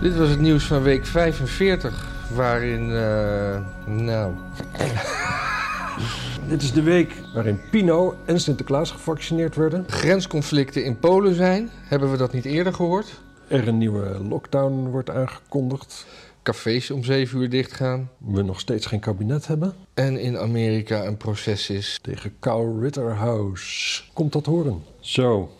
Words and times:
Dit 0.00 0.16
was 0.16 0.28
het 0.28 0.40
nieuws 0.40 0.64
van 0.64 0.82
week 0.82 1.06
45, 1.06 2.06
waarin, 2.34 2.96
eh, 2.96 3.60
nou... 3.86 4.34
Dit 6.48 6.62
is 6.62 6.72
de 6.72 6.82
week 6.82 7.14
waarin 7.34 7.60
Pino 7.70 8.16
en 8.24 8.40
Sinterklaas 8.40 8.90
gevaccineerd 8.90 9.56
werden. 9.56 9.84
Grensconflicten 9.88 10.84
in 10.84 10.98
Polen 10.98 11.34
zijn. 11.34 11.70
Hebben 11.72 12.10
we 12.10 12.16
dat 12.16 12.32
niet 12.32 12.44
eerder 12.44 12.74
gehoord? 12.74 13.20
Er 13.48 13.68
een 13.68 13.78
nieuwe 13.78 14.18
lockdown 14.28 14.88
wordt 14.90 15.10
aangekondigd. 15.10 16.06
Cafés 16.42 16.90
om 16.90 17.04
7 17.04 17.40
uur 17.40 17.50
dichtgaan. 17.50 18.10
We 18.18 18.42
nog 18.42 18.60
steeds 18.60 18.86
geen 18.86 19.00
kabinet 19.00 19.46
hebben. 19.46 19.74
En 19.94 20.20
in 20.20 20.38
Amerika 20.38 21.04
een 21.04 21.16
proces 21.16 21.70
is. 21.70 21.98
Tegen 22.02 22.34
Kyle 22.38 22.80
Ritterhouse. 22.80 24.02
Komt 24.12 24.32
dat 24.32 24.46
horen? 24.46 24.82
Zo, 25.00 25.50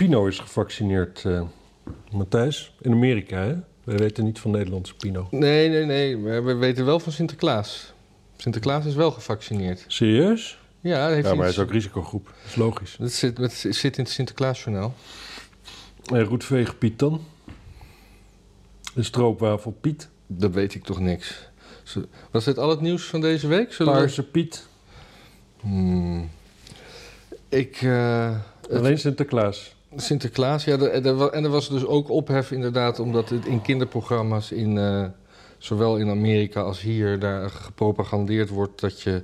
Pino 0.00 0.26
is 0.26 0.38
gevaccineerd, 0.38 1.24
eh, 1.24 1.42
Matthijs. 2.12 2.74
In 2.80 2.92
Amerika, 2.92 3.36
hè? 3.36 3.54
We 3.84 3.96
weten 3.96 4.24
niet 4.24 4.38
van 4.38 4.50
Nederlandse 4.50 4.94
Pino. 4.96 5.28
Nee, 5.30 5.68
nee, 5.68 5.84
nee. 5.84 6.16
Maar 6.16 6.44
we 6.44 6.54
weten 6.54 6.84
wel 6.84 7.00
van 7.00 7.12
Sinterklaas. 7.12 7.92
Sinterklaas 8.36 8.84
is 8.84 8.94
wel 8.94 9.10
gevaccineerd. 9.10 9.84
Serieus? 9.86 10.58
Ja, 10.80 11.04
dat 11.06 11.14
heeft 11.14 11.26
Ja, 11.28 11.34
maar 11.34 11.42
hij 11.42 11.52
is 11.52 11.58
ook 11.58 11.70
risicogroep. 11.70 12.24
Dat 12.26 12.34
is 12.46 12.54
logisch. 12.54 12.96
Dat 12.98 13.12
zit, 13.12 13.36
dat 13.36 13.52
zit 13.52 13.96
in 13.96 14.02
het 14.04 14.12
Sinterklaasjournaal. 14.12 14.94
En 16.12 16.22
Roetveeg 16.24 16.78
Piet 16.78 16.98
dan? 16.98 17.24
De 18.94 19.02
stroopwafel 19.02 19.70
Piet. 19.80 20.08
Dat 20.26 20.52
weet 20.52 20.74
ik 20.74 20.84
toch 20.84 21.00
niks. 21.00 21.48
Was 22.30 22.44
dit 22.44 22.58
al 22.58 22.70
het 22.70 22.80
nieuws 22.80 23.04
van 23.04 23.20
deze 23.20 23.46
week? 23.48 23.72
Zullen 23.72 23.92
we- 23.92 23.98
Paarse 23.98 24.22
Piet. 24.22 24.66
Hmm. 25.60 26.30
Ik... 27.48 27.82
eh, 27.82 28.36
het- 28.60 28.72
Alleen 28.78 28.98
Sinterklaas. 28.98 29.78
Sinterklaas, 29.96 30.64
ja. 30.64 30.78
er 30.78 31.28
en 31.30 31.44
er 31.44 31.50
was 31.50 31.68
dus 31.68 31.86
ook 31.86 32.08
ophef 32.08 32.50
inderdaad... 32.50 32.98
omdat 32.98 33.28
het 33.28 33.46
in 33.46 33.62
kinderprogramma's 33.62 34.50
in... 34.50 34.78
eh, 34.78 35.04
zowel 35.58 35.96
in 35.96 36.10
Amerika 36.10 36.60
als 36.60 36.80
hier 36.80 37.18
daar 37.18 37.50
gepropagandeerd 37.50 38.48
wordt... 38.48 38.80
dat, 38.80 39.02
je, 39.02 39.22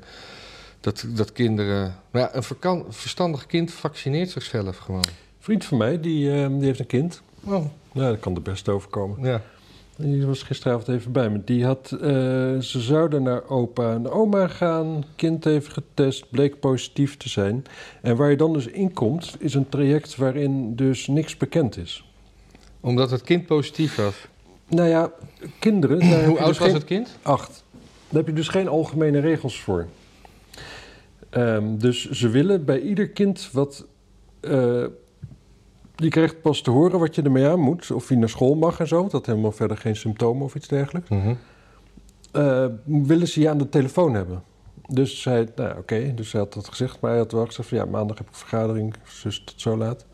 dat, 0.80 1.06
dat 1.08 1.32
kinderen... 1.32 1.94
Nou 2.10 2.28
ja, 2.32 2.42
een 2.60 2.84
verstandig 2.88 3.46
kind 3.46 3.72
vaccineert 3.72 4.30
zichzelf 4.30 4.76
gewoon. 4.76 5.04
Een 5.06 5.12
vriend 5.38 5.64
van 5.64 5.78
mij, 5.78 6.00
die, 6.00 6.32
eh, 6.32 6.48
die 6.48 6.64
heeft 6.64 6.78
een 6.78 6.86
kind. 6.86 7.22
Oh, 7.44 7.64
Nou, 7.92 8.10
dat 8.10 8.20
kan 8.20 8.34
er 8.34 8.42
best 8.42 8.68
overkomen. 8.68 9.24
ja. 9.24 9.42
Die 9.98 10.26
was 10.26 10.42
gisteravond 10.42 10.88
even 10.88 11.12
bij 11.12 11.30
me. 11.30 11.40
Die 11.44 11.64
had, 11.64 11.92
eh, 11.92 12.08
ze 12.58 12.80
zouden 12.80 13.22
naar 13.22 13.48
opa 13.48 13.92
en 13.92 14.10
oma 14.10 14.48
gaan. 14.48 15.04
Kind 15.16 15.46
even 15.46 15.72
getest, 15.72 16.30
bleek 16.30 16.60
positief 16.60 17.16
te 17.16 17.28
zijn. 17.28 17.64
En 18.02 18.16
waar 18.16 18.30
je 18.30 18.36
dan 18.36 18.52
dus 18.52 18.66
in 18.66 18.92
komt, 18.92 19.36
is 19.38 19.54
een 19.54 19.68
traject 19.68 20.16
waarin 20.16 20.76
dus 20.76 21.06
niks 21.06 21.36
bekend 21.36 21.76
is. 21.76 22.04
Omdat 22.80 23.10
het 23.10 23.22
kind 23.22 23.46
positief 23.46 23.94
was. 23.96 24.14
Nou 24.68 24.88
ja, 24.88 25.12
kinderen... 25.58 26.00
Hoe 26.24 26.34
je 26.34 26.38
oud 26.38 26.48
dus 26.48 26.58
was 26.58 26.66
geen- 26.66 26.74
het 26.76 26.84
kind? 26.84 27.16
Acht. 27.22 27.64
Daar 28.08 28.18
heb 28.18 28.26
je 28.26 28.32
dus 28.32 28.48
geen 28.48 28.68
algemene 28.68 29.18
regels 29.20 29.60
voor. 29.60 29.86
Ehm, 31.30 31.76
dus 31.76 32.10
ze 32.10 32.28
willen 32.28 32.64
bij 32.64 32.80
ieder 32.80 33.08
kind 33.08 33.48
wat. 33.52 33.86
eh, 34.40 34.84
je 35.96 36.08
krijgt 36.08 36.40
pas 36.42 36.60
te 36.60 36.70
horen 36.70 36.98
wat 36.98 37.14
je 37.14 37.22
ermee 37.22 37.46
aan 37.46 37.60
moet. 37.60 37.90
Of 37.90 38.08
hij 38.08 38.16
naar 38.16 38.28
school 38.28 38.54
mag 38.54 38.80
en 38.80 38.88
zo. 38.88 39.08
Dat 39.08 39.26
helemaal 39.26 39.52
verder 39.52 39.76
geen 39.76 39.96
symptomen 39.96 40.44
of 40.44 40.54
iets 40.54 40.68
dergelijks. 40.68 41.08
Eh, 42.32 42.66
willen 42.84 43.28
ze 43.28 43.40
je 43.40 43.48
aan 43.48 43.58
de 43.58 43.68
telefoon 43.68 44.14
hebben. 44.14 44.42
Dus 44.88 45.22
zij, 45.22 45.48
nou 45.54 45.78
oké, 45.78 46.14
dus 46.14 46.32
hij 46.32 46.40
had 46.40 46.52
dat 46.52 46.68
gezegd. 46.68 47.00
Maar 47.00 47.10
hij 47.10 47.20
had 47.20 47.32
wel 47.32 47.46
gezegd 47.46 47.68
van 47.68 47.78
ja, 47.78 47.84
maandag 47.84 48.18
heb 48.18 48.28
ik 48.28 48.34
vergadering. 48.34 48.94
Dus 49.22 49.42
tot 49.44 49.60
zo 49.60 49.76
laat. 49.76 50.06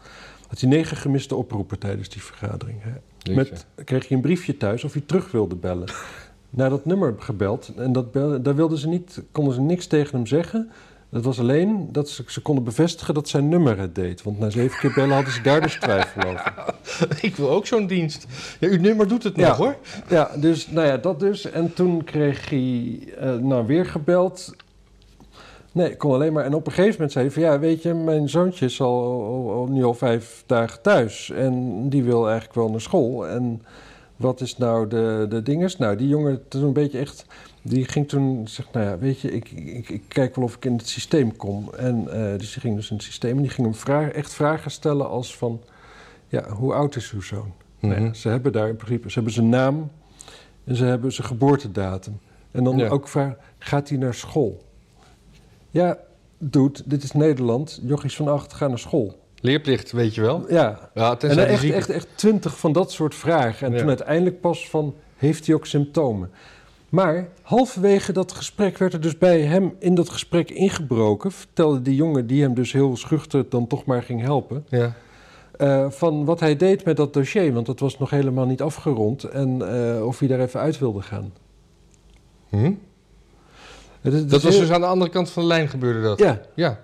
Had 0.48 0.60
hij 0.60 0.68
negen 0.68 0.96
gemiste 0.96 1.34
oproepen 1.34 1.78
tijdens 1.78 2.08
die 2.08 2.22
vergadering. 2.22 2.78
Hè. 2.82 3.34
Met, 3.34 3.66
kreeg 3.84 4.08
je 4.08 4.14
een 4.14 4.20
briefje 4.20 4.56
thuis 4.56 4.84
of 4.84 4.94
je 4.94 5.06
terug 5.06 5.30
wilde 5.30 5.56
bellen. 5.56 5.88
Naar 6.50 6.70
dat 6.70 6.84
nummer 6.84 7.14
gebeld. 7.18 7.72
En 7.76 7.92
dat 7.92 8.12
daar 8.12 8.54
wilden 8.54 8.78
ze 8.78 8.88
niet, 8.88 9.22
konden 9.32 9.54
ze 9.54 9.60
niks 9.60 9.86
tegen 9.86 10.16
hem 10.16 10.26
zeggen. 10.26 10.70
Dat 11.12 11.24
was 11.24 11.38
alleen 11.40 11.88
dat 11.92 12.08
ze, 12.08 12.24
ze 12.26 12.40
konden 12.40 12.64
bevestigen 12.64 13.14
dat 13.14 13.28
zijn 13.28 13.48
nummer 13.48 13.78
het 13.78 13.94
deed. 13.94 14.22
Want 14.22 14.38
na 14.38 14.50
zeven 14.50 14.78
keer 14.78 14.92
bellen 14.94 15.14
hadden 15.14 15.32
ze 15.32 15.42
daar 15.42 15.60
dus 15.60 15.74
twijfel 15.80 16.22
over. 16.22 16.54
Ik 17.28 17.36
wil 17.36 17.50
ook 17.50 17.66
zo'n 17.66 17.86
dienst. 17.86 18.26
Ja, 18.60 18.68
uw 18.68 18.80
nummer 18.80 19.08
doet 19.08 19.22
het 19.22 19.36
nog 19.36 19.56
hoor. 19.56 19.76
Ja, 20.08 20.30
dus 20.36 20.68
nou 20.68 20.86
ja, 20.86 20.96
dat 20.96 21.20
dus. 21.20 21.50
En 21.50 21.74
toen 21.74 22.04
kreeg 22.04 22.50
hij 22.50 22.98
eh, 23.18 23.34
nou 23.34 23.66
weer 23.66 23.86
gebeld. 23.86 24.54
Nee, 25.72 25.90
ik 25.90 25.98
kon 25.98 26.12
alleen 26.12 26.32
maar. 26.32 26.44
En 26.44 26.54
op 26.54 26.66
een 26.66 26.72
gegeven 26.72 26.92
moment 26.94 27.12
zei 27.12 27.24
hij 27.24 27.34
van 27.34 27.42
ja, 27.42 27.58
weet 27.58 27.82
je, 27.82 27.94
mijn 27.94 28.28
zoontje 28.28 28.64
is 28.64 28.80
al, 28.80 29.02
al, 29.02 29.50
al- 29.52 29.66
nu 29.66 29.84
al 29.84 29.94
vijf 29.94 30.42
dagen 30.46 30.82
thuis. 30.82 31.30
En 31.30 31.88
die 31.88 32.02
wil 32.02 32.24
eigenlijk 32.24 32.54
wel 32.54 32.70
naar 32.70 32.80
school. 32.80 33.26
En 33.28 33.62
wat 34.16 34.40
is 34.40 34.56
nou 34.56 34.88
de, 34.88 35.26
de 35.28 35.42
dinges? 35.42 35.76
Nou, 35.78 35.96
die 35.96 36.08
jongen 36.08 36.48
toen 36.48 36.62
een 36.64 36.72
beetje 36.72 36.98
echt. 36.98 37.24
Die 37.62 37.84
ging 37.84 38.08
toen 38.08 38.48
zegt, 38.48 38.72
nou 38.72 38.86
ja, 38.86 38.98
weet 38.98 39.20
je, 39.20 39.32
ik, 39.32 39.50
ik, 39.50 39.88
ik 39.88 40.02
kijk 40.08 40.36
wel 40.36 40.44
of 40.44 40.54
ik 40.54 40.64
in 40.64 40.72
het 40.76 40.88
systeem 40.88 41.36
kom. 41.36 41.70
En 41.76 42.08
eh, 42.12 42.38
dus 42.38 42.52
die 42.52 42.60
ging 42.60 42.76
dus 42.76 42.90
in 42.90 42.96
het 42.96 43.04
systeem 43.04 43.36
en 43.36 43.42
die 43.42 43.50
ging 43.50 43.66
hem 43.66 43.76
vraag, 43.76 44.08
echt 44.10 44.32
vragen 44.32 44.70
stellen 44.70 45.08
als 45.08 45.36
van, 45.36 45.60
ja, 46.28 46.48
hoe 46.50 46.74
oud 46.74 46.96
is 46.96 47.10
uw 47.12 47.20
zoon? 47.22 47.52
Nou 47.80 48.00
Mhm. 48.00 48.14
ze 48.14 48.28
hebben 48.28 48.52
daar 48.52 48.68
in 48.68 48.76
principe, 48.76 49.08
ze 49.08 49.14
hebben 49.14 49.32
zijn 49.32 49.48
naam 49.48 49.90
en 50.64 50.76
ze 50.76 50.84
hebben 50.84 51.12
zijn 51.12 51.26
geboortedatum. 51.26 52.18
En 52.50 52.64
dan 52.64 52.76
Ja. 52.76 52.88
ook 52.88 53.08
vragen, 53.08 53.36
gaat 53.58 53.88
hij 53.88 53.98
naar 53.98 54.14
school? 54.14 54.62
Ja, 55.70 55.98
dude, 56.38 56.80
dit 56.84 57.02
is 57.02 57.12
Nederland. 57.12 57.80
Jochies 57.82 58.16
van 58.16 58.28
acht 58.28 58.52
gaan 58.52 58.68
naar 58.68 58.78
school. 58.78 59.20
Leerplicht, 59.40 59.92
weet 59.92 60.14
je 60.14 60.20
wel. 60.20 60.44
Ja, 60.52 60.90
Ja, 60.94 61.18
en 61.20 61.46
echt, 61.46 61.70
echt, 61.70 61.90
echt 61.90 62.06
twintig 62.14 62.58
van 62.58 62.72
dat 62.72 62.92
soort 62.92 63.14
vragen. 63.14 63.66
En 63.66 63.72
Ja. 63.72 63.78
toen 63.78 63.88
uiteindelijk 63.88 64.40
pas 64.40 64.68
van, 64.68 64.94
heeft 65.16 65.46
hij 65.46 65.54
ook 65.54 65.66
symptomen? 65.66 66.30
Maar 66.92 67.28
halverwege 67.42 68.12
dat 68.12 68.32
gesprek 68.32 68.78
werd 68.78 68.92
er 68.92 69.00
dus 69.00 69.18
bij 69.18 69.40
hem 69.40 69.74
in 69.78 69.94
dat 69.94 70.08
gesprek 70.08 70.50
ingebroken. 70.50 71.32
Vertelde 71.32 71.82
die 71.82 71.94
jongen, 71.94 72.26
die 72.26 72.42
hem 72.42 72.54
dus 72.54 72.72
heel 72.72 72.96
schuchter 72.96 73.48
dan 73.48 73.66
toch 73.66 73.84
maar 73.84 74.02
ging 74.02 74.20
helpen... 74.20 74.64
Ja. 74.68 74.92
eh, 75.56 75.90
van 75.90 76.24
wat 76.24 76.40
hij 76.40 76.56
deed 76.56 76.84
met 76.84 76.96
dat 76.96 77.12
dossier. 77.14 77.52
Want 77.52 77.66
dat 77.66 77.80
was 77.80 77.98
nog 77.98 78.10
helemaal 78.10 78.46
niet 78.46 78.62
afgerond. 78.62 79.24
En 79.24 79.76
eh, 79.96 80.06
of 80.06 80.18
hij 80.18 80.28
daar 80.28 80.40
even 80.40 80.60
uit 80.60 80.78
wilde 80.78 81.02
gaan. 81.02 81.32
Hm? 82.48 82.72
Het 84.00 84.12
is- 84.12 84.18
het 84.20 84.30
Dat 84.30 84.42
was 84.42 84.52
heel- 84.52 84.60
dus 84.60 84.70
aan 84.70 84.80
de 84.80 84.86
andere 84.86 85.10
kant 85.10 85.30
van 85.30 85.42
de 85.42 85.48
lijn 85.48 85.68
gebeurde 85.68 86.02
dat. 86.02 86.18
Ja, 86.18 86.40
Ja. 86.54 86.80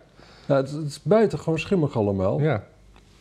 nou, 0.47 0.61
het, 0.63 0.71
het 0.73 0.87
is 0.87 1.03
buitengewoon 1.03 1.59
schimmig 1.59 1.97
allemaal. 1.97 2.41
ja. 2.41 2.65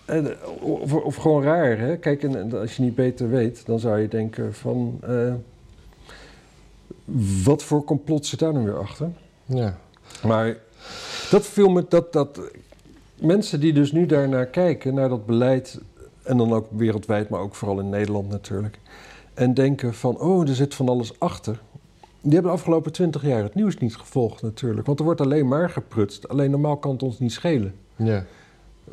En, 0.05 0.31
eh, 0.31 0.47
of, 0.61 0.93
of 0.93 1.15
gewoon 1.15 1.43
raar, 1.43 1.77
hè? 1.77 1.97
Kijk, 1.97 2.23
en, 2.23 2.35
en 2.39 2.59
als 2.59 2.75
je 2.75 2.81
niet 2.83 2.95
beter 2.95 3.29
weet, 3.29 3.65
dan 3.65 3.79
zou 3.79 3.99
je 3.99 4.07
denken 4.07 4.53
van... 4.53 4.99
wat 7.43 7.63
voor 7.63 7.83
complot 7.83 8.25
zit 8.25 8.39
daar 8.39 8.53
nou 8.53 8.65
weer 8.65 8.79
achter? 8.79 9.11
ja. 9.45 9.77
Maar 10.23 10.57
dat 11.29 11.45
viel 11.45 11.69
me... 11.69 11.85
Dat, 11.89 12.13
dat, 12.13 12.39
mensen 13.15 13.59
die 13.59 13.73
dus 13.73 13.91
nu 13.91 14.05
daarnaar 14.05 14.45
kijken, 14.45 14.93
naar 14.93 15.09
dat 15.09 15.25
beleid... 15.25 15.79
en 16.23 16.37
dan 16.37 16.53
ook 16.53 16.67
wereldwijd, 16.71 17.29
maar 17.29 17.39
ook 17.39 17.55
vooral 17.55 17.79
in 17.79 17.89
Nederland 17.89 18.29
natuurlijk... 18.29 18.79
en 19.33 19.53
denken 19.53 19.93
van, 19.93 20.19
oh, 20.19 20.49
er 20.49 20.55
zit 20.55 20.75
van 20.75 20.89
alles 20.89 21.19
achter... 21.19 21.59
die 22.21 22.33
hebben 22.33 22.51
de 22.51 22.57
afgelopen 22.57 22.91
twintig 22.91 23.21
jaar 23.25 23.43
het 23.43 23.55
nieuws 23.55 23.77
niet 23.77 23.95
gevolgd 23.95 24.41
natuurlijk. 24.41 24.85
Want 24.85 24.99
er 24.99 25.05
wordt 25.05 25.21
alleen 25.21 25.47
maar 25.47 25.69
geprutst. 25.69 26.27
Alleen 26.27 26.51
normaal 26.51 26.77
kan 26.77 26.91
het 26.91 27.03
ons 27.03 27.19
niet 27.19 27.31
schelen. 27.31 27.75
ja. 27.95 28.25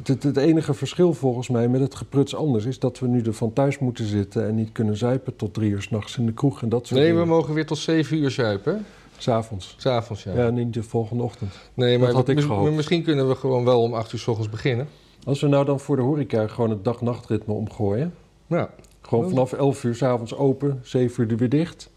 Het, 0.02 0.22
het, 0.22 0.36
enige 0.36 0.74
verschil 0.74 1.14
volgens 1.14 1.48
mij 1.48 1.68
met 1.68 1.80
het 1.80 1.94
gepruts 1.94 2.34
anders 2.34 2.64
is 2.64 2.78
dat 2.78 2.98
we 2.98 3.06
nu 3.06 3.22
er 3.22 3.34
van 3.34 3.52
thuis 3.52 3.78
moeten 3.78 4.04
zitten 4.06 4.46
en 4.46 4.54
niet 4.54 4.72
kunnen 4.72 4.96
zuipen 4.96 5.36
tot 5.36 5.54
drie 5.54 5.70
uur 5.70 5.82
s'nachts 5.82 6.16
in 6.18 6.26
de 6.26 6.32
kroeg 6.32 6.62
en 6.62 6.68
dat 6.68 6.86
soort 6.86 7.00
Nee, 7.00 7.14
we 7.14 7.24
mogen 7.24 7.54
weer 7.54 7.66
tot 7.66 7.78
zeven 7.78 8.16
uur 8.16 8.30
zuipen. 8.30 8.84
S'avonds. 9.18 9.74
S'avonds, 9.78 10.22
ja. 10.22 10.34
Ja. 10.34 10.50
niet 10.50 10.74
de 10.74 10.82
volgende 10.82 11.22
ochtend. 11.22 11.52
nee, 11.74 11.98
maar 11.98 12.06
dat 12.06 12.16
had 12.16 12.28
ik 12.28 12.40
gehoopt. 12.40 12.74
misschien 12.74 13.02
kunnen 13.02 13.28
we 13.28 13.34
gewoon 13.34 13.64
wel 13.64 13.82
om 13.82 13.94
acht 13.94 14.12
uur 14.12 14.18
s 14.18 14.26
ochtends 14.26 14.50
beginnen. 14.50 14.88
Als 15.24 15.40
we 15.40 15.46
nou 15.46 15.64
dan 15.64 15.80
voor 15.80 15.96
de 15.96 16.02
horeca 16.02 16.46
gewoon 16.46 16.70
het 16.70 16.84
dag-nachtritme 16.84 17.54
omgooien. 17.54 18.14
Ja. 18.46 18.70
Gewoon 19.00 19.28
vanaf 19.28 19.52
11 19.52 19.84
uur 19.84 19.94
s'avonds 19.94 20.34
open, 20.36 20.80
7 20.82 21.24
uur 21.24 21.30
er 21.30 21.36
weer 21.36 21.48
dicht. 21.48 21.90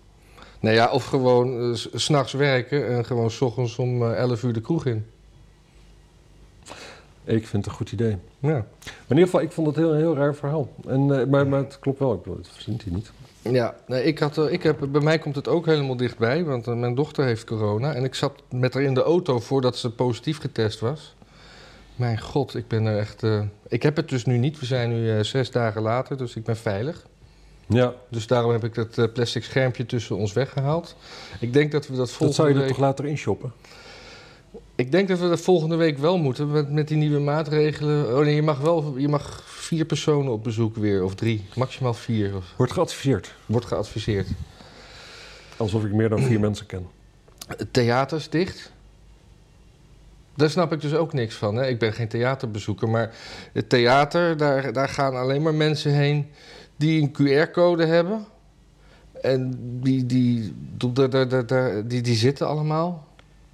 Nou 0.59 0.75
ja, 0.75 0.91
of 0.91 1.05
gewoon 1.05 1.59
eh, 1.59 1.73
s- 1.75 1.89
s'nachts 1.93 2.33
werken 2.33 2.87
en 2.87 3.05
gewoon 3.05 3.31
s 3.31 3.41
ochtends 3.41 3.77
om 3.77 4.03
eh, 4.03 4.11
11 4.17 4.43
uur 4.43 4.53
de 4.53 4.61
kroeg 4.61 4.85
in. 4.85 5.05
Ik 7.27 7.47
vind 7.47 7.51
het 7.51 7.65
een 7.65 7.71
goed 7.79 7.91
idee. 7.91 8.17
Maar 8.39 8.51
Ja. 8.51 8.65
in 8.83 8.93
ieder 9.09 9.23
geval, 9.23 9.41
ik 9.41 9.51
vond 9.51 9.67
het 9.67 9.77
een 9.77 9.83
heel, 9.83 9.93
heel 9.93 10.15
raar 10.15 10.35
verhaal. 10.35 10.69
En, 10.87 11.19
eh, 11.19 11.25
maar, 11.27 11.47
maar 11.47 11.59
het 11.59 11.79
klopt 11.79 11.99
wel, 11.99 12.13
ik 12.13 12.21
bedoel, 12.21 12.37
het 12.37 12.47
verzint 12.49 12.83
hij 12.83 12.93
niet. 12.93 13.11
Ja, 13.41 13.75
nee, 13.87 14.03
ik 14.03 14.19
had, 14.19 14.37
eh, 14.37 14.51
ik 14.51 14.63
heb, 14.63 14.87
bij 14.91 15.01
mij 15.01 15.19
komt 15.19 15.35
het 15.35 15.47
ook 15.47 15.65
helemaal 15.65 15.97
dichtbij, 15.97 16.43
want 16.43 16.67
eh, 16.67 16.73
mijn 16.73 16.95
dochter 16.95 17.25
heeft 17.25 17.43
corona. 17.43 17.93
En 17.93 18.03
ik 18.03 18.15
zat 18.15 18.33
met 18.49 18.73
haar 18.73 18.83
in 18.83 18.93
de 18.93 19.03
auto 19.03 19.39
voordat 19.39 19.77
ze 19.77 19.91
positief 19.91 20.39
getest 20.39 20.79
was. 20.79 21.15
Mijn 21.95 22.19
god, 22.21 22.55
ik 22.55 22.67
ben 22.67 22.85
er 22.85 22.97
echt... 22.97 23.23
ik 23.67 23.83
heb 23.83 23.95
het 23.95 24.09
dus 24.09 24.25
nu 24.25 24.37
niet. 24.37 24.59
We 24.59 24.65
zijn 24.65 24.89
nu 24.89 25.23
zes 25.23 25.51
dagen 25.51 25.81
later, 25.81 26.17
dus 26.17 26.35
ik 26.35 26.43
ben 26.43 26.57
veilig. 26.57 27.05
Ja, 27.67 27.93
Dus 28.09 28.27
daarom 28.27 28.51
heb 28.51 28.63
ik 28.63 28.75
dat 28.95 29.13
plastic 29.13 29.43
schermpje 29.43 29.85
tussen 29.85 30.15
ons 30.15 30.33
weggehaald. 30.33 30.95
Ik 31.39 31.53
denk 31.53 31.71
dat 31.71 31.87
we 31.87 31.89
dat 31.89 31.99
dat 31.99 32.09
volgende 32.09 32.33
zou 32.35 32.47
je 32.47 32.53
er 32.53 32.59
week... 32.59 32.69
toch 32.69 32.79
later 32.79 33.05
inshoppen? 33.05 33.51
Ik 34.77 34.91
denk 34.91 35.07
dat 35.07 35.19
we 35.19 35.29
dat 35.29 35.41
volgende 35.41 35.75
week 35.75 35.97
wel 35.97 36.17
moeten 36.17 36.51
met, 36.51 36.71
met 36.71 36.87
die 36.87 36.97
nieuwe 36.97 37.19
maatregelen. 37.19 38.17
Oh 38.17 38.23
nee, 38.23 38.35
je 38.35 38.41
mag 38.41 38.59
wel 38.59 38.97
je 38.97 39.07
mag 39.07 39.43
vier 39.45 39.85
personen 39.85 40.31
op 40.31 40.43
bezoek 40.43 40.75
weer, 40.75 41.03
of 41.03 41.15
drie, 41.15 41.45
maximaal 41.55 41.93
vier. 41.93 42.35
Of, 42.35 42.53
Wordt 42.57 42.71
geadviseerd. 42.71 43.33
wordt 43.45 43.65
geadviseerd. 43.65 44.27
Alsof 45.57 45.85
ik 45.85 45.93
meer 45.93 46.09
dan 46.09 46.19
vier 46.19 46.39
mensen 46.47 46.65
ken. 46.65 46.87
Theaters 47.71 48.29
dicht. 48.29 48.71
Daar 50.35 50.49
snap 50.49 50.73
ik 50.73 50.81
dus 50.81 50.93
ook 50.93 51.13
niks 51.13 51.35
van. 51.35 51.55
Hè? 51.55 51.67
Ik 51.67 51.79
ben 51.79 51.93
geen 51.93 52.07
theaterbezoeker, 52.07 52.89
maar 52.89 53.15
het 53.53 53.69
theater, 53.69 54.37
daar, 54.37 54.73
daar 54.73 54.89
gaan 54.89 55.15
alleen 55.15 55.41
maar 55.41 55.55
mensen 55.55 55.91
heen 55.91 56.27
die 56.75 57.01
een 57.01 57.11
QR-code 57.11 57.85
hebben. 57.85 58.25
En 59.21 59.53
die, 59.81 60.05
die, 60.05 60.53
die, 60.77 60.93
die, 60.93 61.85
die, 61.85 62.01
die 62.01 62.15
zitten 62.15 62.47
allemaal. 62.47 63.06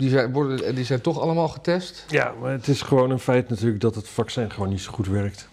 Die 0.03 0.11
zijn, 0.11 0.31
worden, 0.33 0.75
die 0.75 0.85
zijn 0.85 1.01
toch 1.01 1.19
allemaal 1.19 1.47
getest. 1.47 2.05
Ja, 2.09 2.33
maar 2.41 2.51
het 2.51 2.67
is 2.67 2.81
gewoon 2.81 3.11
een 3.11 3.19
feit 3.19 3.49
natuurlijk 3.49 3.81
dat 3.81 3.95
het 3.95 4.07
vaccin 4.07 4.51
gewoon 4.51 4.69
niet 4.69 4.81
zo 4.81 4.91
goed 4.91 5.07
werkt. 5.07 5.47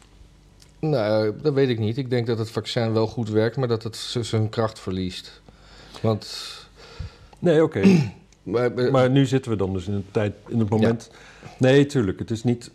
Nou, 0.78 1.32
dat 1.42 1.54
weet 1.54 1.68
ik 1.68 1.78
niet. 1.78 1.96
Ik 1.98 2.10
denk 2.10 2.26
dat 2.26 2.38
het 2.38 2.50
vaccin 2.50 2.92
wel 2.92 3.06
goed 3.06 3.28
werkt, 3.30 3.56
maar 3.56 3.68
dat 3.68 3.82
het 3.82 3.96
zijn 4.20 4.48
kracht 4.48 4.78
verliest. 4.80 5.40
Want. 6.02 6.54
Nee, 7.38 7.62
oké. 7.62 7.82
Maar, 8.42 8.72
maar- 8.72 8.90
Maar 8.90 9.10
nu 9.10 9.26
zitten 9.26 9.50
we 9.50 9.56
dan 9.56 9.72
dus 9.72 9.86
in 9.86 9.92
een 9.92 10.06
tijd, 10.10 10.34
in 10.48 10.58
het 10.58 10.68
moment. 10.68 11.10
Nee, 11.58 11.86
tuurlijk. 11.86 12.18
Het 12.18 12.30
is 12.30 12.44
niet. 12.44 12.70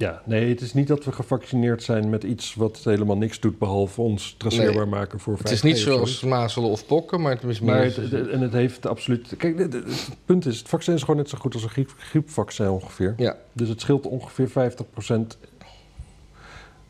Ja, 0.00 0.22
nee, 0.24 0.48
het 0.48 0.60
is 0.60 0.74
niet 0.74 0.88
dat 0.88 1.04
we 1.04 1.12
gevaccineerd 1.12 1.82
zijn 1.82 2.10
met 2.10 2.24
iets 2.24 2.54
wat 2.54 2.78
helemaal 2.84 3.16
niks 3.16 3.40
doet 3.40 3.58
behalve 3.58 4.00
ons 4.00 4.34
traceerbaar 4.38 4.88
maken 4.88 5.20
voor 5.20 5.34
5G. 5.38 5.42
het 5.42 5.50
is 5.52 5.62
niet 5.62 5.78
zoals 5.78 6.22
mazelen 6.22 6.68
of 6.70 6.86
pokken, 6.86 7.20
maar 7.20 7.32
het 7.32 7.42
is 7.44 7.60
meer. 7.60 7.74
Maar 7.74 7.84
het, 7.84 7.96
het- 7.96 8.28
en 8.28 8.40
het 8.40 8.52
heeft 8.52 8.86
absoluut. 8.86 9.34
Kijk, 9.36 9.58
het, 9.58 9.76
punt 10.24 10.46
is: 10.46 10.58
het 10.58 10.68
vaccin 10.68 10.94
is 10.94 11.00
gewoon 11.00 11.16
net 11.16 11.28
zo 11.28 11.38
goed 11.38 11.54
als 11.54 11.62
een 11.62 11.68
griep, 11.70 11.94
griepvaccin 11.98 12.68
ongeveer. 12.68 13.14
ja, 13.16 13.36
Dus 13.52 13.68
het 13.68 13.80
scheelt 13.80 14.06
ongeveer 14.06 14.48
50%. 14.48 15.36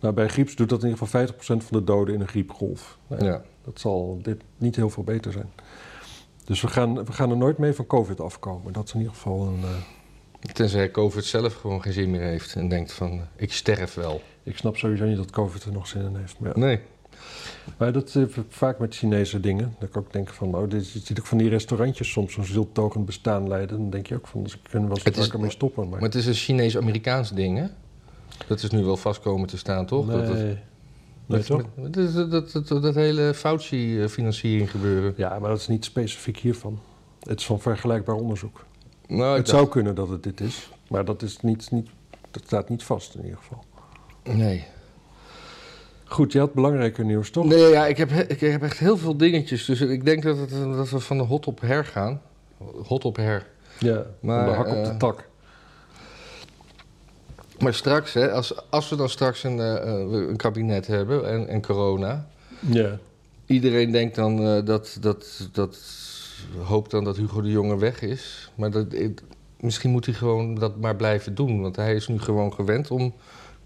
Nou, 0.00 0.14
bij 0.14 0.28
grieps 0.28 0.54
doet 0.56 0.68
dat 0.68 0.82
in 0.82 0.88
ieder 0.88 1.06
geval 1.06 1.26
50% 1.26 1.34
van 1.44 1.78
de 1.78 1.84
doden 1.84 2.14
in 2.14 2.20
een 2.20 2.28
griepgolf. 2.28 2.98
Nou 3.06 3.24
ja, 3.24 3.30
ja. 3.30 3.42
Dat 3.64 3.80
zal 3.80 4.18
dit 4.22 4.42
niet 4.56 4.76
heel 4.76 4.90
veel 4.90 5.04
beter 5.04 5.32
zijn. 5.32 5.50
Dus 6.44 6.60
we 6.60 6.68
gaan, 6.68 7.04
we 7.04 7.12
gaan 7.12 7.30
er 7.30 7.36
nooit 7.36 7.58
mee 7.58 7.72
van 7.72 7.86
COVID 7.86 8.20
afkomen. 8.20 8.72
Dat 8.72 8.84
is 8.86 8.92
in 8.92 8.98
ieder 9.00 9.14
geval 9.14 9.46
een. 9.46 9.62
eh, 9.62 9.68
Tenzij 10.52 10.90
COVID 10.90 11.24
zelf 11.24 11.54
gewoon 11.54 11.82
geen 11.82 11.92
zin 11.92 12.10
meer 12.10 12.20
heeft 12.20 12.54
en 12.54 12.68
denkt 12.68 12.92
van, 12.92 13.10
eh, 13.12 13.18
ik 13.36 13.52
sterf 13.52 13.94
wel. 13.94 14.22
ik 14.42 14.56
snap 14.56 14.76
sowieso 14.76 15.04
niet 15.04 15.16
dat 15.16 15.30
COVID 15.30 15.64
er 15.64 15.72
nog 15.72 15.86
zin 15.86 16.02
in 16.02 16.16
heeft. 16.16 16.38
Maar, 16.38 16.52
ja. 16.54 16.58
Nee. 16.64 16.80
maar 17.78 17.92
dat 17.92 18.12
heb 18.12 18.34
ik 18.36 18.44
vaak 18.48 18.78
met 18.78 18.94
Chinese 18.94 19.40
dingen. 19.40 19.74
Dat 19.78 19.88
ik 19.88 19.96
ook 19.96 20.12
denk 20.12 20.28
van, 20.28 20.54
oh, 20.54 20.70
dit, 20.70 20.84
ziet 20.86 21.18
ook 21.20 21.26
van 21.26 21.38
die 21.38 21.48
restaurantjes 21.48 22.10
soms 22.10 22.32
zo'n 22.32 22.44
zieltogend 22.44 23.06
bestaan 23.06 23.48
leiden. 23.48 23.76
Dan 23.78 23.90
denk 23.90 24.06
je 24.06 24.14
ook 24.14 24.26
van, 24.26 24.48
ze 24.48 24.56
kunnen 24.70 24.88
wel 24.88 24.98
eens 25.04 25.16
is- 25.16 25.24
vaker 25.24 25.40
mee 25.40 25.50
stoppen. 25.50 25.82
Maar, 25.88 25.92
Maar 26.00 26.08
het 26.08 26.14
is 26.14 26.26
een 26.26 26.34
Chinees-Amerikaans 26.34 27.30
ding, 27.32 27.58
hè? 27.58 27.66
Dat 28.46 28.62
is 28.62 28.70
nu 28.70 28.84
wel 28.84 28.96
vast 28.96 29.20
komen 29.20 29.48
te 29.48 29.58
staan, 29.58 29.86
toch? 29.86 30.06
nee, 30.06 30.16
Dat, 30.16 30.26
het- 30.28 30.58
nee 31.26 31.42
toch? 31.42 31.64
dat, 31.76 32.14
dat, 32.14 32.30
dat, 32.52 32.68
dat, 32.68 32.82
dat 32.82 32.94
hele 32.94 33.34
Fauci-financiering 33.34 34.70
gebeuren. 34.70 35.14
Ja, 35.16 35.38
maar 35.38 35.50
dat 35.50 35.58
is 35.58 35.68
niet 35.68 35.84
specifiek 35.84 36.38
hiervan. 36.38 36.78
Het 37.20 37.38
is 37.40 37.46
van 37.46 37.60
vergelijkbaar 37.60 38.14
onderzoek. 38.16 38.64
Nou, 39.10 39.36
het 39.36 39.48
zou 39.48 39.68
kunnen 39.68 39.94
dat 39.94 40.08
het 40.08 40.22
dit 40.22 40.40
is, 40.40 40.70
maar 40.88 41.04
dat, 41.04 41.22
is 41.22 41.40
niet, 41.40 41.70
niet, 41.70 41.88
dat 42.30 42.42
staat 42.46 42.68
niet 42.68 42.82
vast 42.82 43.14
in 43.14 43.22
ieder 43.24 43.38
geval. 43.38 43.64
Nee. 44.22 44.64
Goed, 46.04 46.32
je 46.32 46.38
had 46.38 46.52
belangrijker 46.54 47.04
nieuws, 47.04 47.30
toch? 47.30 47.44
Nee, 47.44 47.68
ja, 47.68 47.86
ik 47.86 47.96
heb, 47.96 48.10
he- 48.10 48.26
ik 48.28 48.40
heb 48.40 48.62
echt 48.62 48.78
heel 48.78 48.96
veel 48.96 49.16
dingetjes. 49.16 49.64
Dus 49.64 49.80
ik 49.80 50.04
denk 50.04 50.22
dat, 50.22 50.36
het, 50.36 50.50
dat 50.50 50.90
we 50.90 51.00
van 51.00 51.16
de 51.16 51.22
hot 51.22 51.46
op 51.46 51.60
her 51.60 51.84
gaan. 51.84 52.22
Hot 52.86 53.04
op 53.04 53.16
her. 53.16 53.46
Ja, 53.78 54.06
Maar, 54.20 54.44
de 54.44 54.50
hak 54.54 54.66
op 54.66 54.84
de 54.84 54.90
eh, 54.90 54.96
tak. 54.96 55.28
Maar 57.58 57.74
straks, 57.74 58.12
hè, 58.12 58.32
als, 58.32 58.70
als 58.70 58.88
we 58.88 58.96
dan 58.96 59.08
straks 59.08 59.44
een, 59.44 59.58
eh, 59.60 59.76
eh, 59.76 60.28
een 60.28 60.36
kabinet 60.36 60.86
hebben 60.86 61.28
en, 61.28 61.48
en 61.48 61.62
corona... 61.62 62.26
Ja. 62.58 62.98
Iedereen 63.46 63.90
denkt 63.90 64.14
dan 64.14 64.64
dat, 64.64 64.96
dat, 65.00 65.48
dat... 65.52 65.78
Hoopt 66.62 66.90
dan 66.90 67.04
dat 67.04 67.16
Hugo 67.16 67.40
de 67.40 67.50
Jonge 67.50 67.78
weg 67.78 68.02
is. 68.02 68.50
Maar 68.54 68.70
dat, 68.70 68.86
misschien 69.60 69.90
moet 69.90 70.06
hij 70.06 70.14
gewoon 70.14 70.54
dat 70.54 70.76
maar 70.76 70.96
blijven 70.96 71.34
doen. 71.34 71.60
Want 71.60 71.76
hij 71.76 71.94
is 71.94 72.08
nu 72.08 72.18
gewoon 72.18 72.52
gewend 72.52 72.90
om 72.90 73.14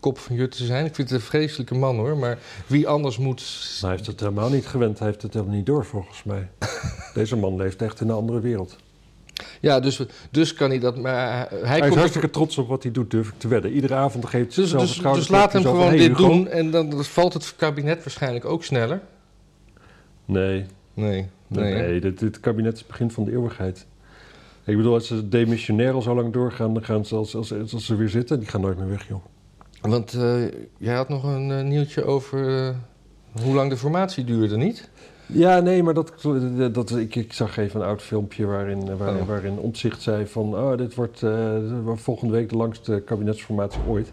kop 0.00 0.18
van 0.18 0.36
jut 0.36 0.56
te 0.56 0.64
zijn. 0.64 0.84
Ik 0.84 0.94
vind 0.94 1.10
het 1.10 1.20
een 1.20 1.26
vreselijke 1.26 1.74
man, 1.74 1.96
hoor. 1.96 2.16
Maar 2.16 2.38
wie 2.66 2.88
anders 2.88 3.18
moet... 3.18 3.42
Hij 3.80 3.90
heeft 3.90 4.06
het 4.06 4.20
helemaal 4.20 4.50
niet 4.50 4.66
gewend, 4.66 4.98
hij 4.98 5.08
heeft 5.08 5.22
het 5.22 5.32
helemaal 5.32 5.54
niet 5.54 5.66
door 5.66 5.84
volgens 5.84 6.22
mij. 6.22 6.48
Deze 7.14 7.36
man 7.36 7.56
leeft 7.56 7.82
echt 7.82 8.00
in 8.00 8.08
een 8.08 8.14
andere 8.14 8.40
wereld. 8.40 8.76
Ja, 9.60 9.80
dus, 9.80 10.00
dus 10.30 10.54
kan 10.54 10.70
hij 10.70 10.78
dat... 10.78 10.96
Maar 10.98 11.48
hij, 11.48 11.58
Hij, 11.60 11.78
komt 11.78 11.92
is 11.92 11.98
hartstikke 11.98 12.30
trots 12.30 12.58
op 12.58 12.68
wat 12.68 12.82
hij 12.82 12.92
doet, 12.92 13.10
durf 13.10 13.28
ik 13.28 13.38
te 13.38 13.48
wedden. 13.48 13.72
Iedere 13.72 13.94
avond 13.94 14.26
geeft 14.26 14.34
hij 14.34 14.44
Dus, 14.44 14.54
zichzelf 14.54 14.82
dus, 14.82 14.94
schouder. 14.94 15.20
dus 15.22 15.30
laat 15.30 15.52
hem 15.52 15.62
gewoon 15.62 15.90
dit 15.90 16.16
Hugo. 16.16 16.28
doen 16.28 16.48
en 16.48 16.70
dan, 16.70 16.90
dan 16.90 17.04
valt 17.04 17.32
het 17.32 17.54
kabinet 17.56 18.04
waarschijnlijk 18.04 18.44
ook 18.44 18.64
sneller. 18.64 19.00
Nee, 20.24 20.66
Nee, 20.94 21.28
nee, 21.54 22.00
dit, 22.00 22.18
dit 22.18 22.40
kabinet 22.40 22.72
is 22.72 22.78
het 22.78 22.88
begin 22.88 23.10
van 23.10 23.24
de 23.24 23.30
eeuwigheid. 23.30 23.86
Ik 24.64 24.76
bedoel, 24.76 24.92
als 24.94 25.06
ze 25.06 25.28
demissionair 25.28 25.92
al 25.92 26.02
zo 26.02 26.14
lang 26.14 26.32
doorgaan, 26.32 26.74
dan 26.74 26.84
gaan 26.84 27.04
ze 27.04 27.14
als, 27.14 27.36
als, 27.36 27.52
als 27.72 27.86
ze 27.86 27.96
weer 27.96 28.08
zitten, 28.08 28.38
die 28.38 28.48
gaan 28.48 28.60
nooit 28.60 28.78
meer 28.78 28.88
weg, 28.88 29.08
joh. 29.08 29.24
Want 29.80 30.14
eh, 30.14 30.42
jij 30.78 30.94
had 30.94 31.08
nog 31.08 31.24
een 31.24 31.50
eh, 31.50 31.64
nieuwtje 31.64 32.04
over 32.04 32.66
eh, 32.66 32.74
hoe 33.42 33.54
lang 33.54 33.70
de 33.70 33.76
formatie 33.76 34.24
duurde, 34.24 34.56
niet? 34.56 34.90
Ja, 35.26 35.60
nee, 35.60 35.82
maar 35.82 35.94
dat, 35.94 36.12
dat, 36.72 36.96
ik, 36.96 37.14
ik 37.14 37.32
zag 37.32 37.56
even 37.56 37.80
een 37.80 37.86
oud 37.86 38.02
filmpje 38.02 38.46
waarin, 38.46 38.96
waarin, 38.96 39.20
Oh. 39.20 39.28
waarin 39.28 39.58
Omtzigt 39.58 40.02
zei 40.02 40.26
van... 40.26 40.54
Oh, 40.54 40.76
dit 40.76 40.94
wordt 40.94 41.22
volgende 41.94 42.32
week 42.32 42.48
de 42.48 42.56
langste 42.56 43.02
kabinetsformatie 43.04 43.80
ooit. 43.88 44.12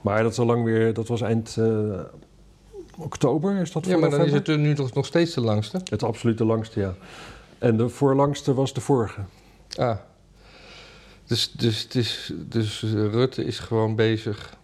Maar 0.00 0.22
dat, 0.22 0.32
is 0.32 0.38
al 0.38 0.46
lang 0.46 0.64
weer, 0.64 0.94
dat 0.94 1.08
was 1.08 1.20
eind 1.20 1.58
oktober, 2.98 3.60
is 3.60 3.72
dat 3.72 3.84
Ja, 3.84 3.90
voor 3.90 4.00
maar 4.00 4.10
dan 4.10 4.24
is 4.24 4.32
het 4.32 4.46
nu 4.46 4.74
toch 4.74 4.92
nog 4.92 5.06
steeds 5.06 5.34
de 5.34 5.40
langste. 5.40 5.80
Het 5.90 6.36
de 6.38 6.44
langste, 6.44 6.80
ja. 6.80 6.94
En 7.58 7.76
de 7.76 7.88
voorlangste 7.88 8.54
was 8.54 8.74
de 8.74 8.80
vorige. 8.80 9.20
Ah. 9.76 9.96
Dus, 11.26 11.52
dus, 11.52 11.88
dus 12.48 12.82
eh, 12.82 12.90
Rutte 12.90 13.44
is 13.44 13.58
gewoon 13.58 13.94
bezig. 13.94 14.56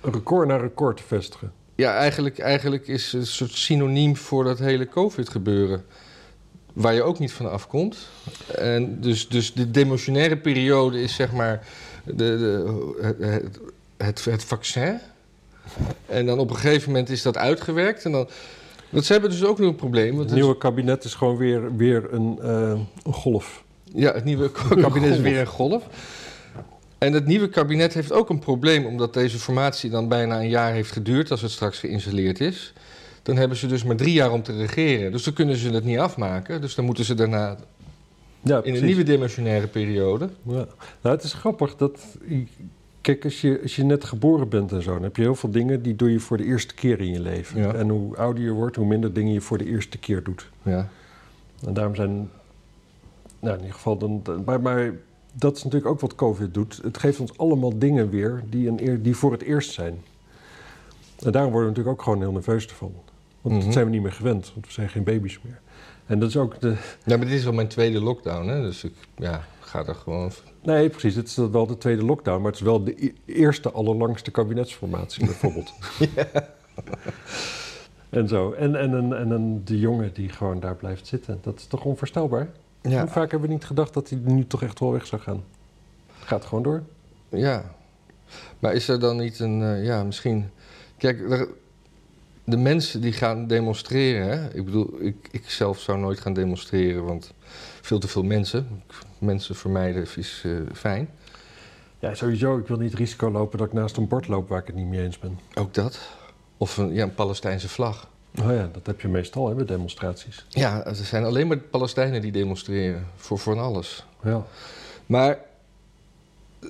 Een 0.00 0.12
record 0.12 0.48
na 0.48 0.56
record 0.56 0.96
te 0.96 1.02
vestigen. 1.02 1.52
Ja, 1.74 1.94
eigenlijk, 1.94 2.38
eigenlijk 2.38 2.88
is 2.88 3.12
het 3.12 3.20
een 3.20 3.26
soort 3.26 3.50
synoniem 3.50 4.16
voor 4.16 4.44
dat 4.44 4.58
hele 4.58 4.88
COVID-gebeuren. 4.88 5.84
Waar 6.72 6.94
je 6.94 7.02
ook 7.02 7.18
niet 7.18 7.32
van 7.32 7.50
afkomt. 7.50 8.08
En 8.54 9.00
dus, 9.00 9.28
dus 9.28 9.52
de 9.52 9.70
demotionaire 9.70 10.36
periode 10.36 11.02
is 11.02 11.14
zeg 11.14 11.32
maar 11.32 11.66
de, 12.04 12.14
de, 12.14 12.64
het, 12.98 13.44
het, 13.96 14.24
het 14.24 14.44
vaccin. 14.44 15.00
En 16.06 16.26
dan 16.26 16.38
op 16.38 16.50
een 16.50 16.56
gegeven 16.56 16.88
moment 16.88 17.08
is 17.08 17.22
dat 17.22 17.36
uitgewerkt. 17.36 18.04
En 18.04 18.12
dan, 18.12 18.28
want 18.90 19.04
ze 19.04 19.12
hebben 19.12 19.30
dus 19.30 19.44
ook 19.44 19.58
nog 19.58 19.68
een 19.68 19.74
probleem. 19.74 20.16
Want 20.16 20.30
Het 20.30 20.38
nieuwe 20.38 20.56
kabinet 20.58 21.04
is 21.04 21.14
gewoon 21.14 21.36
weer, 21.36 21.76
weer 21.76 22.12
een, 22.12 22.38
eh, 22.42 22.80
een 23.04 23.12
golf. 23.12 23.64
Ja, 23.84 24.12
het 24.12 24.24
nieuwe 24.24 24.50
kabinet 24.82 25.10
is 25.10 25.20
weer 25.20 25.40
een 25.40 25.46
golf. 25.46 25.82
En 26.98 27.12
het 27.12 27.26
nieuwe 27.26 27.48
kabinet 27.48 27.94
heeft 27.94 28.12
ook 28.12 28.28
een 28.30 28.38
probleem, 28.38 28.86
omdat 28.86 29.14
deze 29.14 29.38
formatie 29.38 29.90
dan 29.90 30.08
bijna 30.08 30.40
een 30.40 30.48
jaar 30.48 30.72
heeft 30.72 30.92
geduurd 30.92 31.30
als 31.30 31.40
het 31.40 31.50
straks 31.50 31.78
geïnstalleerd 31.78 32.40
is. 32.40 32.72
Dan 33.22 33.36
hebben 33.36 33.56
ze 33.56 33.66
dus 33.66 33.84
maar 33.84 33.96
drie 33.96 34.12
jaar 34.12 34.32
om 34.32 34.42
te 34.42 34.56
regeren. 34.56 35.12
Dus 35.12 35.22
dan 35.24 35.32
kunnen 35.32 35.56
ze 35.56 35.70
het 35.70 35.84
niet 35.84 35.98
afmaken. 35.98 36.60
Dus 36.60 36.74
dan 36.74 36.84
moeten 36.84 37.04
ze 37.04 37.14
daarna 37.14 37.56
Ja, 38.42 38.60
in 38.62 38.74
een 38.74 38.84
nieuwe 38.84 39.02
dimensionaire 39.02 39.66
periode. 39.66 40.28
Ja. 40.42 40.66
Nou, 41.00 41.16
het 41.16 41.22
is 41.22 41.32
grappig 41.32 41.76
dat... 41.76 42.00
Kijk, 43.00 43.24
als 43.24 43.40
je, 43.40 43.58
als 43.62 43.76
je 43.76 43.84
net 43.84 44.04
geboren 44.04 44.48
bent 44.48 44.72
en 44.72 44.82
zo... 44.82 44.92
dan 44.92 45.02
heb 45.02 45.16
je 45.16 45.22
heel 45.22 45.34
veel 45.34 45.50
dingen 45.50 45.82
die 45.82 45.96
doe 45.96 46.12
je 46.12 46.20
voor 46.20 46.36
de 46.36 46.44
eerste 46.44 46.74
keer 46.74 47.00
in 47.00 47.12
je 47.12 47.20
leven. 47.20 47.60
Ja. 47.60 47.74
En 47.74 47.88
hoe 47.88 48.16
ouder 48.16 48.42
je 48.44 48.50
wordt, 48.50 48.76
hoe 48.76 48.86
minder 48.86 49.12
dingen 49.12 49.32
je 49.32 49.40
voor 49.40 49.58
de 49.58 49.66
eerste 49.66 49.98
keer 49.98 50.22
doet. 50.22 50.50
Ja. 50.62 50.88
En 51.66 51.74
daarom 51.74 51.94
zijn... 51.94 52.30
Nou, 53.40 53.54
in 53.54 53.60
ieder 53.60 53.74
geval... 53.74 53.96
Dan, 53.98 54.22
maar, 54.44 54.60
maar 54.60 54.92
dat 55.32 55.56
is 55.56 55.64
natuurlijk 55.64 55.90
ook 55.90 56.00
wat 56.00 56.14
COVID 56.14 56.54
doet. 56.54 56.80
Het 56.82 56.98
geeft 56.98 57.20
ons 57.20 57.38
allemaal 57.38 57.78
dingen 57.78 58.10
weer 58.10 58.42
die, 58.48 58.68
een 58.68 59.02
die 59.02 59.16
voor 59.16 59.32
het 59.32 59.42
eerst 59.42 59.72
zijn. 59.72 60.00
En 61.24 61.32
daarom 61.32 61.52
worden 61.52 61.70
we 61.70 61.76
natuurlijk 61.76 61.98
ook 61.98 62.02
gewoon 62.04 62.20
heel 62.20 62.32
nerveus 62.32 62.66
ervan. 62.66 62.92
Want 63.40 63.54
Mhm. 63.54 63.64
dat 63.64 63.72
zijn 63.72 63.84
we 63.84 63.90
niet 63.90 64.02
meer 64.02 64.12
gewend, 64.12 64.50
want 64.54 64.66
we 64.66 64.72
zijn 64.72 64.88
geen 64.88 65.04
baby's 65.04 65.38
meer. 65.42 65.60
En 66.06 66.18
dat 66.18 66.28
is 66.28 66.36
ook 66.36 66.60
de... 66.60 66.74
ja, 67.04 67.16
maar 67.16 67.26
dit 67.26 67.38
is 67.38 67.46
al 67.46 67.52
mijn 67.52 67.68
tweede 67.68 68.00
lockdown, 68.00 68.48
hè? 68.48 68.60
Dus 68.60 68.84
ik 68.84 68.92
ja, 69.16 69.44
ga 69.70 69.84
er 69.86 69.94
gewoon... 69.94 70.30
Nee, 70.62 70.88
precies. 70.88 71.14
Het 71.14 71.26
is 71.26 71.36
wel 71.36 71.66
de 71.66 71.78
tweede 71.78 72.04
lockdown, 72.04 72.38
maar 72.42 72.50
het 72.50 72.60
is 72.60 72.66
wel 72.66 72.84
de 72.84 73.04
e- 73.06 73.12
eerste 73.24 73.70
allerlangste 73.70 74.30
kabinetsformatie, 74.30 75.24
bijvoorbeeld. 75.24 75.72
En 78.10 78.28
zo. 78.28 78.52
En, 78.52 78.76
en, 78.76 78.94
en, 78.94 79.30
en 79.32 79.64
de 79.64 79.78
jongen 79.78 80.12
die 80.14 80.28
gewoon 80.28 80.60
daar 80.60 80.76
blijft 80.76 81.06
zitten. 81.06 81.38
Dat 81.42 81.58
is 81.58 81.66
toch 81.66 81.84
onvoorstelbaar? 81.84 82.48
Ja, 82.82 83.00
Hoe 83.00 83.08
vaak 83.10 83.30
hebben 83.30 83.48
we 83.48 83.54
niet 83.54 83.64
gedacht 83.64 83.94
dat 83.94 84.08
hij 84.08 84.18
nu 84.24 84.46
toch 84.46 84.62
echt 84.62 84.80
wel 84.80 84.92
weg 84.92 85.06
zou 85.06 85.22
gaan? 85.22 85.44
Gaat 86.18 86.44
gewoon 86.44 86.62
door. 86.62 86.82
ja. 87.28 87.74
Maar 88.58 88.74
is 88.74 88.88
er 88.88 89.00
dan 89.00 89.16
niet 89.16 89.38
een... 89.38 89.62
eh, 89.62 89.84
ja, 89.84 90.02
misschien... 90.04 90.50
Kijk, 90.96 91.30
er- 91.30 91.48
de 92.50 92.56
mensen 92.56 93.00
die 93.00 93.12
gaan 93.12 93.46
demonstreren... 93.46 94.28
Hè? 94.28 94.54
Ik 94.54 94.64
bedoel, 94.64 94.94
ik, 95.00 95.28
ik 95.30 95.50
zelf 95.50 95.80
zou 95.80 95.98
nooit 95.98 96.20
gaan 96.20 96.32
demonstreren, 96.32 97.04
want 97.04 97.32
veel 97.80 97.98
te 97.98 98.08
veel 98.08 98.22
mensen. 98.22 98.82
Mensen 99.18 99.54
vermijden 99.54 100.06
is 100.16 100.42
eh, 100.44 100.52
fijn. 100.72 101.08
Ja, 101.98 102.14
sowieso. 102.14 102.58
Ik 102.58 102.66
wil 102.66 102.76
niet 102.76 102.94
risico 102.94 103.30
lopen 103.30 103.58
dat 103.58 103.66
ik 103.66 103.72
naast 103.72 103.96
een 103.96 104.08
bord 104.08 104.28
loop 104.28 104.48
waar 104.48 104.60
ik 104.60 104.66
het 104.66 104.76
niet 104.76 104.86
mee 104.86 105.02
eens 105.02 105.18
ben. 105.18 105.38
Ook 105.54 105.74
dat. 105.74 105.98
Of 106.56 106.76
een, 106.76 106.92
ja, 106.92 107.02
een 107.02 107.14
Palestijnse 107.14 107.68
vlag. 107.68 108.08
Oh 108.42 108.52
ja, 108.52 108.70
dat 108.72 108.86
heb 108.86 109.00
je 109.00 109.08
meestal 109.08 109.48
hè, 109.48 109.54
bij 109.54 109.64
demonstraties. 109.64 110.46
Ja, 110.48 110.84
er 110.84 110.94
zijn 110.94 111.24
alleen 111.24 111.46
maar 111.46 111.58
Palestijnen 111.58 112.20
die 112.20 112.32
demonstreren 112.32 113.06
voor 113.16 113.38
van 113.38 113.58
alles. 113.58 114.06
Ja. 114.22 114.46
Maar 115.06 115.38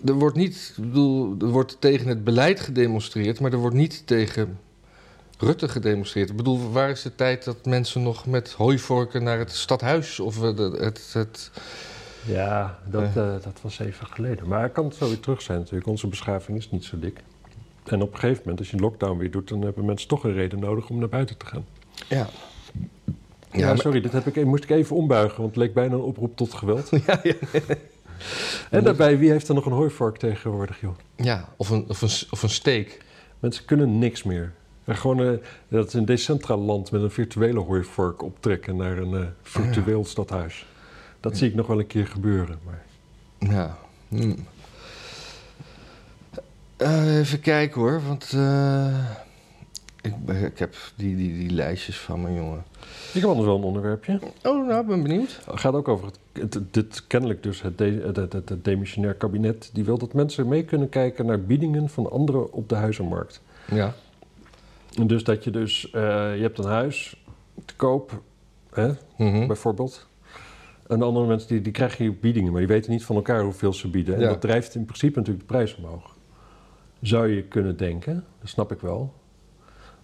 er 0.05 0.15
wordt 0.15 0.37
niet, 0.37 0.75
ik 0.77 0.85
bedoel, 0.85 1.37
er 1.41 1.49
wordt 1.49 1.77
tegen 1.81 2.09
het 2.09 2.25
beleid 2.25 2.61
gedemonstreerd, 2.61 3.41
maar 3.41 3.53
er 3.53 3.59
wordt 3.59 3.77
niet 3.77 4.07
tegen 4.07 4.59
Rutte 5.41 5.69
gedemonstreerd. 5.69 6.31
Ik 6.31 6.37
bedoel, 6.37 6.71
waar 6.73 6.91
is 6.91 7.03
de 7.03 7.15
tijd 7.15 7.45
dat 7.45 7.65
mensen 7.65 8.03
nog 8.03 8.27
met 8.27 8.53
hooivorken 8.53 9.23
naar 9.23 9.39
het 9.39 9.53
stadhuis 9.53 10.21
of 10.21 10.41
het. 10.41 10.59
het, 10.59 11.11
het 11.13 11.51
Ja, 12.27 12.79
dat, 12.91 13.03
Eh. 13.03 13.35
eh, 13.35 13.43
dat 13.43 13.59
was 13.63 13.79
even 13.79 14.07
geleden. 14.07 14.49
Maar 14.49 14.63
het 14.63 14.73
kan 14.73 14.93
zo 14.93 15.09
weer 15.09 15.21
terug 15.21 15.43
zijn 15.43 15.59
natuurlijk. 15.59 15.87
Onze 15.87 16.07
beschaving 16.07 16.59
is 16.59 16.71
niet 16.71 16.85
zo 16.85 16.99
dik. 16.99 17.21
En 17.85 18.03
op 18.03 18.13
een 18.13 18.19
gegeven 18.19 18.41
moment, 18.43 18.59
als 18.59 18.71
je 18.71 18.77
een 18.77 18.83
lockdown 18.83 19.19
weer 19.19 19.31
doet... 19.31 19.49
dan 19.49 19.63
hebben 19.63 19.85
mensen 19.85 20.09
toch 20.09 20.25
een 20.25 20.33
reden 20.33 20.59
nodig 20.59 20.89
om 20.89 20.99
naar 20.99 21.09
buiten 21.09 21.37
te 21.37 21.47
gaan. 21.47 21.65
ja. 22.09 22.27
Ja, 23.53 23.77
sorry, 23.77 24.01
dit 24.01 24.13
heb 24.13 24.27
ik, 24.27 24.45
moest 24.45 24.65
ik 24.65 24.71
even 24.71 24.97
ombuigen... 24.97 25.37
want 25.41 25.49
het 25.49 25.57
leek 25.65 25.75
bijna 25.75 25.95
een 25.95 26.01
oproep 26.01 26.37
tot 26.37 26.55
geweld. 26.55 26.89
ja, 27.07 27.21
ja. 27.23 27.35
En 28.71 28.85
daarbij, 28.85 29.19
wie 29.19 29.31
heeft 29.31 29.49
er 29.49 29.55
nog 29.55 29.67
een 29.67 29.73
hooivork 29.73 30.17
tegenwoordig, 30.17 30.81
joh? 30.81 30.95
ja 31.17 31.49
of, 31.57 31.69
een, 31.71 31.85
of, 31.89 32.03
een, 32.03 32.11
of 32.31 32.43
een 32.43 32.51
steek. 32.51 32.99
Mensen 33.39 33.65
kunnen 33.65 33.99
niks 33.99 34.23
meer. 34.23 34.53
En 34.91 34.97
gewoon, 34.97 35.21
eh, 35.21 35.33
dat 35.69 35.87
is 35.87 35.95
een 35.95 36.05
decentraal 36.05 36.59
land 36.59 36.91
met 36.91 37.03
een 37.03 37.11
virtuele 37.11 37.61
hooivork 37.61 38.23
optrekken... 38.23 38.77
naar 38.77 38.99
een 38.99 39.15
eh, 39.15 39.27
virtueel 39.43 40.05
stadhuis. 40.05 40.67
Dat 41.21 41.33
Ja. 41.33 41.39
zie 41.39 41.49
ik 41.49 41.55
nog 41.55 41.67
wel 41.67 41.79
een 41.79 41.87
keer 41.87 42.07
gebeuren. 42.07 42.59
Maar... 42.65 42.83
Ja. 43.51 43.77
hm. 44.09 44.35
Eh, 46.77 47.19
even 47.19 47.41
kijken 47.41 47.81
hoor, 47.81 48.03
want 48.07 48.37
ik, 50.01 50.15
ik 50.43 50.59
heb 50.59 50.75
die, 50.95 51.17
die, 51.17 51.39
die 51.39 51.51
lijstjes 51.51 51.99
van 51.99 52.23
mijn 52.23 52.35
jongen. 52.35 52.65
Ik 53.13 53.21
heb 53.21 53.31
anders 53.31 53.47
wel 53.47 53.57
een 53.57 53.63
onderwerpje. 53.63 54.21
Oh, 54.43 54.67
nou, 54.69 54.81
ik 54.81 54.87
ben 54.87 55.03
benieuwd. 55.03 55.41
Het 55.51 55.61
gaat 55.61 55.75
ook 55.75 55.89
over 55.89 56.07
het, 56.33 56.55
het, 56.55 56.75
dit 56.75 57.07
kennelijk 57.07 57.43
dus 57.43 57.63
het, 57.63 57.79
de, 57.79 58.03
het, 58.15 58.33
het, 58.33 58.49
het 58.49 58.65
demissionair 58.65 59.15
kabinet. 59.15 59.71
Die 59.73 59.85
wil 59.85 59.99
dat 59.99 60.13
mensen 60.13 60.49
mee 60.49 60.65
kunnen 60.65 60.89
kijken 60.89 61.27
naar 61.27 61.41
biedingen 61.41 61.89
van 61.89 62.11
anderen 62.11 62.53
op 62.53 62.69
de 62.69 62.75
huizenmarkt. 62.75 63.41
Ja. 63.71 63.95
Dus 65.07 65.25
dat 65.25 65.45
je 65.45 65.51
dus, 65.51 65.91
eh, 65.91 66.01
je 66.37 66.43
hebt 66.43 66.59
een 66.59 66.65
huis 66.65 67.25
te 67.65 67.77
koop, 67.77 68.21
hè, 68.73 68.93
Mhm. 69.19 69.47
bijvoorbeeld. 69.47 70.09
En 70.87 71.03
andere 71.03 71.27
mensen 71.27 71.49
die, 71.49 71.61
die 71.61 71.73
krijgen 71.73 72.05
hier 72.05 72.15
biedingen, 72.19 72.51
maar 72.53 72.61
die 72.61 72.69
weten 72.71 72.91
niet 72.91 73.05
van 73.05 73.17
elkaar 73.17 73.43
hoeveel 73.43 73.73
ze 73.73 73.89
bieden. 73.91 74.15
En 74.15 74.21
Ja. 74.21 74.29
dat 74.29 74.41
drijft 74.41 74.75
in 74.75 74.85
principe 74.85 75.19
natuurlijk 75.19 75.49
de 75.49 75.55
prijs 75.55 75.77
omhoog. 75.77 76.17
Zou 77.01 77.29
je 77.29 77.43
kunnen 77.43 77.77
denken, 77.77 78.25
dat 78.41 78.49
snap 78.49 78.73
ik 78.73 78.81
wel. 78.81 79.13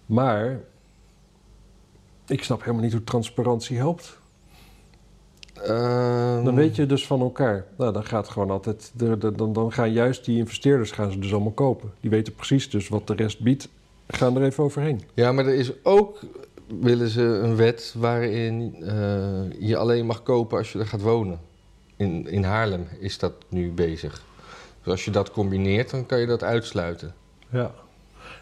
Maar 0.05 0.59
ik 2.27 2.43
snap 2.43 2.59
helemaal 2.61 2.81
niet 2.83 2.91
hoe 2.93 3.03
transparantie 3.03 3.77
helpt. 3.77 4.19
Ehm, 5.53 6.43
Dan 6.43 6.55
weet 6.55 6.75
je 6.75 6.85
dus 6.85 7.07
van 7.07 7.21
elkaar. 7.21 7.65
Nou, 7.77 7.93
dan 7.93 8.03
gaat 8.05 8.29
gewoon 8.29 8.51
altijd. 8.51 8.91
de- 8.95 9.17
de- 9.17 9.31
dan, 9.31 9.53
dan 9.53 9.71
gaan 9.73 9.91
juist 9.91 10.25
die 10.25 10.37
investeerders 10.37 10.91
gaan 10.91 11.11
ze 11.11 11.19
dus 11.19 11.33
allemaal 11.33 11.51
kopen. 11.51 11.91
Die 11.99 12.09
weten 12.09 12.33
precies 12.33 12.69
dus 12.69 12.87
wat 12.89 13.07
de 13.07 13.13
rest 13.13 13.39
biedt. 13.39 13.69
Gaan 14.07 14.35
er 14.35 14.43
even 14.43 14.63
overheen. 14.63 15.01
Ja, 15.13 15.31
maar 15.31 15.45
er 15.45 15.53
is 15.53 15.83
ook, 15.83 16.19
willen 16.79 17.09
ze 17.09 17.21
een 17.21 17.55
wet 17.55 17.93
waarin 17.97 18.75
eh, 18.83 19.67
je 19.67 19.77
alleen 19.77 20.05
mag 20.05 20.23
kopen 20.23 20.57
als 20.57 20.71
je 20.71 20.79
er 20.79 20.87
gaat 20.87 21.01
wonen. 21.01 21.39
In, 21.95 22.27
in 22.27 22.43
Haarlem 22.43 22.87
is 22.99 23.17
dat 23.17 23.33
nu 23.49 23.71
bezig. 23.71 24.23
Dus 24.83 24.91
als 24.91 25.05
je 25.05 25.11
dat 25.11 25.31
combineert, 25.31 25.89
dan 25.89 26.05
kan 26.05 26.19
je 26.19 26.25
dat 26.25 26.43
uitsluiten. 26.43 27.13
Ja. 27.49 27.73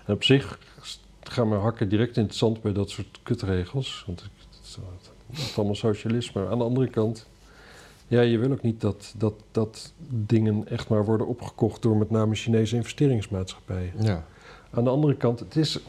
En 0.06 0.14
op 0.14 0.24
zich 0.24 0.60
gaan 1.22 1.50
mijn 1.50 1.62
hakken 1.62 1.90
direct 1.90 2.18
in 2.18 2.24
het 2.24 2.36
zand 2.36 2.62
bij 2.62 2.74
dat 2.74 2.90
soort 2.90 3.20
kutregels. 3.24 4.04
Want 4.06 4.22
het 4.22 4.32
is, 5.32 5.56
allemaal 5.56 5.76
socialisme. 5.76 6.48
Aan 6.48 6.58
de 6.58 6.64
andere 6.64 6.90
kant. 6.90 7.28
Ja, 8.08 8.22
je 8.22 8.38
wil 8.38 8.52
ook 8.52 8.62
niet 8.62 8.82
dat, 8.82 9.14
dat, 9.18 9.34
dat 9.52 9.94
dingen 10.08 10.68
echt 10.68 10.88
maar 10.88 11.06
worden 11.06 11.28
opgekocht 11.28 11.82
door 11.82 11.98
met 11.98 12.10
name 12.10 12.36
Chinese 12.36 12.76
investeringsmaatschappijen. 12.76 13.94
Ja. 14.00 14.26
Aan 14.76 14.84
de 14.84 14.90
andere 14.90 15.16
kant, 15.16 15.40
het 15.40 15.56
is, 15.56 15.80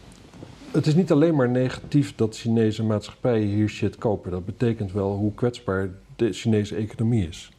het 0.71 0.87
is 0.87 0.95
niet 0.95 1.13
alleen 1.13 1.35
maar 1.35 1.49
negatief 1.49 2.15
dat 2.15 2.37
Chinese 2.37 2.83
maatschappijen 2.83 3.49
hier 3.49 3.69
shit 3.69 3.97
kopen. 3.97 4.31
Dat 4.31 4.45
betekent 4.45 4.93
wel 4.93 5.17
hoe 5.17 5.35
kwetsbaar 5.35 5.91
de 6.17 6.33
Chinese 6.33 6.77
economie 6.77 7.29
is. 7.29 7.51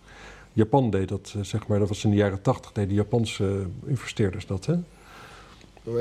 Japan 0.53 0.89
deed 0.89 1.10
dat, 1.10 1.34
eh, 1.36 1.43
zeg 1.43 1.67
maar, 1.67 1.79
dat 1.79 1.88
was 1.88 2.03
in 2.03 2.10
de 2.10 2.15
jaren 2.15 2.41
tachtig, 2.41 2.72
deden 2.72 2.93
Japanse 2.93 3.43
eh, 3.46 3.89
investeerders 3.89 4.48
dat, 4.48 4.65
hè? 4.65 4.75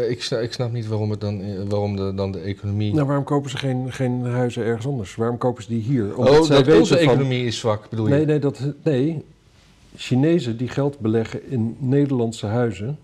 Ik 0.09 0.23
snap, 0.23 0.41
ik 0.41 0.53
snap 0.53 0.73
niet 0.73 0.87
waarom, 0.87 1.11
het 1.11 1.21
dan, 1.21 1.41
eh, 1.41 1.63
waarom 1.69 1.97
de, 1.97 2.15
dan 2.15 2.33
de 2.33 2.41
economie... 2.41 2.95
Nou, 2.95 3.07
waarom 3.07 3.25
kopen 3.25 3.51
ze 3.51 3.57
geen, 3.57 3.93
geen 3.93 4.25
huizen 4.25 4.65
ergens 4.65 4.87
anders? 4.87 5.15
Waarom 5.15 5.39
kopen 5.39 5.63
ze 5.63 5.69
die 5.69 5.83
hier? 5.83 6.17
oh, 6.17 6.25
dat 6.25 6.39
onze 6.79 6.87
van- 6.87 6.97
economie 6.97 7.45
is 7.45 7.59
zwak, 7.59 7.91
bedoel 7.91 8.07
je? 8.07 8.15
Nee, 8.15 8.25
nee, 8.25 8.39
dat, 8.39 8.61
nee. 8.83 9.25
Chinezen 9.97 10.57
die 10.57 10.69
geld 10.69 10.99
beleggen 10.99 11.51
in 11.51 11.77
Nederlandse 11.79 12.47
huizen, 12.47 12.99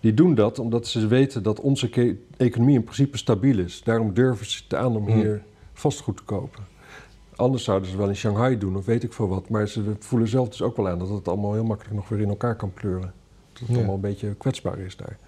die 0.00 0.14
doen 0.14 0.34
dat 0.34 0.58
omdat 0.58 0.86
ze 0.86 1.06
weten 1.06 1.42
dat 1.42 1.60
onze 1.60 2.16
economie 2.36 2.74
in 2.74 2.82
principe 2.84 3.16
stabiel 3.18 3.58
is. 3.58 3.82
Daarom 3.82 4.14
durven 4.14 4.46
ze 4.50 4.62
het 4.62 4.74
aan 4.74 4.96
om 4.96 5.06
Hmm. 5.06 5.14
hier 5.14 5.42
vastgoed 5.72 6.16
te 6.16 6.22
kopen. 6.22 6.64
Anders 7.36 7.64
zouden 7.64 7.90
ze 7.90 7.96
wel 7.96 8.08
in 8.08 8.16
Shanghai 8.16 8.58
doen 8.58 8.76
of 8.76 8.84
weet 8.84 9.02
ik 9.02 9.12
veel 9.12 9.28
wat. 9.28 9.48
Maar 9.48 9.66
ze 9.68 9.94
voelen 9.98 10.28
zelf 10.28 10.48
dus 10.48 10.62
ook 10.62 10.76
wel 10.76 10.88
aan 10.88 10.98
dat 10.98 11.08
het 11.08 11.28
allemaal 11.28 11.52
heel 11.52 11.64
makkelijk 11.64 11.94
nog 11.96 12.08
weer 12.08 12.20
in 12.20 12.28
elkaar 12.28 12.56
kan 12.56 12.72
pleuren. 12.74 13.12
Dat 13.52 13.58
het 13.60 13.68
Ja. 13.68 13.74
allemaal 13.76 13.94
een 13.94 14.00
beetje 14.00 14.34
kwetsbaar 14.34 14.78
is 14.78 14.96
daar. 14.96 15.18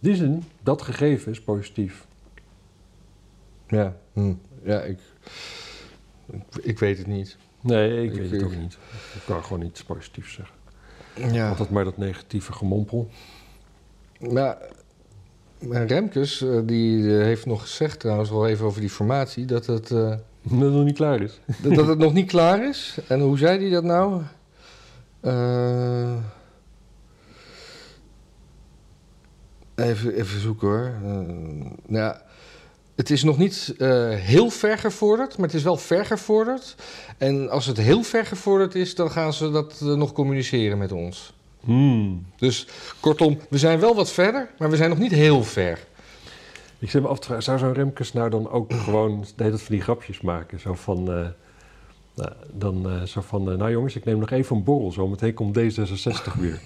In 0.00 0.08
die 0.08 0.14
zin, 0.14 0.44
dat 0.62 0.82
gegeven 0.82 1.32
is 1.32 1.40
positief. 1.42 2.06
Ja, 3.68 3.96
hm. 4.12 4.34
ja 4.62 4.80
ik, 4.80 4.98
ik, 6.62 6.78
weet 6.78 6.98
het 6.98 7.06
niet. 7.06 7.36
Nee, 7.60 8.02
ik, 8.04 8.12
Ik- 8.12 8.18
weet 8.20 8.30
het 8.30 8.42
ook 8.42 8.56
niet. 8.56 8.78
Ik 9.14 9.22
kan 9.26 9.44
gewoon 9.44 9.62
iets 9.62 9.82
positiefs 9.84 10.32
zeggen. 10.34 10.56
Ja. 11.34 11.48
Altijd 11.48 11.70
maar 11.70 11.84
dat 11.84 11.96
negatieve 11.96 12.52
gemompel. 12.52 13.08
Maar, 14.18 14.56
Remkes, 15.60 16.42
eh, 16.42 16.58
die 16.64 17.16
eh, 17.16 17.22
heeft 17.22 17.46
nog 17.46 17.60
gezegd 17.60 18.00
trouwens 18.00 18.30
wel 18.30 18.46
even 18.46 18.66
over 18.66 18.80
die 18.80 18.90
formatie, 18.90 19.44
dat 19.44 19.66
het, 19.66 19.90
eh, 19.90 20.14
Dat 20.42 20.62
het 20.62 20.72
nog 20.72 20.84
niet 20.84 20.96
klaar 20.96 21.22
is. 21.22 21.40
dat, 21.62 21.74
dat 21.74 21.86
het 21.86 21.98
nog 21.98 22.12
niet 22.12 22.26
klaar 22.26 22.68
is. 22.68 22.98
En 23.08 23.20
hoe 23.20 23.38
zei 23.38 23.58
hij 23.60 23.70
dat 23.70 23.84
nou? 23.84 24.22
Even, 29.74 30.14
even 30.14 30.40
zoeken 30.40 30.68
hoor. 30.68 30.92
Nou 31.86 32.04
ja, 32.04 32.22
het 32.94 33.10
is 33.10 33.22
nog 33.22 33.38
niet 33.38 33.74
heel 34.10 34.50
ver 34.50 34.78
gevorderd, 34.78 35.36
maar 35.36 35.46
het 35.46 35.56
is 35.56 35.62
wel 35.62 35.76
ver 35.76 36.04
gevorderd. 36.04 36.74
En 37.18 37.50
als 37.50 37.66
het 37.66 37.76
heel 37.76 38.02
ver 38.02 38.26
gevorderd 38.26 38.74
is, 38.74 38.94
dan 38.94 39.10
gaan 39.10 39.32
ze 39.32 39.50
dat 39.50 39.80
nog 39.80 40.12
communiceren 40.12 40.78
met 40.78 40.92
ons. 40.92 41.37
Hmm. 41.68 42.26
Dus 42.36 42.66
kortom, 43.00 43.38
we 43.50 43.58
zijn 43.58 43.80
wel 43.80 43.94
wat 43.94 44.12
verder, 44.12 44.50
maar 44.58 44.70
we 44.70 44.76
zijn 44.76 44.90
nog 44.90 44.98
niet 44.98 45.12
heel 45.12 45.42
ver. 45.42 45.78
Ik 46.78 46.90
zit 46.90 47.02
me 47.02 47.08
af 47.08 47.18
te 47.18 47.26
vragen, 47.26 47.44
zou 47.44 47.58
zo'n 47.58 47.72
Remkes 47.72 48.12
nou 48.12 48.30
dan 48.30 48.50
ook 48.50 48.72
gewoon 48.84 49.20
de 49.20 49.42
hele 49.42 49.50
tijd 49.50 49.62
van 49.62 49.74
die 49.74 49.84
grapjes 49.84 50.20
maken? 50.20 50.60
Zo 50.60 50.74
van, 50.74 50.98
eh, 50.98 51.26
nou, 52.14 52.32
dan, 52.52 52.90
eh, 52.90 53.02
zo 53.02 53.20
van 53.20 53.50
eh, 53.50 53.56
nou 53.56 53.70
jongens, 53.70 53.96
ik 53.96 54.04
neem 54.04 54.18
nog 54.18 54.30
even 54.30 54.56
een 54.56 54.64
borrel, 54.64 54.92
zo 54.92 55.08
meteen 55.08 55.34
komt 55.34 55.58
D66 55.58 56.34
weer. 56.40 56.60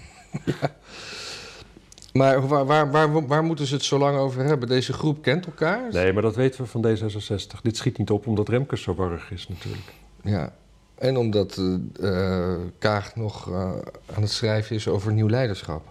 Maar 2.13 2.47
waar, 2.47 2.65
waar, 2.65 2.91
waar, 2.91 3.27
waar 3.27 3.43
moeten 3.43 3.67
ze 3.67 3.73
het 3.73 3.83
zo 3.83 3.97
lang 3.97 4.17
over 4.17 4.43
hebben? 4.43 4.67
Deze 4.67 4.93
groep 4.93 5.21
kent 5.21 5.45
elkaar? 5.45 5.89
Nee, 5.91 6.13
maar 6.13 6.21
dat 6.21 6.35
weten 6.35 6.61
we 6.61 6.67
van 6.67 6.85
D66. 6.85 7.61
Dit 7.61 7.77
schiet 7.77 7.97
niet 7.97 8.09
op 8.09 8.27
omdat 8.27 8.49
Remkes 8.49 8.81
zo 8.81 8.95
warrig 8.95 9.31
is 9.31 9.47
natuurlijk. 9.47 9.93
Ja. 10.23 10.53
En 10.95 11.17
omdat 11.17 11.57
eh, 11.57 12.51
eh, 12.51 12.59
Kaag 12.79 13.15
nog 13.15 13.49
eh, 13.49 13.71
aan 14.15 14.21
het 14.21 14.31
schrijven 14.31 14.75
is 14.75 14.87
over 14.87 15.13
nieuw 15.13 15.29
leiderschap. 15.29 15.83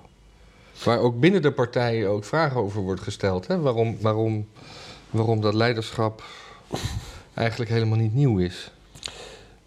Waar 0.85 0.99
ook 0.99 1.21
binnen 1.21 1.43
de 1.43 1.53
partijen 1.53 2.09
ook 2.09 2.25
vragen 2.25 2.61
over 2.61 2.83
wordt 2.83 3.01
gesteld. 3.01 3.47
Hè? 3.47 3.61
Waarom, 3.61 3.97
waarom, 4.01 4.49
waarom 5.11 5.41
dat 5.41 5.55
leiderschap 5.55 6.23
eigenlijk 7.35 7.71
helemaal 7.71 7.99
niet 7.99 8.15
nieuw 8.15 8.39
is. 8.39 8.73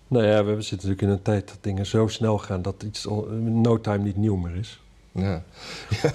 Nou 0.08 0.26
ja, 0.26 0.44
we 0.44 0.62
zitten 0.62 0.90
natuurlijk 0.90 1.02
in 1.02 1.10
een 1.10 1.22
tijd 1.22 1.48
dat 1.48 1.58
dingen 1.62 1.86
zo 1.86 2.08
snel 2.08 2.38
gaan 2.38 2.62
dat 2.62 2.84
iets 2.84 3.08
al 3.08 3.28
in 3.28 3.62
no 3.62 3.82
time 3.82 4.04
niet 4.04 4.18
nieuw 4.18 4.36
meer 4.36 4.56
is. 4.56 4.80
Ja. 5.12 5.44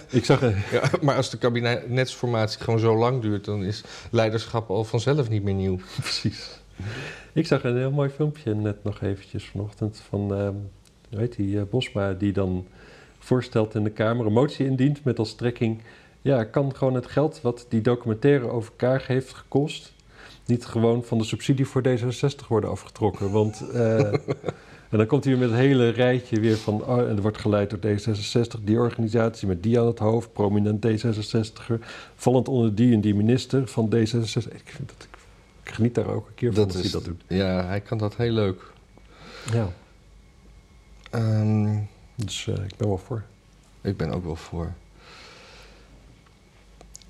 Ik 0.09 0.25
zag 0.25 0.43
een, 0.43 0.63
Ja, 0.71 0.91
maar 1.01 1.17
als 1.17 1.31
de 1.31 1.39
kabinetsformatie 1.39 2.61
gewoon 2.61 2.81
zo 2.81 2.97
lang 2.97 3.23
duurt, 3.23 3.45
dan 3.45 3.65
is 3.65 3.83
leiderschap 4.11 4.71
al 4.71 4.85
vanzelf 4.85 5.29
niet 5.29 5.43
meer 5.43 5.55
nieuw. 5.55 5.79
Precies. 6.01 6.61
Ik 7.33 7.47
zag 7.47 7.65
een 7.65 7.77
heel 7.77 7.91
mooi 7.91 8.09
filmpje 8.09 8.55
net 8.55 8.85
nog 8.85 9.01
eventjes 9.01 9.45
vanochtend 9.45 10.03
van, 10.09 10.35
ehm 10.35 10.55
hoe 11.17 11.29
die, 11.29 11.59
eh, 11.59 11.65
Bosma, 11.71 12.13
die 12.13 12.33
dan 12.33 12.67
voorstelt 13.19 13.75
in 13.75 13.85
de 13.85 13.91
Kamer 13.91 14.27
een 14.27 14.33
motie 14.33 14.67
indient 14.67 15.05
met 15.05 15.19
als 15.19 15.29
strekking, 15.29 15.83
ja, 16.23 16.45
kan 16.45 16.77
gewoon 16.77 16.95
het 16.95 17.07
geld 17.07 17.41
wat 17.41 17.67
die 17.69 17.81
documentaire 17.81 18.49
over 18.49 18.73
Kaag 18.77 19.07
heeft 19.07 19.35
gekost, 19.35 19.93
niet 20.47 20.65
gewoon 20.65 21.05
van 21.05 21.19
de 21.19 21.25
subsidie 21.25 21.67
voor 21.67 21.83
D66 21.89 22.47
worden 22.49 22.71
afgetrokken. 22.71 23.31
Want 23.31 23.71
eh, 23.71 24.13
En 24.91 24.99
dan 24.99 25.07
komt 25.07 25.25
hij 25.25 25.33
weer 25.33 25.43
met 25.43 25.51
het 25.51 25.67
hele 25.67 25.89
rijtje 25.89 26.41
weer 26.41 26.57
van... 26.57 26.85
Oh, 26.85 26.99
en 26.99 27.17
er 27.17 27.23
wordt 27.23 27.39
geleid 27.39 27.71
door 27.71 27.79
D66, 27.79 28.65
die 28.65 28.79
organisatie 28.79 29.49
met 29.49 29.63
die 29.63 29.81
aan 29.81 29.87
het 29.87 29.99
hoofd... 29.99 30.33
prominent 30.33 30.87
D66er, 30.87 31.85
vallend 32.15 32.49
onder 32.49 32.75
die 32.75 32.95
en 32.95 33.01
die 33.01 33.15
minister 33.15 33.67
van 33.67 33.87
D66. 33.95 34.53
Ik, 34.53 34.63
vind 34.65 34.89
dat, 34.89 35.09
geniet 35.73 35.95
daar 35.95 36.07
ook 36.09 36.27
een 36.29 36.35
keer 36.35 36.53
van 36.53 36.65
Dat 36.65 36.75
als 36.75 36.85
is- 36.85 36.93
hij 36.93 37.01
dat 37.01 37.05
doet. 37.05 37.23
Ja, 37.27 37.65
hij 37.67 37.81
kan 37.81 37.99
dat 37.99 38.17
heel 38.17 38.33
leuk. 38.33 38.63
Ja, 39.53 39.69
Ehm, 41.11 41.79
dus 42.15 42.47
eh, 42.47 42.55
ik 42.65 42.77
ben 42.77 42.89
wel 42.89 42.99
voor. 42.99 43.23
ik 43.81 43.97
ben 43.97 44.11
ook 44.15 44.25
wel 44.25 44.37
voor. 44.37 44.73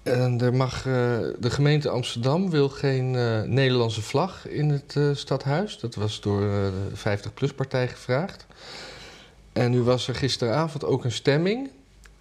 En 0.02 0.40
er 0.40 0.54
mag, 0.54 0.76
eh, 0.76 1.18
de 1.38 1.50
gemeente 1.50 1.88
Amsterdam 1.88 2.50
wil 2.50 2.68
geen 2.68 3.14
eh, 3.14 3.42
Nederlandse 3.42 4.02
vlag 4.02 4.48
in 4.48 4.68
het 4.70 5.18
stadhuis. 5.18 5.78
Dat 5.78 5.94
was 5.94 6.20
door 6.20 6.40
de 6.40 6.72
50PLUS-partij 6.92 7.88
gevraagd. 7.88 8.46
En 9.52 9.70
nu 9.70 9.82
was 9.82 10.08
er 10.08 10.14
gisteravond 10.14 10.84
ook 10.84 11.04
een 11.04 11.12
stemming. 11.12 11.70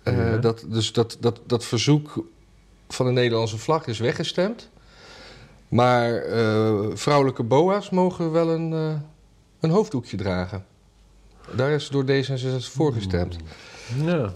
Ja. 0.03 0.38
dat, 0.38 0.65
dus 0.67 0.93
dat, 0.93 1.17
dat, 1.19 1.39
dat 1.46 1.65
verzoek 1.65 2.25
van 2.88 3.05
de 3.05 3.12
Nederlandse 3.12 3.58
vlag 3.58 3.88
is 3.88 4.00
weggestemd. 4.00 4.69
Maar 5.69 6.15
eh, 6.15 6.79
vrouwelijke 6.93 7.43
boa's 7.43 7.89
mogen 7.89 8.31
wel 8.31 8.49
een, 8.49 8.73
eh, 8.73 8.93
een 9.59 9.69
hoofddoekje 9.69 10.17
dragen. 10.17 10.65
Daar 11.55 11.71
is 11.71 11.88
door 11.89 12.03
D66 12.05 12.71
voor 12.71 12.93
gestemd. 12.93 13.35
Ja, 14.05 14.31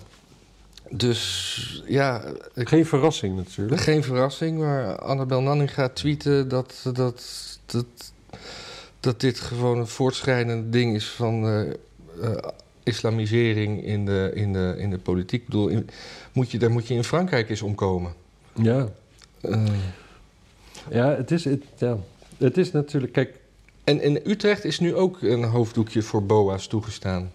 Dus 0.90 1.84
ja, 1.88 2.22
ik- 2.54 2.68
geen 2.70 2.86
verrassing 2.86 3.36
natuurlijk. 3.36 3.82
geen 3.82 4.04
verrassing, 4.04 4.60
maar 4.60 5.00
Annabel 5.00 5.42
Nanninga 5.42 5.90
tweette 5.90 6.46
dat, 6.48 6.90
dat, 6.94 7.24
dat, 7.66 7.86
dat 9.00 9.20
dit 9.20 9.40
gewoon 9.40 9.78
een 9.80 9.88
voortschrijdend 9.88 10.72
ding 10.72 10.96
is 10.96 11.10
van 11.10 11.48
eh, 11.48 12.32
islamisering 12.84 13.84
in 13.86 14.06
de, 14.06 14.32
in, 14.34 14.54
de, 14.54 14.76
in 14.78 14.90
de 14.90 14.98
politiek. 14.98 15.40
Ik 15.42 15.46
bedoel, 15.46 15.68
in- 15.68 15.90
moet 16.34 16.52
je, 16.52 16.58
daar 16.58 16.72
moet 16.72 16.88
je 16.88 16.94
in 16.94 17.04
Frankrijk 17.04 17.50
eens 17.50 17.62
omkomen. 17.62 18.14
Ja, 18.54 18.88
Eh, 19.42 19.64
ja, 20.90 21.16
het, 21.16 21.32
is, 21.32 21.46
het, 21.46 21.64
ja. 21.78 21.98
het 22.38 22.58
is 22.58 22.72
natuurlijk... 22.72 23.14
Kijk, 23.14 23.40
en 23.84 24.02
in 24.02 24.20
Utrecht 24.26 24.64
is 24.64 24.80
nu 24.80 24.96
ook 24.96 25.22
een 25.22 25.44
hoofddoekje 25.44 26.02
voor 26.02 26.26
boa's 26.26 26.68
toegestaan. 26.68 27.32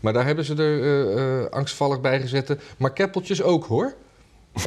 Maar 0.00 0.12
daar 0.12 0.26
hebben 0.26 0.44
ze 0.44 0.54
er 0.54 0.82
eh, 0.82 1.40
eh, 1.40 1.50
angstvallig 1.50 2.00
bij 2.00 2.20
gezet. 2.20 2.56
Maar 2.78 2.92
keppeltjes 2.92 3.42
ook 3.42 3.64
hoor. 3.66 3.94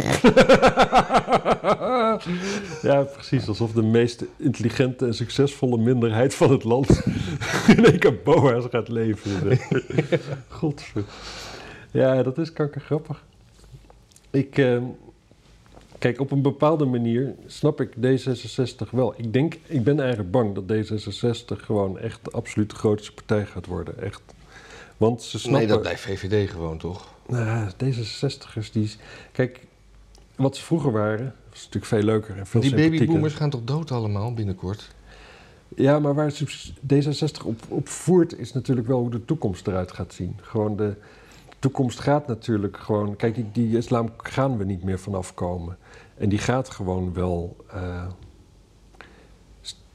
ja, 2.82 3.04
precies. 3.04 3.48
Alsof 3.48 3.72
de 3.72 3.84
meest 3.84 4.24
intelligente 4.38 5.06
en 5.06 5.14
succesvolle 5.14 5.78
minderheid 5.78 6.36
van 6.36 6.52
het 6.52 6.64
land 6.64 6.90
in 7.78 7.86
één 7.86 8.00
keer 8.00 8.22
boa's 8.24 8.66
gaat 8.70 8.88
leveren. 8.88 9.60
Godver. 10.48 11.04
Ja, 11.92 12.24
dat 12.24 12.38
is 12.38 12.54
kankergrappig. 12.54 13.24
Ik, 14.30 14.58
eh, 14.58 14.78
kijk, 16.04 16.20
op 16.20 16.32
een 16.32 16.42
bepaalde 16.42 16.86
manier 16.86 17.36
snap 17.46 17.82
ik 17.82 17.90
D66 17.96 18.90
wel. 18.92 19.14
Ik 19.18 19.34
denk, 19.34 19.58
ik 19.66 19.84
ben 19.84 20.00
eigenlijk 20.00 20.32
bang 20.32 20.56
dat 20.56 20.64
D66 20.64 21.62
gewoon 21.64 22.00
echt 22.00 22.20
de 22.24 22.32
absoluut 22.32 22.74
grootste 22.74 23.14
partij 23.14 23.46
gaat 23.46 23.66
worden. 23.66 24.02
Echt. 24.02 24.22
Want 24.98 25.22
ze 25.22 25.40
snappen... 25.40 25.60
Nee, 25.60 25.70
dat 25.70 25.82
blijft 25.82 26.02
VVD 26.02 26.50
gewoon 26.50 26.78
toch? 26.78 27.14
Nou, 27.28 27.70
D66'ers, 27.70 28.72
die... 28.72 28.92
Kijk, 29.32 29.60
wat 30.36 30.56
ze 30.56 30.64
vroeger 30.64 30.92
waren, 30.92 31.36
was 31.50 31.60
natuurlijk 31.60 31.86
veel 31.86 32.04
leuker 32.04 32.38
en 32.38 32.48
veel 32.48 32.62
Die 32.62 32.76
babyboomers 32.76 33.34
gaan 33.34 33.50
toch 33.50 33.64
dood 33.64 33.92
allemaal 33.92 34.34
binnenkort? 34.34 34.90
Ja, 35.76 36.00
maar 36.00 36.14
waar 36.14 36.32
subs- 36.32 36.74
D66 36.94 37.46
op, 37.46 37.62
op 37.68 37.88
voert 37.88 38.40
is 38.40 38.54
natuurlijk 38.54 38.88
wel 38.88 39.00
hoe 39.00 39.12
de 39.12 39.26
toekomst 39.26 39.68
eruit 39.68 39.92
gaat 39.92 40.14
zien. 40.14 40.38
Gewoon 40.42 40.76
de 40.76 40.96
toekomst 41.64 42.00
gaat 42.00 42.28
natuurlijk 42.28 42.78
gewoon... 42.78 43.16
Kijk, 43.16 43.36
die, 43.36 43.50
die 43.52 43.78
islam 43.78 44.10
gaan 44.18 44.58
we 44.58 44.64
niet 44.64 44.84
meer 44.84 45.00
vanaf 45.00 45.34
komen. 45.34 45.78
En 46.18 46.30
die 46.30 46.40
gaat 46.40 46.70
gewoon 46.70 47.14
wel... 47.14 47.56
eh, 47.68 48.06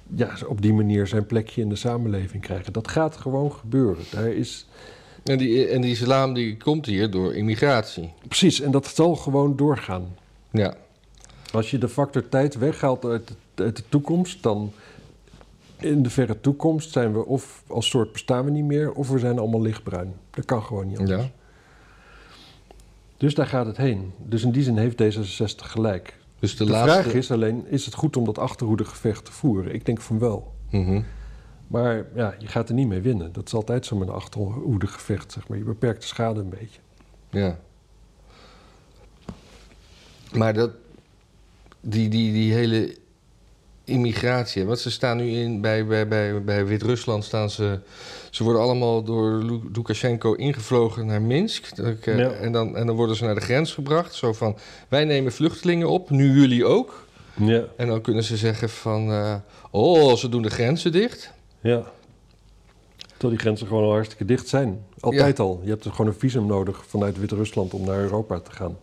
ja, 0.06 0.30
op 0.46 0.62
die 0.62 0.72
manier 0.72 1.06
zijn 1.06 1.26
plekje 1.26 1.62
in 1.62 1.68
de 1.68 1.76
samenleving 1.76 2.42
krijgen. 2.42 2.72
Dat 2.72 2.88
gaat 2.88 3.16
gewoon 3.16 3.52
gebeuren. 3.52 4.04
Daar 4.10 4.28
is... 4.28 4.66
En 5.24 5.38
die, 5.38 5.66
en 5.66 5.80
die 5.80 5.90
islam 5.90 6.34
die 6.34 6.56
komt 6.56 6.86
hier 6.86 7.10
door 7.10 7.34
immigratie. 7.34 8.12
Precies, 8.26 8.60
en 8.60 8.70
dat 8.70 8.86
zal 8.86 9.16
gewoon 9.16 9.56
doorgaan. 9.56 10.16
Ja, 10.50 10.74
Als 11.52 11.70
je 11.70 11.78
de 11.78 11.88
factor 11.88 12.28
tijd 12.28 12.58
weghaalt 12.58 13.04
uit 13.04 13.28
de, 13.28 13.62
uit 13.62 13.76
de 13.76 13.82
toekomst, 13.88 14.42
dan 14.42 14.72
in 15.78 16.02
de 16.02 16.10
verre 16.10 16.40
toekomst 16.40 16.92
zijn 16.92 17.12
we 17.12 17.24
of 17.24 17.62
als 17.66 17.88
soort 17.88 18.12
bestaan 18.12 18.44
we 18.44 18.50
niet 18.50 18.64
meer, 18.64 18.92
of 18.92 19.08
we 19.08 19.18
zijn 19.18 19.38
allemaal 19.38 19.62
lichtbruin. 19.62 20.14
Dat 20.30 20.44
kan 20.44 20.62
gewoon 20.62 20.86
niet 20.86 20.98
anders. 20.98 21.22
ja. 21.22 21.30
Dus 23.18 23.34
daar 23.34 23.46
gaat 23.46 23.66
het 23.66 23.76
heen. 23.76 24.12
Dus 24.18 24.42
in 24.42 24.50
die 24.50 24.62
zin 24.62 24.76
heeft 24.76 25.02
D66 25.02 25.64
gelijk. 25.64 26.18
Dus 26.38 26.56
de, 26.56 26.64
De, 26.64 26.70
laatste... 26.70 27.02
vraag 27.02 27.14
is 27.14 27.30
alleen, 27.30 27.66
is 27.66 27.84
het 27.84 27.94
goed 27.94 28.16
om 28.16 28.24
dat 28.24 28.38
achterhoedegevecht 28.38 29.24
te 29.24 29.32
voeren? 29.32 29.74
Ik 29.74 29.86
denk 29.86 30.00
van 30.00 30.18
wel. 30.18 30.54
Mhm. 30.70 31.02
Maar 31.66 32.06
ja, 32.14 32.34
je 32.38 32.46
gaat 32.46 32.68
er 32.68 32.74
niet 32.74 32.88
mee 32.88 33.00
winnen. 33.00 33.32
Dat 33.32 33.46
is 33.46 33.54
altijd 33.54 33.86
zo 33.86 33.96
met 33.96 34.08
een 34.08 34.14
achterhoedegevecht, 34.14 35.32
zeg 35.32 35.48
maar. 35.48 35.58
Je 35.58 35.64
beperkt 35.64 36.00
de 36.00 36.06
schade 36.06 36.40
een 36.40 36.48
beetje. 36.48 36.80
Ja. 37.30 37.58
Maar 40.32 40.54
dat, 40.54 40.70
die, 41.80 42.08
die, 42.08 42.32
die 42.32 42.52
hele 42.52 42.96
immigratie, 43.88 44.64
want 44.64 44.78
ze 44.78 44.90
staan 44.90 45.16
nu 45.16 45.30
in, 45.30 45.60
bij, 45.60 45.86
bij, 45.86 46.08
bij, 46.08 46.42
bij 46.44 46.66
Wit-Rusland 46.66 47.24
staan 47.24 47.50
ze, 47.50 47.78
ze 48.30 48.44
worden 48.44 48.62
allemaal 48.62 49.02
door 49.02 49.30
Lu- 49.42 49.60
Lukashenko 49.72 50.32
ingevlogen 50.34 51.06
naar 51.06 51.22
Minsk. 51.22 51.66
Eh, 51.78 52.16
Ja. 52.18 52.30
en, 52.30 52.52
dan, 52.52 52.76
en 52.76 52.86
dan 52.86 52.96
worden 52.96 53.16
ze 53.16 53.24
naar 53.24 53.34
de 53.34 53.40
grens 53.40 53.74
gebracht, 53.74 54.14
zo 54.14 54.32
van, 54.32 54.56
wij 54.88 55.04
nemen 55.04 55.32
vluchtelingen 55.32 55.88
op, 55.88 56.10
nu 56.10 56.40
jullie 56.40 56.64
ook. 56.64 57.06
Ja, 57.34 57.64
En 57.76 57.86
dan 57.86 58.00
kunnen 58.00 58.24
ze 58.24 58.36
zeggen 58.36 58.68
van, 58.70 59.10
eh, 59.12 59.34
oh, 59.70 60.14
ze 60.14 60.28
doen 60.28 60.42
de 60.42 60.50
grenzen 60.50 60.92
dicht. 60.92 61.32
ja. 61.60 61.82
Terwijl 63.08 63.38
die 63.38 63.46
grenzen 63.48 63.66
gewoon 63.66 63.84
al 63.84 63.90
hartstikke 63.92 64.24
dicht 64.24 64.48
zijn. 64.48 64.84
Altijd 65.00 65.38
al. 65.40 65.60
Je 65.64 65.70
hebt 65.70 65.84
er 65.84 65.90
gewoon 65.90 66.06
een 66.06 66.18
visum 66.18 66.46
nodig 66.46 66.84
vanuit 66.86 67.18
Wit-Rusland 67.18 67.74
om 67.74 67.84
naar 67.84 67.98
Europa 67.98 68.40
te 68.40 68.50
gaan. 68.50 68.76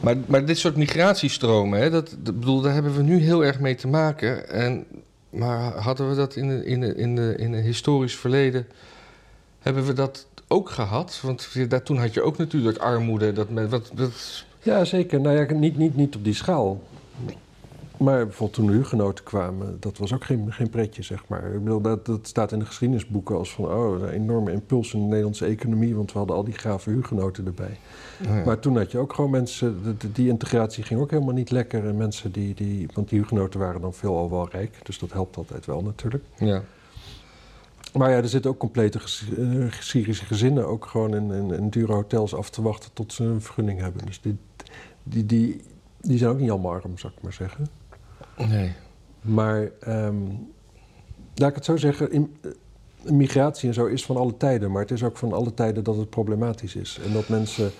Maar, 0.00 0.16
maar 0.26 0.44
dit 0.44 0.58
soort 0.58 0.76
migratiestromen, 0.76 1.80
hè, 1.80 1.90
dat, 1.90 2.16
bedoel, 2.22 2.60
daar 2.60 2.72
hebben 2.72 2.96
we 2.96 3.02
nu 3.02 3.18
heel 3.18 3.44
erg 3.44 3.60
mee 3.60 3.74
te 3.74 3.88
maken. 3.88 4.48
En, 4.48 4.84
maar 5.30 5.72
hadden 5.72 6.08
we 6.08 6.14
dat 6.14 6.36
in, 6.36 6.48
de, 6.48 6.64
in, 6.64 6.80
de, 6.80 6.94
in, 6.94 7.16
de, 7.16 7.34
in 7.36 7.52
het 7.52 7.64
historisch 7.64 8.16
verleden, 8.16 8.66
hebben 9.60 9.86
we 9.86 9.92
dat 9.92 10.26
ook 10.48 10.70
gehad? 10.70 11.20
Want 11.22 11.48
daar, 11.68 11.82
toen 11.82 11.98
had 11.98 12.14
je 12.14 12.22
ook 12.22 12.36
natuurlijk 12.36 12.78
armoede. 12.78 13.32
Dat, 13.32 13.46
wat, 13.50 13.90
dat, 13.94 14.44
Ja, 14.62 14.84
zeker. 14.84 15.20
Nou 15.20 15.36
ja, 15.36 15.52
niet, 15.52 15.76
niet, 15.76 15.96
niet 15.96 16.16
op 16.16 16.24
die 16.24 16.34
schaal. 16.34 16.82
Maar 17.96 18.24
bijvoorbeeld 18.24 18.52
toen 18.52 18.66
de 18.66 18.72
hugenoten 18.72 19.24
kwamen, 19.24 19.76
dat 19.80 19.98
was 19.98 20.14
ook 20.14 20.24
geen, 20.24 20.52
geen 20.52 20.70
pretje, 20.70 21.02
zeg 21.02 21.28
maar. 21.28 21.54
Ik 21.54 21.64
bedoel, 21.64 21.80
dat, 21.80 22.06
dat 22.06 22.26
staat 22.26 22.52
in 22.52 22.58
de 22.58 22.64
geschiedenisboeken 22.64 23.36
als 23.36 23.52
van... 23.52 23.64
oh, 23.64 24.00
een 24.00 24.08
enorme 24.08 24.52
impuls 24.52 24.94
in 24.94 25.00
de 25.00 25.06
Nederlandse 25.06 25.44
economie... 25.44 25.94
want 25.94 26.12
we 26.12 26.18
hadden 26.18 26.36
al 26.36 26.44
die 26.44 26.54
grave 26.54 26.90
hugenoten 26.90 27.46
erbij. 27.46 27.78
ja. 28.22 28.44
Maar 28.44 28.58
toen 28.58 28.76
had 28.76 28.90
je 28.90 28.98
ook 28.98 29.12
gewoon 29.12 29.30
mensen... 29.30 29.98
die 30.12 30.28
integratie 30.28 30.84
ging 30.84 31.00
ook 31.00 31.10
helemaal 31.10 31.34
niet 31.34 31.50
lekker. 31.50 31.86
En 31.86 31.96
mensen 31.96 32.32
die... 32.32 32.54
die 32.54 32.88
want 32.94 33.08
die 33.08 33.18
hugenoten 33.18 33.60
waren 33.60 33.80
dan 33.80 33.94
veelal 33.94 34.30
wel 34.30 34.48
rijk. 34.50 34.80
Dus 34.82 34.98
dat 34.98 35.12
helpt 35.12 35.36
altijd 35.36 35.66
wel 35.66 35.82
natuurlijk. 35.82 36.24
ja. 36.36 36.62
Maar 37.92 38.10
ja, 38.10 38.16
er 38.16 38.28
zitten 38.28 38.50
ook 38.50 38.58
complete 38.58 38.98
eh, 38.98 39.72
Syrische 39.80 40.24
gezinnen... 40.24 40.66
ook 40.66 40.86
gewoon 40.86 41.14
in, 41.14 41.30
in, 41.30 41.50
in 41.50 41.68
dure 41.68 41.92
hotels 41.92 42.34
af 42.34 42.50
te 42.50 42.62
wachten 42.62 42.90
tot 42.92 43.12
ze 43.12 43.24
een 43.24 43.42
vergunning 43.42 43.80
hebben. 43.80 44.06
Dus 44.06 44.20
die, 44.20 44.36
die, 45.02 45.26
die, 45.26 45.62
die 46.00 46.18
zijn 46.18 46.30
ook 46.30 46.38
niet 46.38 46.50
allemaal 46.50 46.72
arm, 46.72 46.98
zou 46.98 47.12
ik 47.16 47.22
maar 47.22 47.32
zeggen. 47.32 47.66
Nee. 48.36 48.72
Maar 49.20 49.70
ehm, 49.80 50.16
laat 51.34 51.48
ik 51.48 51.54
het 51.54 51.64
zo 51.64 51.76
zeggen, 51.76 52.12
in, 52.12 52.36
eh, 52.40 52.50
migratie 53.12 53.68
en 53.68 53.74
zo 53.74 53.86
is 53.86 54.04
van 54.04 54.16
alle 54.16 54.36
tijden. 54.36 54.70
Maar 54.70 54.82
het 54.82 54.90
is 54.90 55.02
ook 55.02 55.16
van 55.16 55.32
alle 55.32 55.54
tijden 55.54 55.84
dat 55.84 55.96
het 55.96 56.10
problematisch 56.10 56.76
is. 56.76 57.00
En 57.04 57.12
dat 57.12 57.28
mensen, 57.28 57.70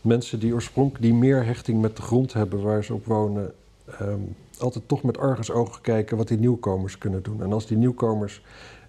mensen 0.00 0.40
die 0.40 0.54
oorspronkelijk 0.54 1.04
die 1.04 1.14
meer 1.14 1.44
hechting 1.44 1.80
met 1.80 1.96
de 1.96 2.02
grond 2.02 2.32
hebben 2.32 2.62
waar 2.62 2.84
ze 2.84 2.94
op 2.94 3.06
wonen... 3.06 3.52
ehm, 3.86 4.20
altijd 4.58 4.88
toch 4.88 5.02
met 5.02 5.18
argusogen 5.18 5.80
kijken 5.80 6.16
wat 6.16 6.28
die 6.28 6.38
nieuwkomers 6.38 6.98
kunnen 6.98 7.22
doen. 7.22 7.42
En 7.42 7.52
als 7.52 7.66
die 7.66 7.76
nieuwkomers 7.76 8.42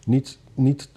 niet, 0.06 0.40
niet 0.54 0.90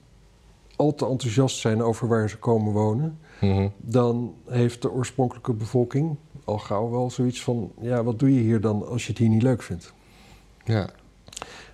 al 0.76 0.94
te 0.94 1.06
enthousiast 1.06 1.58
zijn 1.58 1.82
over 1.82 2.08
waar 2.08 2.30
ze 2.30 2.38
komen 2.38 2.72
wonen... 2.72 3.18
Mhm. 3.40 3.68
dan 3.76 4.34
heeft 4.46 4.82
de 4.82 4.90
oorspronkelijke 4.90 5.52
bevolking 5.52 6.16
al 6.44 6.58
gauw 6.58 6.90
wel 6.90 7.10
zoiets 7.10 7.42
van... 7.42 7.72
ja, 7.80 8.02
wat 8.04 8.18
doe 8.18 8.34
je 8.34 8.40
hier 8.40 8.60
dan 8.60 8.88
als 8.88 9.02
je 9.02 9.08
het 9.08 9.18
hier 9.18 9.28
niet 9.28 9.42
leuk 9.42 9.62
vindt? 9.62 9.92
Ja. 10.64 10.90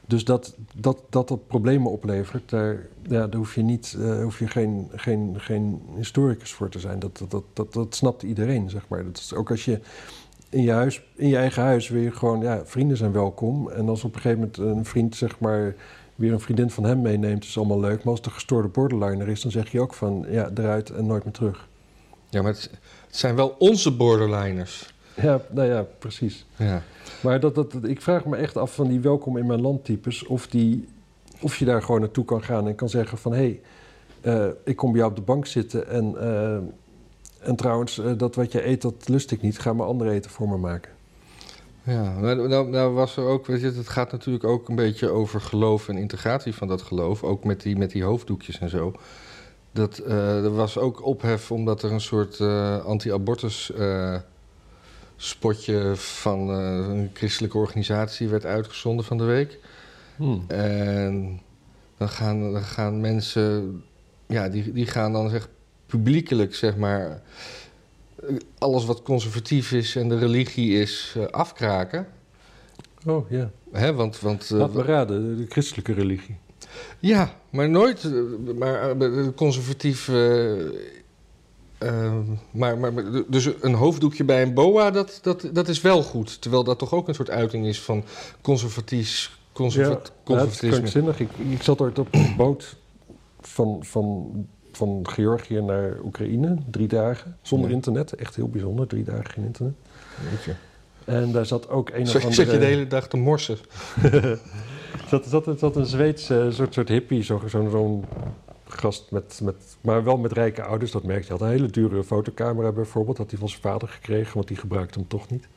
Dus 0.07 0.25
dat 0.25 0.57
dat, 0.75 1.03
dat, 1.11 1.29
dat 1.29 1.46
problemen 1.46 1.90
oplevert, 1.90 2.51
daar, 2.51 2.87
ja, 3.03 3.27
daar 3.27 3.37
hoef 3.37 3.55
je, 3.55 3.62
niet, 3.62 3.96
eh, 4.01 4.22
hoef 4.22 4.38
je 4.38 4.49
geen, 4.49 4.88
geen, 4.94 5.35
geen 5.38 5.83
historicus 5.96 6.53
voor 6.53 6.68
te 6.68 6.79
zijn. 6.79 6.99
Dat, 6.99 7.18
dat, 7.18 7.31
dat, 7.31 7.44
dat, 7.53 7.72
dat 7.72 7.94
snapt 7.94 8.22
iedereen, 8.22 8.70
zeg 8.70 8.88
maar. 8.88 9.05
Dat 9.05 9.16
is 9.16 9.35
ook 9.35 9.51
als 9.51 9.64
je 9.64 9.81
in 10.49 10.62
je, 10.62 10.72
huis, 10.72 11.03
in 11.14 11.29
je 11.29 11.37
eigen 11.37 11.62
huis 11.62 11.88
je 11.88 12.12
gewoon... 12.12 12.40
Ja, 12.40 12.62
vrienden 12.64 12.96
zijn 12.96 13.12
welkom. 13.12 13.70
En 13.70 13.88
als 13.88 14.05
op 14.05 14.14
een 14.14 14.20
gegeven 14.20 14.38
moment 14.38 14.79
een 14.79 14.85
vriend, 14.85 15.16
zeg 15.16 15.40
maar... 15.40 15.75
weer 16.14 16.33
een 16.33 16.40
vriendin 16.40 16.70
van 16.70 16.85
hem 16.85 17.03
meeneemt, 17.03 17.44
is 17.44 17.59
allemaal 17.59 17.81
leuk. 17.81 18.05
Maar 18.05 18.14
als 18.14 18.27
een 18.27 18.33
gestoorde 18.33 18.68
borderliner 18.68 19.29
is, 19.29 19.40
dan 19.40 19.51
zeg 19.51 19.72
je 19.72 19.81
ook 19.81 19.94
van 19.94 20.27
ja, 20.29 20.51
eruit 20.55 20.90
en 20.90 21.07
nooit 21.07 21.25
meer 21.25 21.33
terug. 21.33 21.68
Ja, 22.29 22.42
maar 22.42 22.53
het, 22.53 22.70
het 23.07 23.16
zijn 23.16 23.37
wel 23.37 23.57
onze 23.59 23.96
borderliners. 23.96 24.94
Ja, 25.22 25.40
nou 25.50 25.68
ja, 25.68 25.87
precies. 25.98 26.46
Ja. 26.57 26.83
Maar 27.20 27.40
dat, 27.40 27.55
dat, 27.55 27.72
dat- 27.72 27.85
ik 27.85 28.02
vraag 28.02 28.24
me 28.24 28.37
echt 28.37 28.57
af 28.57 28.74
van 28.74 28.88
die 28.88 29.00
welkom 29.00 29.37
in 29.37 29.46
mijn 29.46 29.61
land 29.61 29.85
types, 29.85 30.26
of, 30.26 30.46
die, 30.46 30.88
of 31.40 31.57
je 31.57 31.64
daar 31.64 31.83
gewoon 31.83 32.00
naartoe 32.00 32.24
kan 32.24 32.42
gaan 32.42 32.66
en 32.66 32.74
kan 32.74 32.88
zeggen 32.88 33.18
van 33.18 33.33
hé, 33.33 33.38
hey, 33.38 33.61
eh, 34.35 34.48
ik 34.64 34.76
kom 34.76 34.90
bij 34.90 34.98
jou 35.00 35.11
op 35.11 35.16
de 35.16 35.24
bank 35.24 35.46
zitten 35.46 35.88
en, 35.88 36.14
eh, 36.20 37.48
en 37.48 37.57
trouwens, 37.57 37.98
eh, 37.98 38.12
dat 38.16 38.35
wat 38.35 38.52
je 38.52 38.66
eet, 38.66 38.83
dat 38.83 39.09
lust 39.09 39.31
ik 39.31 39.42
niet. 39.42 39.59
Ga 39.59 39.72
maar 39.72 39.87
ander 39.87 40.09
eten 40.09 40.31
voor 40.31 40.48
me 40.48 40.57
maken. 40.57 40.92
Ja, 41.83 42.18
nou, 42.20 42.48
nou, 42.48 42.68
nou 42.68 42.94
was 42.94 43.16
er 43.16 43.24
ook, 43.24 43.46
weet 43.46 43.61
je, 43.61 43.66
het 43.66 43.88
gaat 43.88 44.12
natuurlijk 44.12 44.44
ook 44.44 44.68
een 44.68 44.74
beetje 44.74 45.09
over 45.09 45.40
geloof 45.40 45.88
en 45.88 45.96
integratie 45.96 46.55
van 46.55 46.68
dat 46.68 46.83
geloof, 46.83 47.22
ook 47.22 47.44
met 47.44 47.62
die, 47.62 47.76
met 47.76 47.90
die 47.90 48.02
hoofddoekjes 48.05 48.59
en 48.59 48.68
zo. 48.68 48.92
Dat, 49.72 49.98
er 50.09 50.55
was 50.55 50.79
ook 50.79 51.05
ophef 51.05 51.52
omdat 51.52 51.83
er 51.83 51.92
een 51.92 52.00
soort 52.00 52.40
anti-abortus 52.85 53.72
spotje 55.16 55.92
van 55.96 56.50
eh, 56.50 56.57
een 56.88 57.11
christelijke 57.12 57.59
organisatie 57.59 58.29
werd 58.29 58.44
uitgezonden 58.44 59.05
van 59.05 59.18
de 59.18 59.24
week. 59.24 59.59
Hmm. 60.16 60.44
En 60.48 61.40
dan 61.96 62.09
gaan, 62.09 62.52
dan 62.52 62.62
gaan 62.62 63.00
mensen, 63.00 63.83
ja, 64.26 64.48
die, 64.48 64.72
die 64.72 64.87
gaan 64.87 65.12
dan 65.12 65.31
zeg 65.31 65.48
publiekelijk, 65.87 66.55
zeg 66.55 66.76
maar, 66.76 67.22
alles 68.59 68.85
wat 68.85 69.02
conservatief 69.02 69.72
is 69.72 69.96
en 69.96 70.09
de 70.09 70.18
religie 70.18 70.81
is, 70.81 71.14
eh, 71.16 71.26
afkraken. 71.26 72.07
Oh 73.07 73.31
ja, 73.31 73.50
Hè, 73.72 73.94
want, 73.94 74.20
want, 74.20 74.50
eh, 74.50 74.59
laat 74.59 74.74
me 74.74 74.83
raden, 74.83 75.37
de, 75.37 75.46
christelijke 75.48 75.92
religie. 75.92 76.37
ja, 76.98 77.35
maar 77.50 77.68
nooit, 77.68 78.12
maar 78.59 78.96
conservatief. 79.35 80.11
Eh, 81.79 82.12
maar, 82.51 82.79
maar, 82.79 82.93
dus 83.29 83.49
een 83.61 83.75
hoofddoekje 83.75 84.25
bij 84.25 84.43
een 84.43 84.55
boa, 84.55 84.91
dat, 84.91 85.19
dat, 85.23 85.49
dat 85.53 85.69
is 85.69 85.81
wel 85.81 86.03
goed. 86.03 86.41
Terwijl 86.41 86.65
dat 86.65 86.79
toch 86.79 86.93
ook 86.95 87.09
een 87.09 87.15
soort 87.15 87.31
uiting 87.31 87.67
is 87.67 87.81
van 87.83 88.05
conservatief, 88.41 89.39
conserva- 89.53 89.91
Ja, 89.91 89.97
ja, 90.03 90.11
conservatisme. 90.25 90.71
krankzinnig. 90.71 91.21
Ik, 91.21 91.29
ik 91.51 91.62
zat 91.62 91.81
ooit 91.81 91.99
op 91.99 92.09
een 92.15 92.35
boot 92.37 92.77
van, 93.41 93.79
van, 93.81 94.31
van 94.73 95.01
Georgië 95.03 95.61
naar 95.61 95.97
Oekraïne, 96.05 96.57
drie 96.71 96.89
dagen, 96.89 97.37
zonder 97.43 97.69
Ja. 97.69 97.75
internet. 97.75 98.12
Echt 98.12 98.37
heel 98.37 98.49
bijzonder, 98.49 98.87
drie 98.87 99.05
dagen 99.05 99.27
geen 99.31 99.45
internet. 99.45 99.75
Weet 100.31 100.45
je. 100.45 100.53
En 101.05 101.33
daar 101.33 101.47
zat 101.47 101.69
ook 101.69 101.89
een 101.91 102.03
of 102.03 102.15
andere... 102.15 102.33
zat 102.35 102.51
je 102.51 102.59
de 102.59 102.65
hele 102.65 102.87
dag 102.87 103.09
te 103.09 103.17
morsen? 103.17 103.59
zat, 105.11 105.27
zat, 105.27 105.49
zat 105.59 105.77
een 105.77 105.87
Zweedse 105.87 106.49
soort, 106.53 106.75
soort 106.75 106.89
hippie, 106.89 107.23
zo- 107.23 107.43
zo'n 107.47 107.71
zo'n 107.71 108.05
gast 108.68 109.11
met, 109.11 109.40
met... 109.42 109.76
Maar 109.81 110.05
wel 110.05 110.16
met 110.16 110.33
rijke 110.33 110.62
ouders, 110.62 110.90
dat 110.90 111.02
merkte. 111.02 111.29
Hij 111.29 111.37
had 111.37 111.46
een 111.46 111.55
hele 111.55 111.70
dure 111.70 112.05
fotocamera 112.05 112.72
bijvoorbeeld. 112.72 113.18
Had 113.18 113.31
hij 113.31 113.38
van 113.38 113.48
zijn 113.48 113.62
vader 113.62 113.88
gekregen, 113.88 114.35
want 114.35 114.48
die 114.48 114.57
gebruikte 114.57 114.98
hem 114.98 115.09
toch 115.09 115.31
niet. 115.31 115.48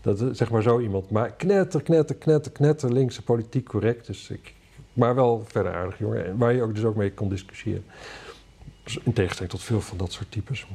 Dat, 0.00 0.24
zeg 0.32 0.50
maar 0.50 0.62
zo 0.62 0.80
iemand. 0.80 1.10
Maar 1.10 1.32
knetter, 1.32 1.82
knetter, 1.82 2.16
knetter, 2.16 2.52
knetter, 2.52 2.92
linkse 2.92 3.22
politiek 3.22 3.68
correct. 3.68 4.06
Dus 4.06 4.30
ik, 4.30 4.54
maar 4.92 5.14
wel 5.14 5.44
verder 5.46 5.74
aardig 5.74 5.98
jongen. 5.98 6.26
En 6.26 6.36
Waar 6.36 6.52
je 6.54 6.62
ook 6.62 6.74
dus 6.74 6.84
ook 6.84 6.96
mee 6.96 7.12
kon 7.12 7.28
discussiëren. 7.28 7.84
Dus 8.84 8.98
in 9.02 9.12
tegenstelling 9.12 9.52
tot 9.52 9.62
veel 9.62 9.80
van 9.80 9.96
dat 9.98 10.12
soort 10.12 10.30
types. 10.30 10.66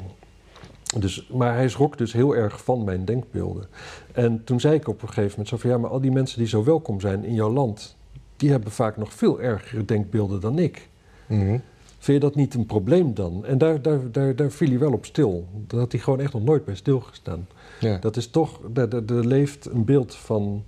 Dus, 0.97 1.27
maar 1.31 1.53
hij 1.53 1.69
schrok 1.69 1.97
dus 1.97 2.13
heel 2.13 2.35
erg 2.35 2.63
van 2.63 2.83
mijn 2.83 3.05
denkbeelden. 3.05 3.67
En 4.11 4.43
toen 4.43 4.59
zei 4.59 4.75
ik 4.75 4.87
op 4.87 5.01
een 5.01 5.07
gegeven 5.07 5.29
moment 5.29 5.47
zo 5.47 5.57
van... 5.57 5.69
ja, 5.69 5.77
maar 5.77 5.89
al 5.89 6.01
die 6.01 6.11
mensen 6.11 6.37
die 6.37 6.47
zo 6.47 6.63
welkom 6.63 6.99
zijn 6.99 7.23
in 7.23 7.33
jouw 7.33 7.51
land... 7.51 7.95
die 8.35 8.51
hebben 8.51 8.71
vaak 8.71 8.97
nog 8.97 9.13
veel 9.13 9.41
ergere 9.41 9.85
denkbeelden 9.85 10.41
dan 10.41 10.59
ik. 10.59 10.89
Mhm. 11.27 11.57
Vind 11.97 12.21
je 12.21 12.27
dat 12.27 12.35
niet 12.35 12.53
een 12.53 12.65
probleem 12.65 13.13
dan? 13.13 13.45
En 13.45 13.57
daar, 13.57 13.81
daar, 13.81 14.11
daar, 14.11 14.35
daar 14.35 14.51
viel 14.51 14.69
hij 14.69 14.79
wel 14.79 14.93
op 14.93 15.05
stil. 15.05 15.45
Daar 15.67 15.79
had 15.79 15.91
hij 15.91 16.01
gewoon 16.01 16.19
echt 16.19 16.33
nog 16.33 16.43
nooit 16.43 16.65
bij 16.65 16.75
stilgestaan. 16.75 17.47
Ja. 17.79 17.97
Dat 17.97 18.17
is 18.17 18.27
toch, 18.27 18.59
er, 18.73 18.95
er, 18.95 19.15
er 19.15 19.27
leeft 19.27 19.65
een 19.65 19.85
beeld 19.85 20.15
van. 20.15 20.63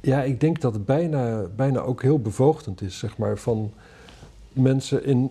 Ja, 0.00 0.22
ik 0.22 0.40
denk 0.40 0.60
dat 0.60 0.74
het 0.74 0.84
bijna, 0.84 1.46
bijna 1.56 1.80
ook 1.80 2.02
heel 2.02 2.18
bevoogdend 2.18 2.80
is, 2.80 2.98
zeg 2.98 3.16
maar, 3.16 3.38
van 3.38 3.72
mensen 4.52 5.04
in, 5.04 5.30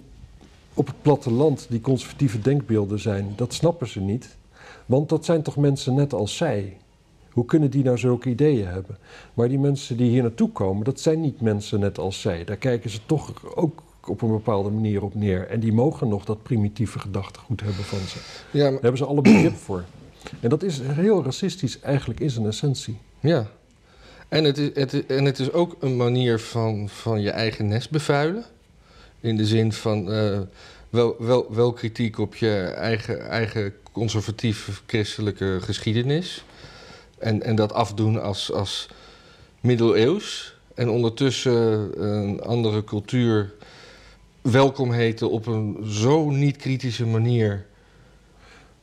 op 0.74 0.88
het 0.88 1.02
platteland 1.02 1.66
die 1.70 1.82
conservatieve 1.82 2.40
denkbeelden 2.40 3.00
zijn. 3.00 3.34
Dat 3.36 3.54
snappen 3.54 3.88
ze 3.88 4.00
niet, 4.00 4.36
want 4.86 5.10
dat 5.10 5.26
zijn 5.26 5.42
toch 5.42 5.58
mensen 5.58 5.94
net 5.94 6.14
als 6.14 6.38
zij. 6.38 6.78
Hoe 7.38 7.46
kunnen 7.46 7.70
die 7.70 7.84
nou 7.84 7.98
zulke 7.98 8.30
ideeën 8.30 8.68
hebben? 8.68 8.98
Maar 9.34 9.48
die 9.50 9.60
mensen 9.60 9.98
die 9.98 10.10
hier 10.10 10.22
naartoe 10.22 10.52
komen, 10.52 10.84
dat 10.86 11.00
zijn 11.00 11.22
niet 11.22 11.42
mensen 11.42 11.80
net 11.80 11.98
als 11.98 12.22
zij. 12.22 12.44
Daar 12.44 12.56
kijken 12.58 12.90
ze 12.90 13.00
toch 13.06 13.56
ook 13.56 13.84
op 14.06 14.22
een 14.22 14.32
bepaalde 14.32 14.70
manier 14.70 15.04
op 15.04 15.16
neer. 15.16 15.48
En 15.48 15.60
die 15.60 15.74
mogen 15.74 16.08
nog 16.08 16.26
dat 16.26 16.44
primitieve 16.44 17.00
gedachtegoed 17.00 17.62
hebben 17.62 17.84
van 17.84 18.00
ze. 18.00 18.18
Ja, 18.52 18.62
Daar 18.64 18.72
maar- 18.72 18.82
hebben 18.82 18.98
ze 18.98 19.06
alle 19.06 19.22
begrip 19.22 19.56
voor. 19.56 19.84
En 20.40 20.50
dat 20.50 20.64
is 20.64 20.80
heel 20.84 21.24
racistisch 21.24 21.80
eigenlijk 21.80 22.20
in 22.20 22.30
zijn 22.30 22.46
essentie. 22.46 22.98
ja. 23.20 23.48
En 24.28 24.44
het, 24.44 24.58
is, 24.58 24.70
het, 24.74 24.94
is- 24.94 25.06
en 25.06 25.26
het 25.26 25.40
is 25.40 25.52
ook 25.52 25.76
een 25.80 25.96
manier 25.98 26.40
van, 26.40 26.90
van 26.90 27.22
je 27.22 27.30
eigen 27.30 27.68
nest 27.68 27.90
bevuilen. 27.90 28.46
In 29.20 29.38
de 29.38 29.46
zin 29.46 29.74
van 29.74 30.12
eh, 30.12 30.40
wel, 30.90 31.16
wel, 31.20 31.46
wel 31.56 31.74
kritiek 31.74 32.18
op 32.20 32.36
je 32.36 32.62
eigen, 32.64 33.28
eigen 33.30 33.74
conservatieve 33.92 34.72
christelijke 34.86 35.58
geschiedenis. 35.62 36.46
En, 37.18 37.44
en 37.44 37.56
dat 37.56 37.74
afdoen 37.74 38.22
als, 38.22 38.52
als 38.54 38.88
middeleeuws. 39.62 40.56
En 40.76 40.90
ondertussen 40.90 41.90
een 42.10 42.42
andere 42.42 42.84
cultuur 42.84 43.54
welkom 44.42 44.92
heten 44.92 45.30
op 45.30 45.46
een 45.46 45.78
zo 45.86 46.30
niet-kritische 46.30 47.06
manier. 47.06 47.66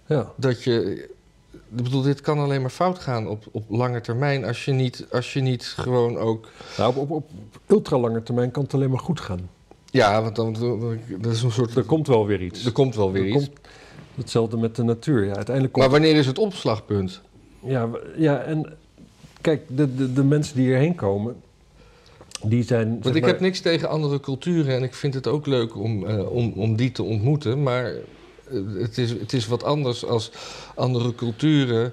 Ja, 0.07 0.33
dat 0.37 0.63
je. 0.63 1.09
Ik 1.77 1.83
bedoel, 1.85 2.03
dit 2.03 2.21
kan 2.21 2.39
alleen 2.39 2.61
maar 2.61 2.71
fout 2.71 2.99
gaan 2.99 3.29
op, 3.29 3.45
op 3.51 3.65
lange 3.69 4.01
termijn. 4.01 4.45
Als 4.45 4.65
je 4.65 4.73
niet, 4.73 5.07
als 5.11 5.33
je 5.33 5.41
niet 5.41 5.65
gewoon 5.65 6.17
ook. 6.19 6.49
nou, 6.77 6.97
op, 6.97 7.11
op, 7.11 7.11
op 7.11 7.31
ultralange 7.67 8.23
termijn 8.23 8.51
kan 8.51 8.63
het 8.63 8.75
alleen 8.75 8.91
maar 8.91 8.99
goed 8.99 9.21
gaan. 9.21 9.49
Ja, 9.91 10.23
want 10.23 10.37
dan. 10.37 10.53
Dat 11.21 11.33
is 11.33 11.43
een 11.43 11.51
soort. 11.51 11.77
Er 11.77 11.85
komt 11.85 12.07
wel 12.07 12.27
weer 12.27 12.43
iets. 12.43 12.65
Er 12.65 12.73
komt 12.73 12.95
wel 12.95 13.13
weer 13.13 13.23
Er 13.23 13.29
iets. 13.29 13.45
komt- 13.47 13.59
hetzelfde 14.15 14.57
met 14.57 14.77
de 14.77 14.83
natuur. 14.83 15.25
Ja, 15.25 15.35
uiteindelijk 15.35 15.77
Maar 15.77 15.89
komt... 15.89 15.99
wanneer 16.01 16.19
is 16.19 16.27
het 16.27 16.39
opslagpunt? 16.39 17.21
Ja, 17.65 17.89
ja, 18.17 18.43
en 18.43 18.77
kijk, 19.41 19.63
de, 19.69 19.95
de, 19.95 20.13
de 20.13 20.25
mensen 20.25 20.57
die 20.57 20.67
hierheen 20.67 20.95
komen, 20.95 21.37
die 22.43 22.63
zijn... 22.63 22.89
Want 23.03 23.15
ik 23.15 23.23
maar- 23.23 23.31
heb 23.31 23.41
niks 23.41 23.61
tegen 23.61 23.89
andere 23.89 24.21
culturen 24.21 24.75
en 24.75 24.83
ik 24.83 24.95
vind 24.95 25.15
het 25.15 25.27
ook 25.27 25.47
leuk 25.47 25.77
om, 25.77 26.07
eh, 26.07 26.31
om, 26.33 26.53
om 26.57 26.77
die 26.77 26.93
te 26.93 27.03
ontmoeten. 27.03 27.63
Maar 27.63 27.85
eh, 27.85 27.95
het, 28.79 28.99
is, 28.99 29.11
het 29.11 29.33
is 29.33 29.47
wat 29.47 29.65
anders 29.65 30.05
als 30.05 30.31
andere 30.75 31.15
culturen. 31.15 31.93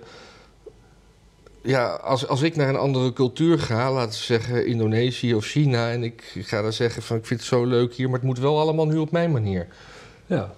Ja, 1.62 1.89
als, 1.89 2.27
als 2.27 2.41
ik 2.41 2.55
naar 2.55 2.69
een 2.69 2.75
andere 2.75 3.13
cultuur 3.13 3.60
ga, 3.60 3.91
laten 3.91 4.19
we 4.19 4.25
zeggen 4.25 4.65
Indonesië 4.65 5.34
of 5.34 5.45
China, 5.45 5.91
en 5.91 6.03
ik 6.03 6.23
ga 6.36 6.62
daar 6.62 6.73
zeggen 6.73 7.01
van 7.01 7.17
ik 7.17 7.25
vind 7.25 7.39
het 7.39 7.49
zo 7.49 7.65
leuk 7.65 7.93
hier, 7.93 8.10
maar 8.10 8.19
het 8.19 8.27
moet 8.27 8.39
wel 8.39 8.60
allemaal 8.60 8.86
nu 8.88 8.97
op 8.97 9.12
mijn 9.12 9.31
manier. 9.31 9.67
Ja. 10.25 10.53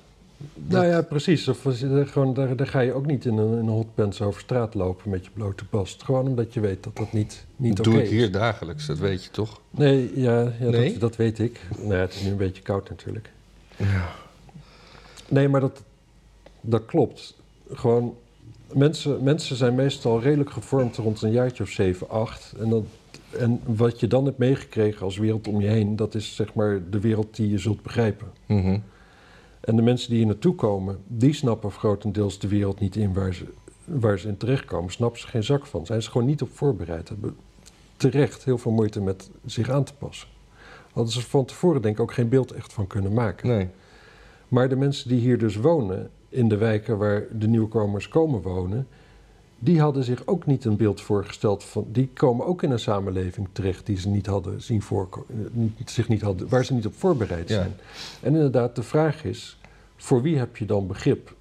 Nou 0.54 0.86
ja, 0.86 1.02
precies. 1.02 1.48
Of, 1.48 1.68
gewoon, 2.06 2.34
daar, 2.34 2.56
daar 2.56 2.68
ga 2.68 2.80
je 2.80 2.94
ook 2.94 3.06
niet 3.06 3.26
in 3.26 3.38
een, 3.38 3.52
in 3.52 3.58
een 3.58 3.68
hotpants 3.68 4.22
over 4.22 4.42
straat 4.42 4.74
lopen 4.74 5.10
met 5.10 5.26
je 5.26 5.32
blote 5.34 5.64
bast. 5.70 6.04
Gewoon 6.04 6.28
omdat 6.28 6.54
je 6.54 6.60
weet 6.60 6.84
dat 6.84 6.96
dat 6.96 7.14
niet, 7.14 7.46
niet 7.56 7.78
Dat 7.78 7.88
oké 7.88 7.96
doe 7.96 8.06
is. 8.06 8.10
ik 8.10 8.18
hier 8.18 8.32
dagelijks, 8.32 8.86
dat 8.86 8.98
weet 8.98 9.24
je 9.24 9.32
toch? 9.32 9.62
Nee, 9.70 10.12
ja, 10.20 10.42
ja 10.60 10.70
Nee? 10.70 10.92
Dat, 10.92 11.00
dat 11.00 11.16
weet 11.16 11.40
ik. 11.40 11.60
Nou 11.78 11.94
ja, 11.94 12.00
het 12.00 12.14
is 12.14 12.24
nu 12.24 12.30
een 12.30 12.38
beetje 12.38 12.62
koud 12.62 12.90
natuurlijk. 12.90 13.32
Ja. 13.78 14.10
Nee, 15.28 15.50
maar 15.50 15.62
dat, 15.62 15.84
dat 16.62 16.86
klopt. 16.86 17.36
Gewoon, 17.72 18.16
mensen, 18.74 19.24
mensen 19.24 19.56
zijn 19.56 19.76
meestal 19.76 20.22
redelijk 20.22 20.52
gevormd 20.52 20.98
rond 20.98 21.22
een 21.22 21.32
jaartje 21.32 21.64
of 21.64 21.70
7, 21.70 22.10
8. 22.10 22.54
En, 22.60 22.70
dat, 22.70 22.84
en 23.38 23.62
wat 23.66 24.00
je 24.00 24.08
dan 24.08 24.26
hebt 24.26 24.38
meegekregen 24.38 25.02
als 25.02 25.18
wereld 25.18 25.48
om 25.48 25.62
je 25.62 25.68
heen, 25.68 25.96
dat 25.96 26.16
is 26.16 26.36
zeg 26.36 26.54
maar 26.54 26.82
de 26.90 27.00
wereld 27.00 27.36
die 27.36 27.50
je 27.50 27.58
zult 27.58 27.82
begrijpen. 27.82 28.28
Mhm. 28.46 28.78
En 29.64 29.76
de 29.76 29.82
mensen 29.82 30.10
die 30.10 30.18
hier 30.18 30.28
naartoe 30.28 30.56
komen, 30.56 31.00
die 31.08 31.34
snappen 31.34 31.72
grotendeels 31.72 32.40
de 32.40 32.48
wereld 32.48 32.80
niet 32.80 32.96
in 32.96 33.14
waar 33.14 33.34
ze, 33.34 33.46
waar 33.86 34.20
ze 34.20 34.28
in 34.28 34.38
terechtkomen. 34.38 34.92
Snappen 34.92 35.20
ze 35.20 35.28
geen 35.28 35.44
zak 35.44 35.66
van. 35.66 35.86
Zijn 35.86 36.02
ze 36.02 36.12
gewoon 36.12 36.28
niet 36.28 36.42
op 36.42 36.50
voorbereid. 36.52 37.10
Hebben 37.10 37.36
terecht 37.98 38.44
heel 38.44 38.58
veel 38.58 38.72
moeite 38.72 39.02
met 39.02 39.30
zich 39.46 39.70
aan 39.70 39.84
te 39.84 39.94
passen. 39.94 40.28
Hadden 40.92 41.14
ze 41.14 41.22
van 41.22 41.46
tevoren 41.46 41.82
denk 41.82 41.96
ik 41.96 42.02
ook 42.02 42.14
geen 42.14 42.30
beeld 42.30 42.52
echt 42.52 42.74
van 42.74 42.88
kunnen 42.88 43.14
maken. 43.14 43.48
Nee. 43.48 43.70
Maar 44.48 44.70
de 44.70 44.76
mensen 44.76 45.10
die 45.10 45.20
hier 45.20 45.38
dus 45.38 45.56
wonen, 45.56 46.10
in 46.30 46.48
de 46.50 46.58
wijken 46.58 46.98
waar 46.98 47.26
de 47.32 47.48
nieuwkomers 47.48 48.08
komen 48.08 48.42
wonen, 48.42 48.88
die 49.64 49.82
hadden 49.82 50.04
zich 50.04 50.26
ook 50.26 50.46
niet 50.46 50.66
een 50.66 50.76
beeld 50.78 51.02
voorgesteld 51.02 51.64
van. 51.64 51.86
Die 51.92 52.10
komen 52.14 52.46
ook 52.46 52.64
in 52.64 52.72
een 52.72 52.80
samenleving 52.80 53.48
terecht 53.52 53.86
die 53.86 54.00
ze 54.00 54.10
niet 54.10 54.26
hadden 54.26 54.62
zien 54.62 54.82
voorkomen, 54.82 55.76
zich 55.86 56.08
niet 56.08 56.22
hadden, 56.22 56.50
waar 56.50 56.66
ze 56.66 56.74
niet 56.74 56.86
op 56.86 56.94
voorbereid 56.98 57.50
Ja. 57.50 57.56
zijn. 57.56 57.76
En 58.22 58.34
inderdaad, 58.34 58.76
de 58.76 58.84
vraag 58.84 59.24
is: 59.24 59.58
voor 59.98 60.22
wie 60.22 60.38
heb 60.38 60.58
je 60.58 60.66
dan 60.66 60.88
begrip? 60.88 61.34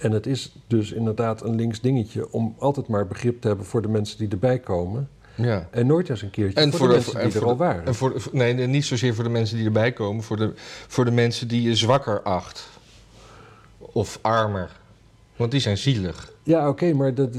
En 0.00 0.12
het 0.12 0.26
is 0.26 0.54
dus 0.66 0.92
inderdaad 0.92 1.42
een 1.42 1.54
links 1.54 1.80
dingetje 1.80 2.32
om 2.32 2.54
altijd 2.58 2.88
maar 2.88 3.06
begrip 3.06 3.40
te 3.40 3.46
hebben 3.48 3.66
voor 3.66 3.82
de 3.82 3.88
mensen 3.88 4.18
die 4.18 4.28
erbij 4.28 4.58
komen. 4.58 5.08
Ja. 5.34 5.68
En 5.70 5.86
nooit 5.86 6.08
eens 6.08 6.22
een 6.22 6.30
keertje 6.30 6.60
en 6.60 6.70
voor, 6.70 6.78
voor 6.78 6.88
de, 6.88 6.94
mensen 6.94 7.30
die 7.30 7.40
er 7.40 7.46
al 7.46 7.56
waren. 7.56 7.86
En 7.86 7.94
voor, 7.94 8.22
nee, 8.32 8.54
niet 8.54 8.84
zozeer 8.84 9.14
voor 9.14 9.24
de 9.24 9.30
mensen 9.30 9.56
die 9.56 9.66
erbij 9.66 9.92
komen, 9.92 10.22
voor 10.22 10.36
de, 10.36 10.52
voor 10.88 11.04
de 11.04 11.10
mensen 11.10 11.48
die 11.48 11.62
je 11.62 11.76
zwakker 11.76 12.22
acht. 12.22 12.68
Of 13.78 14.18
armer. 14.22 14.80
Want 15.36 15.50
die 15.50 15.60
zijn 15.60 15.78
zielig. 15.78 16.31
Ja, 16.42 16.68
oké, 16.68 16.92
maar 16.92 17.14
dat, 17.14 17.36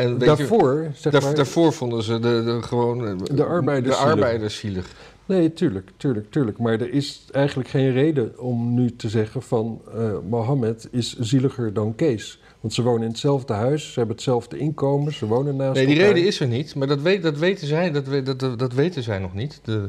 en 0.00 0.18
daarvoor, 0.18 0.82
je, 0.82 0.88
zeg 0.94 1.22
maar, 1.22 1.34
daarvoor 1.34 1.72
vonden 1.72 2.02
ze 2.02 2.18
de, 2.18 2.42
de, 2.44 2.62
gewoon 2.62 3.06
eh, 3.06 3.36
de 3.36 3.44
arbeiders, 3.44 3.96
de 3.96 4.02
arbeiders 4.02 4.58
zielig. 4.58 4.94
Nee, 5.26 5.52
tuurlijk, 5.52 5.90
tuurlijk, 5.96 6.30
tuurlijk. 6.30 6.58
Maar 6.58 6.72
er 6.72 6.92
is 6.92 7.24
eigenlijk 7.32 7.68
geen 7.68 7.92
reden 7.92 8.38
om 8.38 8.74
nu 8.74 8.96
te 8.96 9.08
zeggen 9.08 9.42
van 9.42 9.80
uh, 9.94 10.12
Mohammed 10.28 10.88
is 10.90 11.18
zieliger 11.18 11.72
dan 11.72 11.94
Kees. 11.94 12.40
Want 12.60 12.74
ze 12.74 12.82
wonen 12.82 13.02
in 13.02 13.08
hetzelfde 13.08 13.52
huis, 13.52 13.92
ze 13.92 13.98
hebben 13.98 14.16
hetzelfde 14.16 14.58
inkomen, 14.58 15.12
ze 15.12 15.26
wonen 15.26 15.56
naast 15.56 15.74
Nee, 15.74 15.86
die 15.86 15.98
reden 15.98 16.26
is 16.26 16.40
er 16.40 16.46
niet, 16.46 16.74
maar 16.74 16.86
dat, 16.86 17.00
weet, 17.00 17.22
dat, 17.22 17.38
weten, 17.38 17.66
zij, 17.66 17.90
dat, 17.90 18.04
dat, 18.24 18.58
dat, 18.58 18.72
weten 18.72 19.02
zij 19.02 19.18
nog 19.18 19.34
niet, 19.34 19.60
de, 19.64 19.88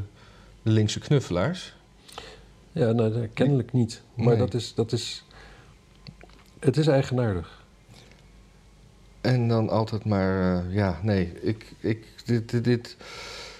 de 0.63 0.71
linkse 0.71 0.99
knuffelaars. 0.99 1.75
Ja, 2.71 2.91
nou, 2.91 3.27
kennelijk 3.33 3.71
niet. 3.71 4.01
Maar 4.13 4.37
dat, 4.37 4.53
is, 4.53 4.73
dat 4.73 4.91
is... 4.91 5.25
Het 6.59 6.77
is 6.77 6.87
eigenaardig. 6.87 7.60
En 9.21 9.47
dan 9.47 9.69
altijd 9.69 10.05
maar, 10.05 10.63
uh, 10.65 10.75
ja, 10.75 10.99
nee, 11.03 11.31
ik, 11.41 11.65
ik, 11.79 12.05
dit, 12.25 12.49
dit, 12.49 12.63
dit, 12.63 12.95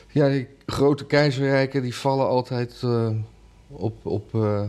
ja, 0.08 0.30
die 0.30 0.48
grote 0.66 1.06
keizerrijken 1.06 1.82
die 1.82 1.96
vallen 1.96 2.28
altijd 2.28 2.82
uh, 2.84 3.10
op, 3.68 4.06
op, 4.06 4.34
uh, 4.34 4.64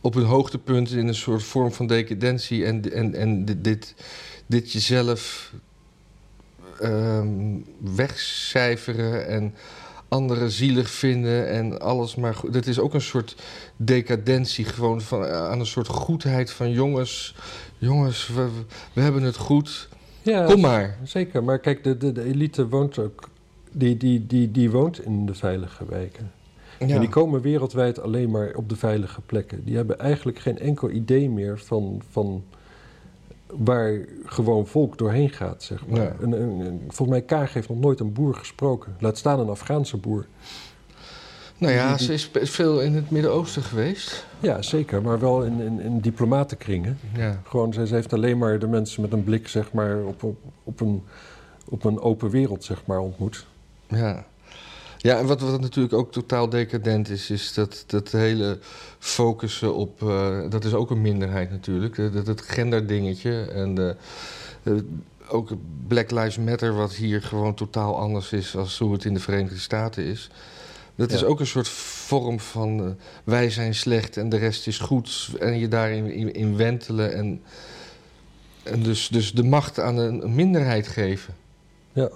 op 0.00 0.14
hun 0.14 0.24
hoogtepunt 0.24 0.90
in 0.90 1.08
een 1.08 1.14
soort 1.14 1.42
vorm 1.42 1.72
van 1.72 1.86
decadentie. 1.86 2.64
En, 2.64 2.92
en, 2.92 3.14
en 3.14 3.44
dit, 3.44 3.94
dit 4.46 4.72
jezelf 4.72 5.52
um, 6.82 7.64
wegcijferen 7.78 9.26
en 9.28 9.54
anderen 10.08 10.50
zielig 10.50 10.90
vinden 10.90 11.48
en 11.48 11.80
alles 11.80 12.14
maar 12.14 12.34
goed. 12.34 12.52
Dat 12.52 12.66
is 12.66 12.78
ook 12.78 12.94
een 12.94 13.00
soort 13.00 13.36
decadentie, 13.76 14.64
gewoon 14.64 15.00
van, 15.00 15.26
aan 15.26 15.60
een 15.60 15.66
soort 15.66 15.88
goedheid 15.88 16.50
van 16.50 16.70
jongens. 16.70 17.34
Jongens, 17.78 18.28
we, 18.28 18.48
we 18.92 19.00
hebben 19.00 19.22
het 19.22 19.36
goed. 19.36 19.88
Ja, 20.22 20.44
Kom 20.44 20.60
maar. 20.60 20.98
Zeker, 21.04 21.44
maar 21.44 21.58
kijk, 21.58 21.84
de, 21.84 21.96
de, 21.96 22.12
de 22.12 22.22
elite 22.22 22.68
woont 22.68 22.98
ook. 22.98 23.28
Die, 23.72 23.96
die, 23.96 24.26
die, 24.26 24.50
die 24.50 24.70
woont 24.70 25.04
in 25.04 25.26
de 25.26 25.34
veilige 25.34 25.84
wijken. 25.88 26.32
En 26.78 27.00
die 27.00 27.08
komen 27.08 27.40
wereldwijd 27.40 28.00
alleen 28.00 28.30
maar 28.30 28.52
op 28.54 28.68
de 28.68 28.76
veilige 28.76 29.20
plekken. 29.20 29.64
Die 29.64 29.76
hebben 29.76 29.98
eigenlijk 29.98 30.38
geen 30.38 30.58
enkel 30.58 30.90
idee 30.90 31.30
meer 31.30 31.58
van, 31.58 32.02
van 32.10 32.44
waar 33.56 34.04
gewoon 34.24 34.66
volk 34.66 34.98
doorheen 34.98 35.30
gaat, 35.30 35.62
zeg 35.62 35.86
maar. 35.86 36.14
volgens 36.78 37.08
mij, 37.08 37.22
Kaag 37.22 37.52
heeft 37.52 37.68
nog 37.68 37.78
nooit 37.78 38.00
een 38.00 38.12
boer 38.12 38.34
gesproken. 38.34 38.96
Laat 39.00 39.18
staan 39.18 39.40
een 39.40 39.48
Afghaanse 39.48 39.96
boer. 39.96 40.26
Nou 41.58 41.72
ja, 41.72 41.98
ze 41.98 42.12
is 42.12 42.30
veel 42.50 42.80
in 42.80 42.94
het 42.94 43.10
Midden-Oosten 43.10 43.62
geweest. 43.62 44.26
Ja, 44.40 44.62
zeker, 44.62 45.02
maar 45.02 45.18
wel 45.18 45.42
in, 45.42 45.60
in, 45.60 45.80
in 45.80 46.00
diplomatenkringen. 46.00 46.98
Ja. 47.16 47.40
Gewoon, 47.44 47.72
ze, 47.72 47.86
heeft 47.90 48.12
alleen 48.12 48.38
maar 48.38 48.58
de 48.58 48.66
mensen 48.66 49.02
met 49.02 49.12
een 49.12 49.24
blik, 49.24 49.48
zeg 49.48 49.72
maar, 49.72 50.04
op, 50.04 50.22
op, 50.22 50.38
op, 50.64 50.80
een, 50.80 51.02
op 51.68 51.84
een 51.84 52.00
open 52.00 52.30
wereld, 52.30 52.64
zeg 52.64 52.86
maar, 52.86 52.98
ontmoet. 52.98 53.46
Ja. 53.86 54.26
Ja, 55.00 55.18
en 55.18 55.26
wat, 55.26 55.40
wat 55.40 55.60
natuurlijk 55.60 55.94
ook 55.94 56.12
totaal 56.12 56.48
decadent 56.48 57.08
is, 57.08 57.30
is 57.30 57.54
dat, 57.54 57.84
dat 57.86 58.10
hele 58.10 58.58
focussen 58.98 59.74
op. 59.74 60.02
Uh, 60.02 60.38
dat 60.50 60.64
is 60.64 60.74
ook 60.74 60.90
een 60.90 61.00
minderheid 61.00 61.50
natuurlijk. 61.50 62.12
Dat, 62.12 62.26
het 62.26 62.40
genderdingetje. 62.40 63.44
En 63.44 63.74
de, 63.74 63.96
uh, 64.62 64.80
ook 65.28 65.50
Black 65.86 66.10
Lives 66.10 66.38
Matter, 66.38 66.74
wat 66.74 66.94
hier 66.94 67.22
gewoon 67.22 67.54
totaal 67.54 67.98
anders 67.98 68.32
is 68.32 68.50
dan 68.50 68.66
hoe 68.78 68.92
het 68.92 69.04
in 69.04 69.14
de 69.14 69.20
Verenigde 69.20 69.58
Staten 69.58 70.04
is. 70.04 70.30
Dat 70.94 71.12
is 71.12 71.24
ook 71.24 71.40
een 71.40 71.46
soort 71.46 71.68
vorm 71.68 72.40
van 72.40 72.96
wij 73.24 73.50
zijn 73.50 73.74
slecht 73.74 74.16
en 74.16 74.28
de 74.28 74.36
rest 74.36 74.66
is 74.66 74.78
goed. 74.78 75.28
En 75.40 75.58
je 75.58 75.68
daarin 75.68 76.12
in, 76.12 76.34
in 76.34 76.56
wentelen 76.56 77.14
en, 77.14 77.42
en 78.62 78.82
dus, 78.82 79.08
dus 79.08 79.32
de 79.32 79.44
macht 79.44 79.80
aan 79.80 79.96
een 79.96 80.34
minderheid 80.34 80.88
geven. 80.88 81.34
Ja. 81.92 82.10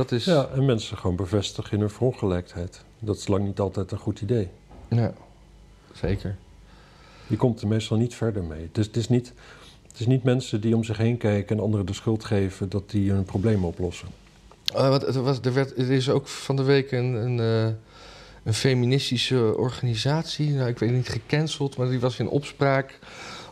Dat 0.00 0.12
is... 0.12 0.24
Ja, 0.24 0.48
en 0.54 0.64
mensen 0.64 0.96
gewoon 0.96 1.16
bevestigen 1.16 1.72
in 1.72 1.80
hun 1.80 1.90
verongelijkheid. 1.90 2.84
Dat 2.98 3.16
is 3.16 3.28
lang 3.28 3.44
niet 3.44 3.60
altijd 3.60 3.90
een 3.90 3.98
goed 3.98 4.20
idee. 4.20 4.48
Ja, 4.88 5.12
zeker. 5.92 6.36
Je 7.26 7.36
komt 7.36 7.60
er 7.60 7.68
meestal 7.68 7.96
niet 7.96 8.14
verder 8.14 8.42
mee. 8.42 8.62
Het 8.62 8.78
is, 8.78 8.86
het 8.86 8.96
is, 8.96 9.08
niet, 9.08 9.32
het 9.86 10.00
is 10.00 10.06
niet 10.06 10.22
mensen 10.22 10.60
die 10.60 10.76
om 10.76 10.84
zich 10.84 10.96
heen 10.96 11.16
kijken 11.16 11.56
en 11.56 11.62
anderen 11.62 11.86
de 11.86 11.92
schuld 11.92 12.24
geven 12.24 12.68
dat 12.68 12.90
die 12.90 13.10
hun 13.10 13.24
problemen 13.24 13.68
oplossen. 13.68 14.08
Uh, 14.74 14.88
wat, 14.88 15.14
er, 15.14 15.22
was, 15.22 15.40
er, 15.40 15.52
werd, 15.52 15.78
er 15.78 15.90
is 15.90 16.10
ook 16.10 16.28
van 16.28 16.56
de 16.56 16.62
week 16.62 16.92
een, 16.92 17.14
een, 17.14 17.38
uh, 17.38 17.74
een 18.42 18.54
feministische 18.54 19.56
organisatie, 19.56 20.50
nou, 20.50 20.68
ik 20.68 20.78
weet 20.78 20.90
niet 20.90 21.08
gecanceld, 21.08 21.76
maar 21.76 21.88
die 21.88 22.00
was 22.00 22.18
in 22.18 22.28
opspraak 22.28 22.98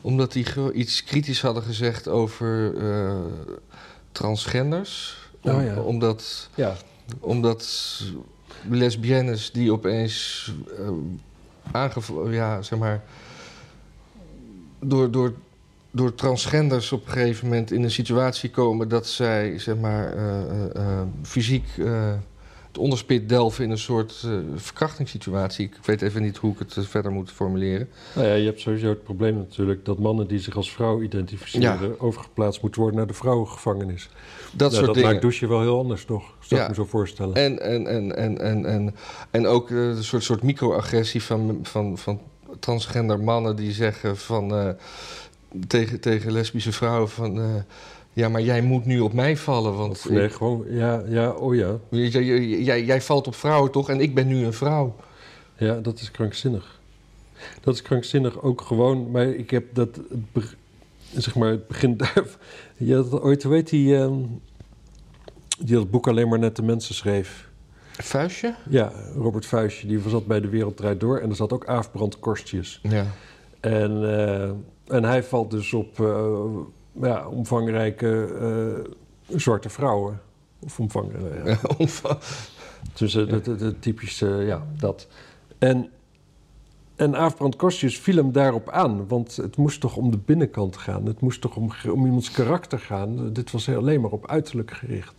omdat 0.01 0.33
die 0.33 0.73
iets 0.73 1.05
kritisch 1.05 1.41
hadden 1.41 1.63
gezegd 1.63 2.09
over 2.09 2.75
uh, 2.75 3.17
transgenders. 4.13 5.27
Oh, 5.43 5.65
ja. 5.65 5.81
Omdat, 5.81 6.49
ja. 6.55 6.77
omdat 7.21 8.03
lesbiennes 8.69 9.51
die 9.51 9.73
opeens 9.73 10.53
uh, 10.81 10.89
aangevallen, 11.73 12.33
ja, 12.33 12.63
zeg 12.63 12.79
maar, 12.79 13.03
door, 14.81 15.11
door, 15.11 15.35
door 15.91 16.15
transgenders 16.15 16.93
op 16.93 17.07
een 17.07 17.13
gegeven 17.13 17.49
moment 17.49 17.71
in 17.71 17.83
een 17.83 17.91
situatie 17.91 18.51
komen 18.51 18.89
dat 18.89 19.07
zij, 19.07 19.59
zeg 19.59 19.77
maar, 19.77 20.17
uh, 20.17 20.41
uh, 20.77 21.03
fysiek 21.23 21.67
onderspit 22.79 23.29
delven 23.29 23.65
in 23.65 23.71
een 23.71 23.79
soort 23.79 24.23
uh, 24.27 24.39
verkrachtingssituatie. 24.55 25.67
Ik 25.67 25.77
weet 25.85 26.03
even 26.03 26.23
niet 26.23 26.37
hoe 26.37 26.53
ik 26.53 26.59
het 26.59 26.89
verder 26.89 27.13
moet 27.13 27.31
formuleren. 27.31 27.89
Nou 28.15 28.27
ja, 28.27 28.35
je 28.35 28.45
hebt 28.45 28.61
sowieso 28.61 28.89
het 28.89 29.03
probleem 29.03 29.37
natuurlijk 29.37 29.85
dat 29.85 29.99
mannen 29.99 30.27
die 30.27 30.39
zich 30.39 30.57
als 30.57 30.73
vrouw 30.73 31.03
identificeren... 31.03 32.01
overgeplaatst 32.01 32.63
moeten 32.63 32.81
worden 32.81 32.99
naar 32.99 33.09
de 33.09 33.15
vrouwengevangenis. 33.15 34.09
Dat 34.53 34.59
nou, 34.59 34.73
soort 34.73 34.87
dat 34.87 34.95
dingen. 34.95 35.11
maakt 35.11 35.23
douchen 35.23 35.49
wel 35.49 35.61
heel 35.61 35.79
anders, 35.79 36.05
toch? 36.05 36.35
Zou 36.41 36.61
ik 36.63 36.69
me 36.69 36.75
zo 36.75 36.85
voorstellen. 36.85 37.35
En, 37.35 37.63
en, 37.63 37.87
en, 37.87 38.17
en, 38.17 38.39
en, 38.39 38.65
en, 38.65 38.95
en 39.31 39.47
ook 39.47 39.71
uh, 39.71 39.89
een 39.89 40.05
soort, 40.05 40.23
soort 40.23 40.43
microagressie 40.43 41.23
van, 41.23 41.59
van, 41.63 41.99
van 41.99 42.21
transgender 42.59 43.21
mannen 43.21 43.57
die 43.57 43.73
zeggen 43.73 44.17
van... 44.17 44.55
Uh, 44.55 44.69
tegen, 45.67 46.01
tegen 46.01 46.33
lesbische 46.33 46.73
vrouwen 46.73 47.09
van... 47.09 47.65
Ja, 48.19 48.29
maar 48.29 48.43
jij 48.43 48.63
moet 48.63 48.85
nu 48.85 49.01
op 49.01 49.13
mij 49.13 49.37
vallen, 49.37 49.77
want... 49.77 50.09
nee, 50.11 50.29
gewoon, 50.29 50.65
ja, 50.69 51.03
ja, 51.09 51.31
oh 51.31 51.55
ja. 51.55 51.79
Jij, 51.91 52.25
jij, 52.63 52.85
jij 52.85 53.01
valt 53.01 53.27
op 53.27 53.35
vrouwen 53.35 53.71
toch 53.71 53.91
en 53.91 54.01
ik 54.01 54.15
ben 54.15 54.27
nu 54.27 54.45
een 54.45 54.53
vrouw. 54.53 54.97
Ja, 55.57 55.75
dat 55.81 56.01
is 56.01 56.11
krankzinnig. 56.11 56.81
Dat 57.61 57.75
is 57.75 57.83
krankzinnig 57.83 58.43
ook 58.43 58.61
gewoon, 58.61 59.11
maar 59.11 59.27
ik 59.27 59.51
heb 59.51 59.75
dat, 59.75 60.01
zeg 61.15 61.35
maar, 61.35 61.51
het 61.51 61.67
begin 61.67 61.97
daar... 62.03 62.25
Je 62.77 62.95
had 62.95 63.21
ooit, 63.21 63.43
heet 63.43 63.69
die, 63.69 63.95
uh, 63.95 64.13
die 65.59 65.75
dat 65.75 65.91
boek 65.91 66.09
alleen 66.09 66.29
maar 66.29 66.39
net 66.39 66.57
de 66.57 66.63
mensen 66.63 66.95
schreef? 66.95 67.49
Vuistje? 67.91 68.55
Ja, 68.69 68.93
Robert 69.15 69.47
Vuistje, 69.47 69.87
die 69.87 70.01
zat 70.09 70.27
bij 70.27 70.41
De 70.41 70.49
Wereld 70.49 70.77
Draait 70.77 71.01
Door 71.01 71.19
en 71.19 71.31
er 71.31 71.37
zat 71.37 71.53
ook 71.53 71.67
Aafbrand 71.67 72.19
Korstjes. 72.19 72.81
Ja. 72.83 73.07
En, 73.61 74.03
uh, 74.03 74.51
en 74.97 75.05
hij 75.05 75.23
valt 75.23 75.51
dus 75.51 75.73
op... 75.73 75.99
Uh, 75.99 76.45
ja, 77.03 77.29
omvangrijke 77.29 78.29
uh, 79.29 79.39
zwarte 79.39 79.69
vrouwen. 79.69 80.21
Of 80.59 80.81
omvangrijke. 80.81 81.59
Ja. 81.79 82.19
dus 82.99 83.15
uh, 83.15 83.29
de, 83.29 83.41
de, 83.41 83.57
de, 83.57 83.79
typische, 83.79 84.27
ja, 84.27 84.67
dat. 84.79 85.07
En, 85.59 85.91
en 86.97 87.17
Aafbrand 87.17 87.57
Kostjes 87.57 87.99
viel 87.99 88.17
hem 88.17 88.33
daarop 88.33 88.69
aan. 88.69 89.09
Want 89.09 89.37
het 89.37 89.57
moest 89.57 89.81
toch 89.81 89.97
om 89.97 90.11
de 90.11 90.19
binnenkant 90.19 90.77
gaan. 90.77 91.07
Het 91.07 91.21
moest 91.21 91.41
toch 91.41 91.57
om, 91.57 91.73
om 91.91 92.05
iemands 92.05 92.31
karakter 92.31 92.79
gaan. 92.79 93.33
Dit 93.33 93.51
was 93.51 93.69
alleen 93.69 94.01
maar 94.01 94.11
op 94.11 94.29
uiterlijk 94.29 94.71
gericht. 94.71 95.15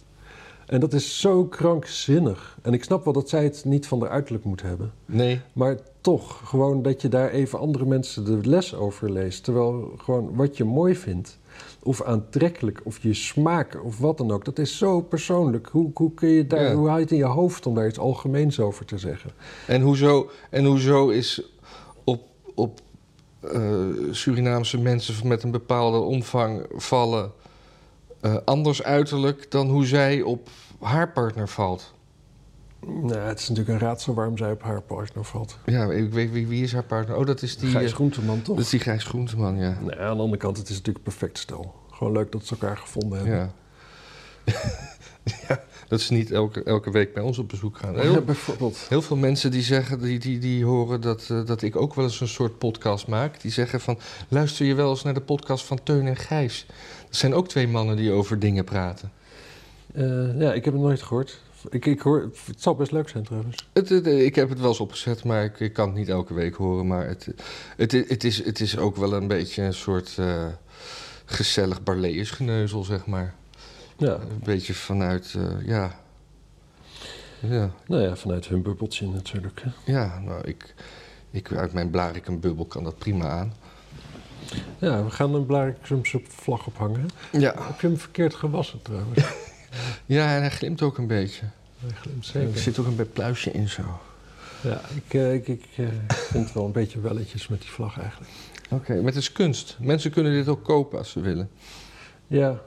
En 0.69 0.79
dat 0.79 0.93
is 0.93 1.19
zo 1.19 1.45
krankzinnig. 1.45 2.57
En 2.61 2.73
ik 2.73 2.83
snap 2.83 3.03
wel 3.03 3.13
dat 3.13 3.29
zij 3.29 3.43
het 3.43 3.65
niet 3.65 3.87
van 3.87 3.99
de 3.99 4.07
uiterlijk 4.07 4.43
moet 4.43 4.61
hebben. 4.61 4.91
Nee. 5.05 5.41
Maar 5.53 5.77
toch, 6.01 6.49
gewoon 6.49 6.81
dat 6.81 7.01
je 7.01 7.07
daar 7.07 7.29
even 7.29 7.59
andere 7.59 7.85
mensen 7.85 8.25
de 8.25 8.49
les 8.49 8.75
over 8.75 9.11
leest. 9.11 9.43
Terwijl 9.43 9.93
gewoon 9.97 10.35
wat 10.35 10.57
je 10.57 10.63
mooi 10.63 10.95
vindt, 10.95 11.39
of 11.83 12.03
aantrekkelijk, 12.03 12.81
of 12.83 12.99
je 13.01 13.13
smaak, 13.13 13.83
of 13.83 13.99
wat 13.99 14.17
dan 14.17 14.31
ook. 14.31 14.45
Dat 14.45 14.59
is 14.59 14.77
zo 14.77 15.01
persoonlijk. 15.01 15.67
Hoe, 15.67 15.91
hoe, 15.93 16.13
kun 16.13 16.29
je 16.29 16.47
daar, 16.47 16.73
hoe 16.73 16.87
haal 16.87 16.97
je 16.97 17.03
het 17.03 17.11
in 17.11 17.17
je 17.17 17.23
hoofd 17.23 17.65
om 17.65 17.75
daar 17.75 17.87
iets 17.87 17.99
algemeens 17.99 18.59
over 18.59 18.85
te 18.85 18.97
zeggen? 18.97 19.31
En 19.67 19.81
hoezo, 19.81 20.29
en 20.49 20.65
hoezo 20.65 21.09
is 21.09 21.41
op, 22.03 22.21
op 22.55 22.79
uh, 23.53 23.87
Surinaamse 24.11 24.77
mensen 24.77 25.27
met 25.27 25.43
een 25.43 25.51
bepaalde 25.51 25.97
omvang 25.97 26.65
vallen 26.75 27.31
uh, 28.21 28.35
anders 28.45 28.83
uiterlijk 28.83 29.51
dan 29.51 29.69
hoe 29.69 29.85
zij 29.85 30.21
op 30.21 30.49
haar 30.79 31.11
partner 31.11 31.49
valt? 31.49 31.93
Nou, 32.85 33.19
het 33.19 33.39
is 33.39 33.49
natuurlijk 33.49 33.79
een 33.79 33.87
raadsel 33.87 34.13
waarom 34.13 34.37
zij 34.37 34.51
op 34.51 34.61
haar 34.63 34.81
partner 34.81 35.23
valt. 35.23 35.57
Ja, 35.65 35.91
ik 35.91 36.13
weet 36.13 36.31
wie, 36.31 36.47
wie 36.47 36.63
is 36.63 36.73
haar 36.73 36.83
partner. 36.83 37.17
Oh, 37.17 37.25
dat 37.25 37.41
is 37.41 37.57
die... 37.57 37.69
Gijs 37.69 37.89
eh, 37.89 37.95
Groenteman, 37.95 38.41
toch? 38.41 38.55
Dat 38.55 38.65
is 38.65 38.71
die 38.71 38.79
Gijs 38.79 39.03
Groenteman, 39.03 39.57
ja. 39.57 39.77
Nee, 39.81 39.99
aan 39.99 40.15
de 40.15 40.21
andere 40.21 40.37
kant, 40.37 40.57
het 40.57 40.69
is 40.69 40.75
natuurlijk 40.75 41.03
perfect 41.03 41.37
stel. 41.37 41.75
Gewoon 41.91 42.13
leuk 42.13 42.31
dat 42.31 42.45
ze 42.45 42.51
elkaar 42.51 42.77
gevonden 42.77 43.17
hebben. 43.17 43.51
Ja. 45.47 45.63
Dat 45.87 46.01
ze 46.01 46.13
niet 46.13 46.31
elke, 46.31 46.63
elke 46.63 46.91
week 46.91 47.13
bij 47.13 47.23
ons 47.23 47.37
op 47.37 47.49
bezoek 47.49 47.77
gaan. 47.77 47.93
Ja, 47.93 48.01
Heel, 48.01 48.21
bijvoorbeeld. 48.21 48.85
heel 48.89 49.01
veel 49.01 49.15
mensen 49.15 49.51
die 49.51 49.61
zeggen, 49.61 50.01
die, 50.01 50.19
die, 50.19 50.39
die 50.39 50.65
horen 50.65 51.01
dat, 51.01 51.27
eh, 51.29 51.45
dat 51.45 51.61
ik 51.61 51.75
ook 51.75 51.93
wel 51.95 52.05
eens 52.05 52.21
een 52.21 52.27
soort 52.27 52.57
podcast 52.57 53.07
maak. 53.07 53.41
Die 53.41 53.51
zeggen 53.51 53.79
van, 53.79 53.99
luister 54.27 54.65
je 54.65 54.73
wel 54.73 54.89
eens 54.89 55.03
naar 55.03 55.13
de 55.13 55.21
podcast 55.21 55.65
van 55.65 55.79
Teun 55.83 56.07
en 56.07 56.15
Gijs? 56.15 56.65
Dat 57.07 57.15
zijn 57.15 57.33
ook 57.33 57.47
twee 57.47 57.67
mannen 57.67 57.95
die 57.95 58.11
over 58.11 58.39
dingen 58.39 58.63
praten. 58.63 59.11
Eh, 59.93 60.39
ja, 60.39 60.53
ik 60.53 60.65
heb 60.65 60.73
het 60.73 60.83
nooit 60.83 61.01
gehoord. 61.01 61.41
Ik, 61.69 61.85
ik 61.85 61.99
hoor, 61.99 62.21
het 62.45 62.61
zal 62.61 62.75
best 62.75 62.91
leuk 62.91 63.09
zijn 63.09 63.23
trouwens. 63.23 63.67
Het, 63.73 63.89
het- 63.89 64.05
ik 64.07 64.35
heb 64.35 64.49
het 64.49 64.59
wel 64.59 64.67
eens 64.69 64.79
opgezet, 64.79 65.23
maar 65.23 65.43
ik, 65.43 65.59
ik 65.59 65.73
kan 65.73 65.87
het 65.87 65.97
niet 65.97 66.09
elke 66.09 66.33
week 66.33 66.55
horen. 66.55 66.87
Maar 66.87 67.07
het, 67.07 67.27
het, 67.77 67.91
het, 67.91 68.23
is, 68.23 68.43
het 68.45 68.59
is 68.59 68.77
ook 68.77 68.95
wel 68.95 69.13
een 69.13 69.27
beetje 69.27 69.63
een 69.63 69.73
soort 69.73 70.15
eh, 70.17 70.45
gezellig 71.25 71.83
Barlees 71.83 72.31
geneuzel, 72.31 72.83
zeg 72.83 73.05
maar. 73.05 73.33
Ja, 73.97 74.13
Een 74.13 74.41
beetje 74.43 74.73
vanuit, 74.73 75.33
eh, 75.37 75.67
ja... 75.67 75.99
Ja, 77.41 77.71
nou 77.87 78.01
ja, 78.01 78.15
vanuit 78.15 78.47
hun 78.47 78.61
bubbeltje 78.61 79.07
natuurlijk. 79.07 79.61
Hè. 79.63 79.91
ja 79.91 80.19
nou, 80.25 80.41
ik, 80.47 80.73
ik, 81.31 81.51
uit 81.51 81.73
mijn 81.73 81.89
Blarikum-bubbel 81.89 82.65
kan 82.65 82.83
dat 82.83 82.97
prima 82.97 83.29
aan. 83.29 83.53
Ja, 84.79 85.03
we 85.03 85.09
gaan 85.11 85.33
een 85.33 85.45
Blarikumse 85.45 86.21
vlag 86.27 86.67
ophangen. 86.67 87.05
Ja. 87.31 87.53
Heb 87.57 87.81
je 87.81 87.87
hem 87.87 87.97
verkeerd 87.97 88.35
gewassen 88.35 88.81
trouwens? 88.81 89.23
ja, 90.05 90.35
en 90.35 90.39
hij 90.41 90.49
glimt 90.49 90.81
ook 90.81 90.97
een 90.97 91.07
beetje. 91.07 91.45
Hij 91.79 91.89
glimt 92.01 92.25
Er 92.25 92.31
zeker. 92.31 92.59
zit 92.59 92.79
ook 92.79 92.85
een 92.85 92.95
beetje 92.95 93.11
pluisje 93.13 93.51
in 93.51 93.69
zo. 93.69 93.81
Ja, 94.61 94.81
ik, 94.95 95.13
eh, 95.13 95.33
ik, 95.33 95.47
ik 95.47 95.65
eh, 95.75 95.85
vind 96.07 96.43
het 96.43 96.53
wel 96.53 96.65
een 96.65 96.71
beetje 96.71 96.99
welletjes 97.01 97.47
met 97.47 97.61
die 97.61 97.69
vlag 97.69 97.99
eigenlijk. 97.99 98.31
Oké, 98.69 98.95
maar 98.95 99.05
het 99.05 99.15
is 99.15 99.31
kunst. 99.31 99.77
Mensen 99.79 100.11
kunnen 100.11 100.31
dit 100.33 100.47
ook 100.47 100.63
kopen 100.63 100.97
als 100.97 101.11
ze 101.11 101.19
willen. 101.19 101.49
Ja, 102.27 102.59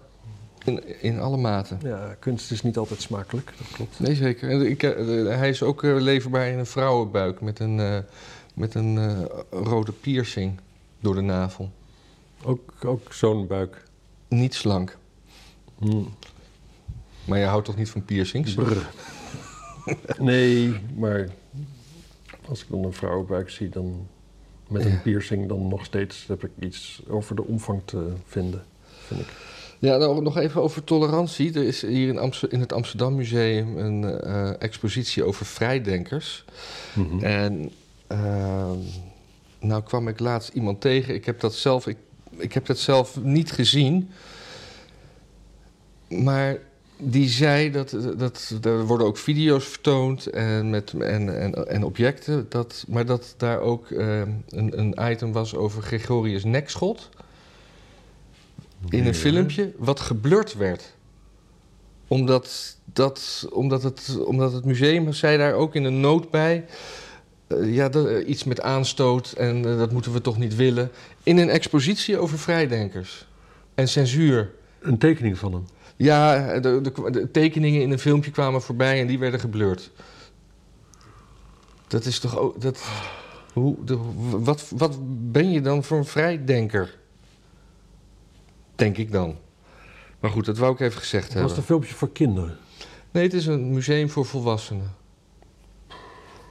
In, 0.65 1.03
in 1.03 1.21
alle 1.21 1.37
maten. 1.37 1.79
ja, 1.83 2.17
kunst 2.19 2.51
is 2.51 2.63
niet 2.63 2.77
altijd 2.77 3.01
smakelijk, 3.01 3.53
dat 3.59 3.67
klopt. 3.73 4.01
Nee, 4.01 4.15
zeker. 4.15 4.51
En 4.51 4.67
ik, 4.71 4.83
eh, 4.83 4.95
hij 5.39 5.49
is 5.49 5.63
ook 5.63 5.83
leverbaar 5.83 6.47
in 6.49 6.59
een 6.59 6.67
vrouwenbuik 6.67 7.41
met 7.41 7.59
een, 7.59 8.05
met 8.55 8.75
een 8.75 9.27
rode 9.51 9.93
piercing 9.93 10.61
door 11.01 11.15
de 11.15 11.21
navel. 11.21 11.71
Ook, 12.45 12.73
ook 12.85 13.13
zo'n 13.13 13.47
buik. 13.47 13.83
Niet 14.29 14.55
slank. 14.55 14.97
Hm. 15.79 16.03
Maar 17.25 17.39
je 17.39 17.45
houdt 17.45 17.65
toch 17.67 17.77
niet 17.77 17.91
van 17.91 18.05
piercings? 18.05 18.55
Brr. 18.55 18.77
Nee, 20.19 20.75
maar 20.97 21.29
als 22.49 22.61
ik 22.63 22.67
dan 22.71 22.85
een 22.85 22.93
vrouwenbuik 22.93 23.51
zie, 23.51 23.69
dan 23.69 24.07
met 24.69 24.85
een 24.85 24.91
Ja. 24.91 24.99
piercing, 25.03 25.49
dan 25.49 25.69
nog 25.69 25.85
steeds 25.85 26.25
heb 26.27 26.45
ik 26.45 26.51
iets 26.61 27.03
over 27.09 27.37
de 27.37 27.45
omvang 27.45 27.81
te 27.85 28.13
vinden, 28.27 28.65
vind 29.07 29.21
ik. 29.21 29.27
Ja, 29.79 29.97
nou, 29.97 30.23
nog 30.23 30.37
even 30.37 30.63
over 30.63 30.85
tolerantie. 30.85 31.55
Er 31.55 31.65
is 31.65 31.83
hier 31.83 32.09
in, 32.09 32.19
Amster- 32.19 32.53
in 32.53 32.61
het 32.61 32.73
Amsterdam 32.73 33.15
Museum 33.15 33.77
een 33.79 34.05
eh, 34.21 34.53
expositie 34.63 35.25
over 35.25 35.47
vrijdenkers. 35.47 36.45
En 37.21 37.71
ehm, 38.07 38.79
nou 39.61 39.83
kwam 39.83 40.09
ik 40.09 40.19
laatst 40.21 40.49
iemand 40.55 40.81
tegen. 40.81 41.15
Ik 41.15 41.25
heb 41.25 41.41
dat 41.41 41.55
zelf, 41.55 41.87
ik, 41.87 41.97
ik 42.37 42.53
heb 42.53 42.67
dat 42.67 42.79
zelf 42.79 43.23
niet 43.23 43.53
gezien. 43.53 44.11
Maar 46.09 46.59
die 47.05 47.29
zei 47.29 47.71
dat, 47.71 47.97
dat 48.17 48.53
er 48.63 48.87
worden 48.87 49.07
ook 49.07 49.17
video's 49.19 49.65
vertoond 49.65 50.27
en, 50.27 50.71
met, 50.71 50.93
en, 50.93 51.41
en, 51.41 51.69
en 51.69 51.85
objecten. 51.85 52.47
Dat, 52.49 52.85
maar 52.89 53.07
dat 53.07 53.35
daar 53.37 53.61
ook 53.61 53.91
ehm, 53.91 54.31
een, 54.49 54.79
een 54.79 55.11
item 55.13 55.33
was 55.33 55.55
over 55.55 55.83
Gregorius 55.83 56.45
Nekschot. 56.45 57.09
In 58.89 58.99
een 58.99 59.05
Ja. 59.05 59.13
filmpje 59.13 59.73
wat 59.79 60.01
geblurred 60.01 60.55
werd. 60.57 60.93
Omdat, 62.09 62.77
dat, 62.85 63.47
omdat, 63.53 63.83
het, 63.83 64.19
omdat 64.25 64.53
het 64.53 64.65
museum 64.65 65.13
zei 65.13 65.39
daar 65.39 65.55
ook 65.55 65.75
in 65.75 65.85
een 65.85 66.01
noot 66.01 66.31
bij. 66.31 66.65
eh, 67.47 67.75
ja, 67.75 67.89
dat, 67.89 68.07
eh, 68.07 68.29
iets 68.29 68.45
met 68.45 68.61
aanstoot 68.61 69.33
en 69.33 69.57
eh, 69.69 69.79
dat 69.79 69.93
moeten 69.93 70.13
we 70.13 70.21
toch 70.21 70.39
niet 70.39 70.57
willen. 70.57 70.91
In 71.23 71.39
een 71.39 71.49
expositie 71.51 72.19
over 72.19 72.39
vrijdenkers 72.39 73.27
en 73.75 73.89
censuur. 73.89 74.51
Een 74.81 74.99
tekening 74.99 75.39
van 75.39 75.53
hem. 75.53 75.65
Ja, 76.03 76.59
de, 76.61 76.81
de, 76.81 77.11
de 77.11 77.31
tekeningen 77.31 77.83
in 77.83 77.91
een 77.91 77.99
filmpje 77.99 78.31
kwamen 78.31 78.63
voorbij 78.63 79.01
en 79.01 79.07
die 79.07 79.19
werden 79.19 79.41
geblurred. 79.41 79.91
Dat 81.87 82.05
is 82.05 82.19
toch 82.19 82.39
ook. 82.39 82.61
Dat, 82.61 82.85
hoe, 83.53 83.85
de, 83.85 83.99
wat, 84.31 84.73
wat 84.77 84.99
ben 85.33 85.51
je 85.51 85.61
dan 85.61 85.85
voor 85.85 85.99
een 85.99 86.05
vrijdenker? 86.05 86.99
Denk 88.75 88.97
ik 88.97 89.13
dan. 89.13 89.37
Maar 90.21 90.31
goed, 90.31 90.45
dat 90.45 90.59
wou 90.59 90.73
ik 90.73 90.81
even 90.81 90.99
gezegd 90.99 91.25
Dat 91.25 91.33
was 91.33 91.43
hebben. 91.43 91.59
een 91.59 91.65
filmpje 91.65 91.95
voor 91.95 92.13
kinderen. 92.13 92.57
Nee, 93.11 93.23
het 93.23 93.35
is 93.35 93.47
een 93.47 93.73
museum 93.73 94.11
voor 94.11 94.27
volwassenen. 94.27 94.95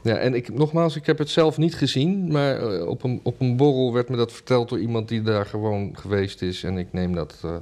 Ja, 0.03 0.15
en 0.15 0.33
ik, 0.33 0.53
nogmaals, 0.53 0.95
ik 0.95 1.05
heb 1.05 1.17
het 1.17 1.29
zelf 1.29 1.57
niet 1.57 1.75
gezien, 1.75 2.31
maar 2.31 2.73
eh, 2.73 2.87
op 2.87 3.03
een, 3.03 3.19
op 3.23 3.41
een 3.41 3.57
borrel 3.57 3.93
werd 3.93 4.09
me 4.09 4.15
dat 4.17 4.31
verteld 4.31 4.69
door 4.69 4.79
iemand 4.79 5.07
die 5.07 5.21
daar 5.21 5.45
gewoon 5.45 5.97
geweest 5.97 6.41
is. 6.41 6.63
En 6.63 6.77
ik 6.77 6.93
neem 6.93 7.15
dat, 7.15 7.39
eh, 7.43 7.55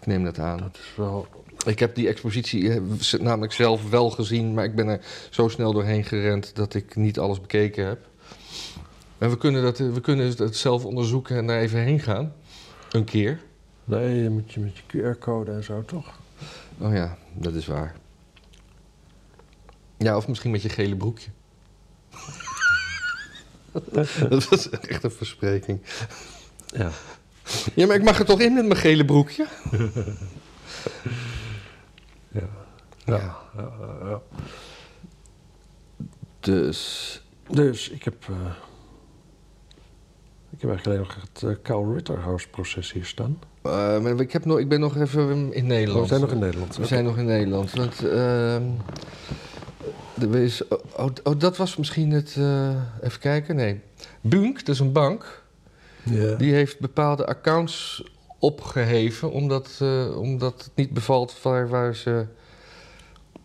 ik 0.00 0.06
neem 0.06 0.24
dat 0.24 0.38
aan. 0.38 0.58
Dat 0.58 0.78
is 0.78 0.96
wel... 0.96 1.26
Ik 1.66 1.78
heb 1.78 1.94
die 1.94 2.08
expositie 2.08 2.70
eh, 2.70 3.20
namelijk 3.20 3.52
zelf 3.52 3.90
wel 3.90 4.10
gezien, 4.10 4.54
maar 4.54 4.64
ik 4.64 4.74
ben 4.74 4.88
er 4.88 5.00
zo 5.30 5.48
snel 5.48 5.72
doorheen 5.72 6.04
gerend 6.04 6.56
dat 6.56 6.74
ik 6.74 6.96
niet 6.96 7.18
alles 7.18 7.40
bekeken 7.40 7.86
heb. 7.86 8.08
En 9.18 9.30
we 9.30 9.36
kunnen, 9.36 9.62
dat, 9.62 9.78
we 9.78 10.00
kunnen 10.00 10.26
het 10.26 10.56
zelf 10.56 10.84
onderzoeken 10.84 11.36
en 11.36 11.46
daar 11.46 11.60
even 11.60 11.78
heen 11.78 12.00
gaan. 12.00 12.32
Een 12.90 13.04
keer. 13.04 13.40
Nee, 13.84 14.22
je 14.22 14.30
moet 14.30 14.52
je 14.52 14.60
met 14.60 14.76
je 14.76 14.82
QR-code 14.82 15.52
en 15.52 15.64
zo, 15.64 15.84
toch? 15.84 16.18
Oh 16.78 16.94
ja, 16.94 17.16
dat 17.34 17.54
is 17.54 17.66
waar. 17.66 17.96
Ja, 19.96 20.16
of 20.16 20.28
misschien 20.28 20.50
met 20.50 20.62
je 20.62 20.68
gele 20.68 20.96
broekje. 20.96 21.30
dat 24.28 24.48
was 24.48 24.70
echt 24.70 25.04
een 25.04 25.10
verspreking. 25.10 25.80
Ja. 26.66 26.90
Ja, 27.74 27.86
maar 27.86 27.96
ik 27.96 28.02
mag 28.04 28.18
er 28.18 28.24
toch 28.24 28.40
in 28.40 28.54
met 28.54 28.66
mijn 28.66 28.80
gele 28.80 29.04
broekje? 29.04 29.46
Ja. 32.32 32.48
Ja. 33.04 33.36
ja. 34.04 34.20
Dus. 36.40 37.22
Dus 37.50 37.90
ik 37.90 38.04
heb... 38.04 38.14
eh, 38.28 38.36
ik 40.50 40.60
heb 40.60 40.70
eigenlijk 40.70 40.86
alleen 40.86 40.98
nog 40.98 41.16
het 41.32 41.42
eh, 41.42 41.62
Carl 41.62 41.92
Ritterhouse-proces 41.94 42.92
hier 42.92 43.04
staan. 43.04 43.38
eh, 43.62 43.98
maar 44.00 44.20
ik, 44.20 44.32
heb 44.32 44.44
nog, 44.44 44.58
ik 44.58 44.68
ben 44.68 44.80
nog 44.80 44.96
even 44.96 45.52
in 45.52 45.66
Nederland. 45.66 45.96
Oh, 45.96 46.02
we 46.02 46.08
zijn 46.08 46.20
nog 46.20 46.30
in 46.32 46.38
Nederland. 46.38 46.76
We 46.76 46.86
zijn 46.86 47.04
nog 47.04 47.16
in 47.18 47.24
Nederland. 47.24 47.70
Want, 47.72 48.04
ehm, 48.04 48.62
er 50.20 50.36
is, 50.36 50.68
oh, 50.68 50.78
oh, 50.96 51.10
oh, 51.22 51.38
dat 51.38 51.56
was 51.56 51.76
misschien 51.76 52.10
het. 52.10 52.36
even 53.02 53.20
kijken. 53.20 53.56
Nee. 53.56 53.80
Bunk, 54.20 54.58
dat 54.58 54.74
is 54.74 54.80
een 54.80 54.92
bank. 54.92 55.39
Ja. 56.10 56.34
Die 56.34 56.52
heeft 56.52 56.78
bepaalde 56.80 57.26
accounts 57.26 58.04
opgeheven. 58.38 59.30
Omdat, 59.30 59.78
eh, 59.82 60.16
omdat 60.18 60.62
het 60.64 60.70
niet 60.74 60.90
bevalt 60.90 61.42
waar, 61.42 61.68
waar 61.68 61.94
ze. 61.94 62.26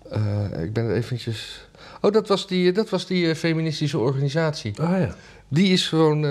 eh, 0.09 0.61
ik 0.63 0.73
ben 0.73 0.85
er 0.85 0.95
eventjes. 0.95 1.67
Oh, 2.01 2.11
dat 2.11 2.27
was 2.27 2.47
die, 2.47 2.71
dat 2.71 2.89
was 2.89 3.05
die 3.07 3.29
eh, 3.29 3.35
feministische 3.35 3.97
organisatie. 3.97 4.81
Ah 4.81 4.99
ja. 4.99 5.15
Die 5.47 5.73
is 5.73 5.87
gewoon 5.87 6.23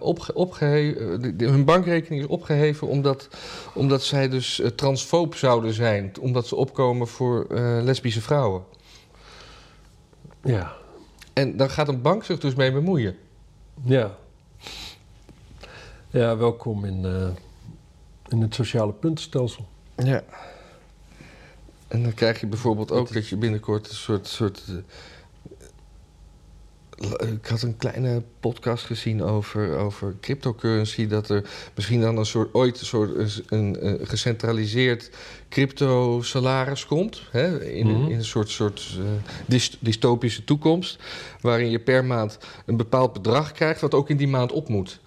opge 0.00 0.34
opgeheven. 0.34 1.20
de- 1.20 1.36
de- 1.36 1.46
hun 1.48 1.64
bankrekening 1.64 2.22
is 2.22 2.28
opgeheven 2.28 2.86
omdat, 2.86 3.28
omdat 3.74 4.02
zij 4.02 4.28
dus 4.28 4.62
transfoob 4.76 5.34
zouden 5.34 5.72
zijn. 5.72 6.12
Omdat 6.20 6.46
ze 6.46 6.56
opkomen 6.56 7.08
voor 7.08 7.46
lesbische 7.82 8.20
vrouwen. 8.20 8.62
Ja. 10.44 10.72
En 11.32 11.56
dan 11.56 11.70
gaat 11.70 11.88
een 11.88 12.02
bank 12.02 12.24
zich 12.24 12.38
dus 12.38 12.54
mee 12.54 12.72
bemoeien. 12.72 13.16
Ja. 13.84 14.16
Ja, 16.10 16.36
welkom 16.36 16.84
in, 16.84 17.04
eh, 17.04 17.28
in 18.28 18.40
het 18.40 18.54
sociale 18.54 18.92
puntenstelsel. 18.92 19.68
Ja. 19.96 20.24
En 21.88 22.02
dan 22.02 22.14
krijg 22.14 22.40
je 22.40 22.46
bijvoorbeeld 22.46 22.90
ook 22.92 23.12
dat 23.12 23.28
je 23.28 23.36
binnenkort 23.36 23.88
een 23.88 23.94
soort. 23.94 24.26
soort 24.26 24.62
eh, 24.68 24.74
ik 27.32 27.46
had 27.46 27.62
een 27.62 27.76
kleine 27.76 28.22
podcast 28.40 28.84
gezien 28.84 29.22
over, 29.22 29.76
over 29.76 30.14
cryptocurrency. 30.20 31.06
Dat 31.06 31.28
er 31.28 31.50
misschien 31.74 32.00
dan 32.00 32.16
een 32.16 32.26
soort, 32.26 32.54
ooit 32.54 32.80
een 32.80 32.86
soort 32.86 33.14
een, 33.16 33.30
een, 33.58 34.00
een 34.00 34.06
gecentraliseerd 34.06 35.10
crypto-salaris 35.48 36.86
komt. 36.86 37.22
Hè, 37.30 37.64
in, 37.70 37.86
Mhm. 37.86 38.10
in 38.10 38.16
een 38.16 38.24
soort, 38.24 38.48
soort 38.50 38.96
eh, 38.98 39.04
dys- 39.46 39.76
dystopische 39.80 40.44
toekomst. 40.44 40.98
Waarin 41.40 41.70
je 41.70 41.78
per 41.80 42.04
maand 42.04 42.38
een 42.66 42.76
bepaald 42.76 43.12
bedrag 43.12 43.52
krijgt, 43.52 43.80
wat 43.80 43.94
ook 43.94 44.10
in 44.10 44.16
die 44.16 44.28
maand 44.28 44.52
op 44.52 44.68
moet. 44.68 45.00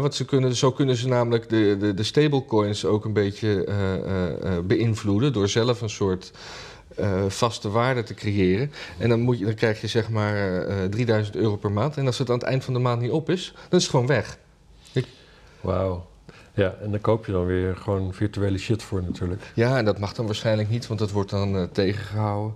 Want 0.00 0.14
ze 0.14 0.24
kunnen, 0.24 0.56
zo 0.56 0.72
kunnen 0.72 0.96
ze 0.96 1.08
namelijk 1.08 1.48
de, 1.48 1.76
de, 1.78 1.94
de 1.94 2.02
stablecoins 2.02 2.84
ook 2.84 3.04
een 3.04 3.12
beetje 3.12 3.64
eh, 3.64 4.58
beïnvloeden. 4.64 5.32
door 5.32 5.48
zelf 5.48 5.80
een 5.80 5.90
soort 5.90 6.32
vaste 7.28 7.70
waarde 7.70 8.02
te 8.02 8.14
creëren. 8.14 8.72
En 8.98 9.08
dan, 9.08 9.20
moet 9.20 9.38
je, 9.38 9.44
dan 9.44 9.54
krijg 9.54 9.80
je 9.80 9.86
zeg 9.86 10.10
maar 10.10 10.34
eh, 10.34 10.84
eh, 10.84 10.90
3000 10.90 11.36
euro 11.36 11.56
per 11.56 11.72
maand. 11.72 11.96
En 11.96 12.06
als 12.06 12.18
het 12.18 12.28
aan 12.30 12.38
het 12.38 12.44
eind 12.44 12.64
van 12.64 12.74
de 12.74 12.80
maand 12.80 13.00
niet 13.00 13.10
op 13.10 13.30
is, 13.30 13.52
dan 13.68 13.78
is 13.78 13.82
het 13.82 13.90
gewoon 13.90 14.06
weg. 14.06 14.38
Wauw. 15.60 16.06
Ja, 16.54 16.74
en 16.82 16.90
daar 16.90 17.00
koop 17.00 17.26
je 17.26 17.32
dan 17.32 17.46
weer 17.46 17.76
gewoon 17.76 18.14
virtuele 18.14 18.58
shit 18.58 18.82
voor 18.82 19.02
natuurlijk. 19.02 19.42
Ja, 19.54 19.78
en 19.78 19.84
dat 19.84 19.98
mag 19.98 20.12
dan 20.12 20.26
waarschijnlijk 20.26 20.68
niet, 20.68 20.86
want 20.86 21.00
dat 21.00 21.10
wordt 21.10 21.30
dan 21.30 21.56
eh, 21.56 21.62
tegengehouden. 21.72 22.54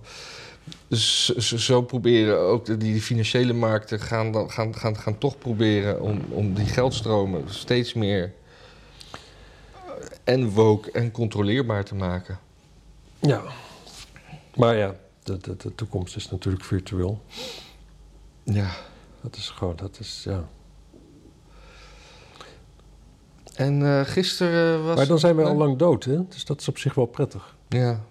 Dus 0.87 1.35
zo, 1.35 1.81
proberen 1.81 2.39
ook 2.39 2.79
die 2.79 3.01
financiële 3.01 3.53
markten 3.53 3.99
gaan, 3.99 4.31
dan, 4.31 4.51
gaan, 4.51 4.75
gaan, 4.75 4.97
gaan 4.97 5.17
toch 5.17 5.37
proberen 5.37 6.01
om, 6.01 6.21
om 6.29 6.53
die 6.53 6.65
geldstromen 6.65 7.43
steeds 7.53 7.93
meer 7.93 8.33
eh, 9.73 9.91
en 10.23 10.49
woke 10.49 10.91
en 10.91 11.11
controleerbaar 11.11 11.85
te 11.85 11.95
maken. 11.95 12.39
Ja. 13.19 13.43
Maar 14.55 14.75
ja, 14.75 14.95
de, 15.23 15.37
de, 15.37 15.55
de 15.57 15.75
toekomst 15.75 16.15
is 16.15 16.29
natuurlijk 16.29 16.63
virtueel. 16.63 17.21
Ja. 18.43 18.69
Dat 19.21 19.35
is 19.35 19.49
gewoon, 19.49 19.75
dat 19.75 19.99
is, 19.99 20.21
ja. 20.23 20.47
En 23.55 23.85
eh, 23.85 24.05
gisteren 24.05 24.85
was. 24.85 24.95
Maar 24.95 25.07
dan 25.07 25.19
zijn 25.19 25.35
wij 25.35 25.45
al 25.45 25.55
lang 25.55 25.77
dood, 25.77 26.03
hè? 26.03 26.27
Dus 26.27 26.45
dat 26.45 26.61
is 26.61 26.67
op 26.67 26.77
zich 26.77 26.93
wel 26.93 27.05
prettig. 27.05 27.55
Ja. 27.67 28.03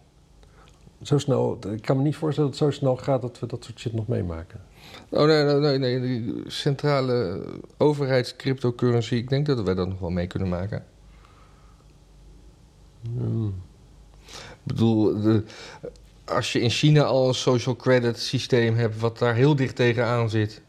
Zo 1.02 1.18
snel, 1.18 1.58
ik 1.70 1.82
kan 1.82 1.96
me 1.96 2.02
niet 2.02 2.16
voorstellen 2.16 2.50
dat 2.50 2.58
het 2.58 2.68
zo 2.68 2.78
snel 2.78 2.96
gaat 2.96 3.22
dat 3.22 3.38
we 3.38 3.46
dat 3.46 3.64
soort 3.64 3.78
shit 3.78 3.92
nog 3.92 4.06
meemaken. 4.06 4.60
Oh 5.10 5.26
nee, 5.26 5.44
nee, 5.44 5.58
nee, 5.58 5.78
nee. 5.78 6.00
Die 6.00 6.42
centrale 6.46 7.42
overheidscryptocurrency, 7.76 9.14
ik 9.14 9.28
denk 9.28 9.46
dat 9.46 9.60
wij 9.60 9.74
dat 9.74 9.88
nog 9.88 9.98
wel 9.98 10.10
mee 10.10 10.26
kunnen 10.26 10.48
maken. 10.48 10.84
Hmm. 13.02 13.54
Ik 14.30 14.64
bedoel, 14.64 15.20
de, 15.20 15.42
als 16.24 16.52
je 16.52 16.60
in 16.60 16.70
China 16.70 17.02
al 17.02 17.28
een 17.28 17.34
social 17.34 17.76
credit 17.76 18.18
systeem 18.18 18.74
hebt, 18.74 19.00
wat 19.00 19.18
daar 19.18 19.34
heel 19.34 19.56
dicht 19.56 19.76
tegenaan 19.76 20.30
zit. 20.30 20.62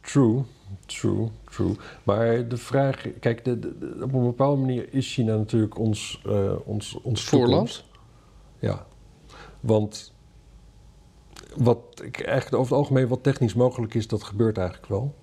True, 0.00 0.42
true, 0.86 1.28
true. 1.50 1.76
Maar 2.02 2.48
de 2.48 2.56
vraag, 2.56 3.06
kijk, 3.20 3.44
de, 3.44 3.58
op 4.02 4.12
een 4.12 4.22
bepaalde 4.22 4.60
manier 4.60 4.94
is 4.94 5.12
China 5.12 5.36
natuurlijk 5.36 5.78
ons, 5.78 6.22
eh 6.26 6.52
ons, 6.64 6.98
ons 7.02 7.24
Voorland? 7.24 7.84
Ja, 8.58 8.86
want 9.60 10.12
wat 11.56 11.78
ik 12.04 12.20
eigenlijk 12.20 12.56
over 12.56 12.72
het 12.72 12.80
algemeen 12.82 13.08
wat 13.08 13.22
technisch 13.22 13.54
mogelijk 13.54 13.94
is, 13.94 14.08
dat 14.08 14.22
gebeurt 14.22 14.58
eigenlijk 14.58 14.88
wel. 14.88 15.14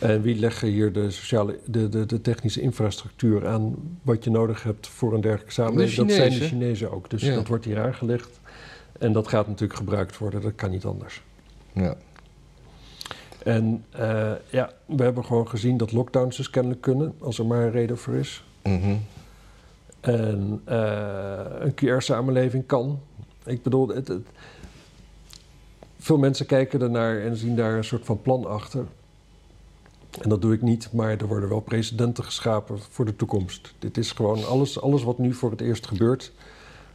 En 0.00 0.22
wie 0.22 0.36
leggen 0.38 0.68
hier 0.68 0.92
de, 0.92 1.10
sociale, 1.10 1.58
de, 1.64 1.88
de, 1.88 2.06
de 2.06 2.20
technische 2.20 2.60
infrastructuur 2.60 3.46
aan 3.46 3.74
wat 4.02 4.24
je 4.24 4.30
nodig 4.30 4.62
hebt 4.62 4.86
voor 4.86 5.14
een 5.14 5.20
dergelijke 5.20 5.52
samenleving? 5.52 6.06
dat 6.08 6.16
zijn 6.16 6.30
de 6.30 6.40
Chinezen. 6.40 6.92
Ook. 6.92 7.10
Dus 7.10 7.22
Ja. 7.22 7.34
dat 7.34 7.48
wordt 7.48 7.64
hier 7.64 7.80
aangelegd. 7.80 8.40
En 8.98 9.12
dat 9.12 9.28
gaat 9.28 9.46
natuurlijk 9.46 9.78
gebruikt 9.78 10.18
worden, 10.18 10.40
dat 10.40 10.54
kan 10.54 10.70
niet 10.70 10.84
anders. 10.84 11.22
Ja. 11.72 11.96
En 13.44 13.84
eh, 13.90 14.32
ja, 14.50 14.72
we 14.86 15.02
hebben 15.02 15.24
gewoon 15.24 15.48
gezien 15.48 15.76
dat 15.76 15.92
lockdowns 15.92 16.36
dus 16.36 16.50
kennelijk 16.50 16.80
kunnen, 16.80 17.14
als 17.20 17.38
er 17.38 17.46
maar 17.46 17.62
een 17.62 17.70
reden 17.70 17.98
voor 17.98 18.14
is. 18.14 18.44
Mhm. 18.62 18.96
En 20.00 20.60
eh, 20.64 21.40
een 21.58 21.74
QR-samenleving 21.74 22.66
kan. 22.66 23.00
Ik 23.48 23.62
bedoel, 23.62 23.88
het, 23.88 24.08
het- 24.08 24.26
veel 25.98 26.18
mensen 26.18 26.46
kijken 26.46 26.80
ernaar 26.82 27.20
en 27.20 27.36
zien 27.36 27.56
daar 27.56 27.76
een 27.76 27.84
soort 27.84 28.04
van 28.04 28.22
plan 28.22 28.46
achter. 28.46 28.84
En 30.22 30.28
dat 30.28 30.42
doe 30.42 30.54
ik 30.54 30.62
niet, 30.62 30.92
maar 30.92 31.10
er 31.20 31.26
worden 31.26 31.48
wel 31.48 31.60
precedenten 31.60 32.24
geschapen 32.24 32.78
voor 32.90 33.04
de 33.04 33.16
toekomst. 33.16 33.74
Dit 33.78 33.96
is 33.98 34.12
gewoon 34.12 34.46
alles, 34.46 34.80
alles 34.80 35.02
wat 35.02 35.18
nu 35.18 35.32
voor 35.34 35.50
het 35.50 35.60
eerst 35.60 35.86
gebeurt, 35.86 36.32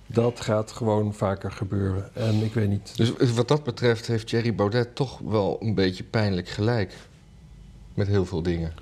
dat 0.08 0.39
gaat 0.39 0.72
gewoon 0.72 1.14
vaker 1.14 1.51
gebeuren. 1.51 2.16
En 2.16 2.36
ik 2.43 2.54
weet 2.54 2.70
niet. 2.70 2.97
Dus 2.97 3.34
wat 3.34 3.47
dat 3.47 3.64
betreft 3.64 4.08
heeft 4.08 4.28
Thierry 4.28 4.56
Baudet 4.56 4.95
toch 4.95 5.20
wel 5.20 5.58
een 5.62 5.76
beetje 5.76 6.04
pijnlijk 6.04 6.47
gelijk. 6.49 6.93
Met 7.93 8.08
heel 8.08 8.26
veel 8.26 8.41
dingen. 8.41 8.74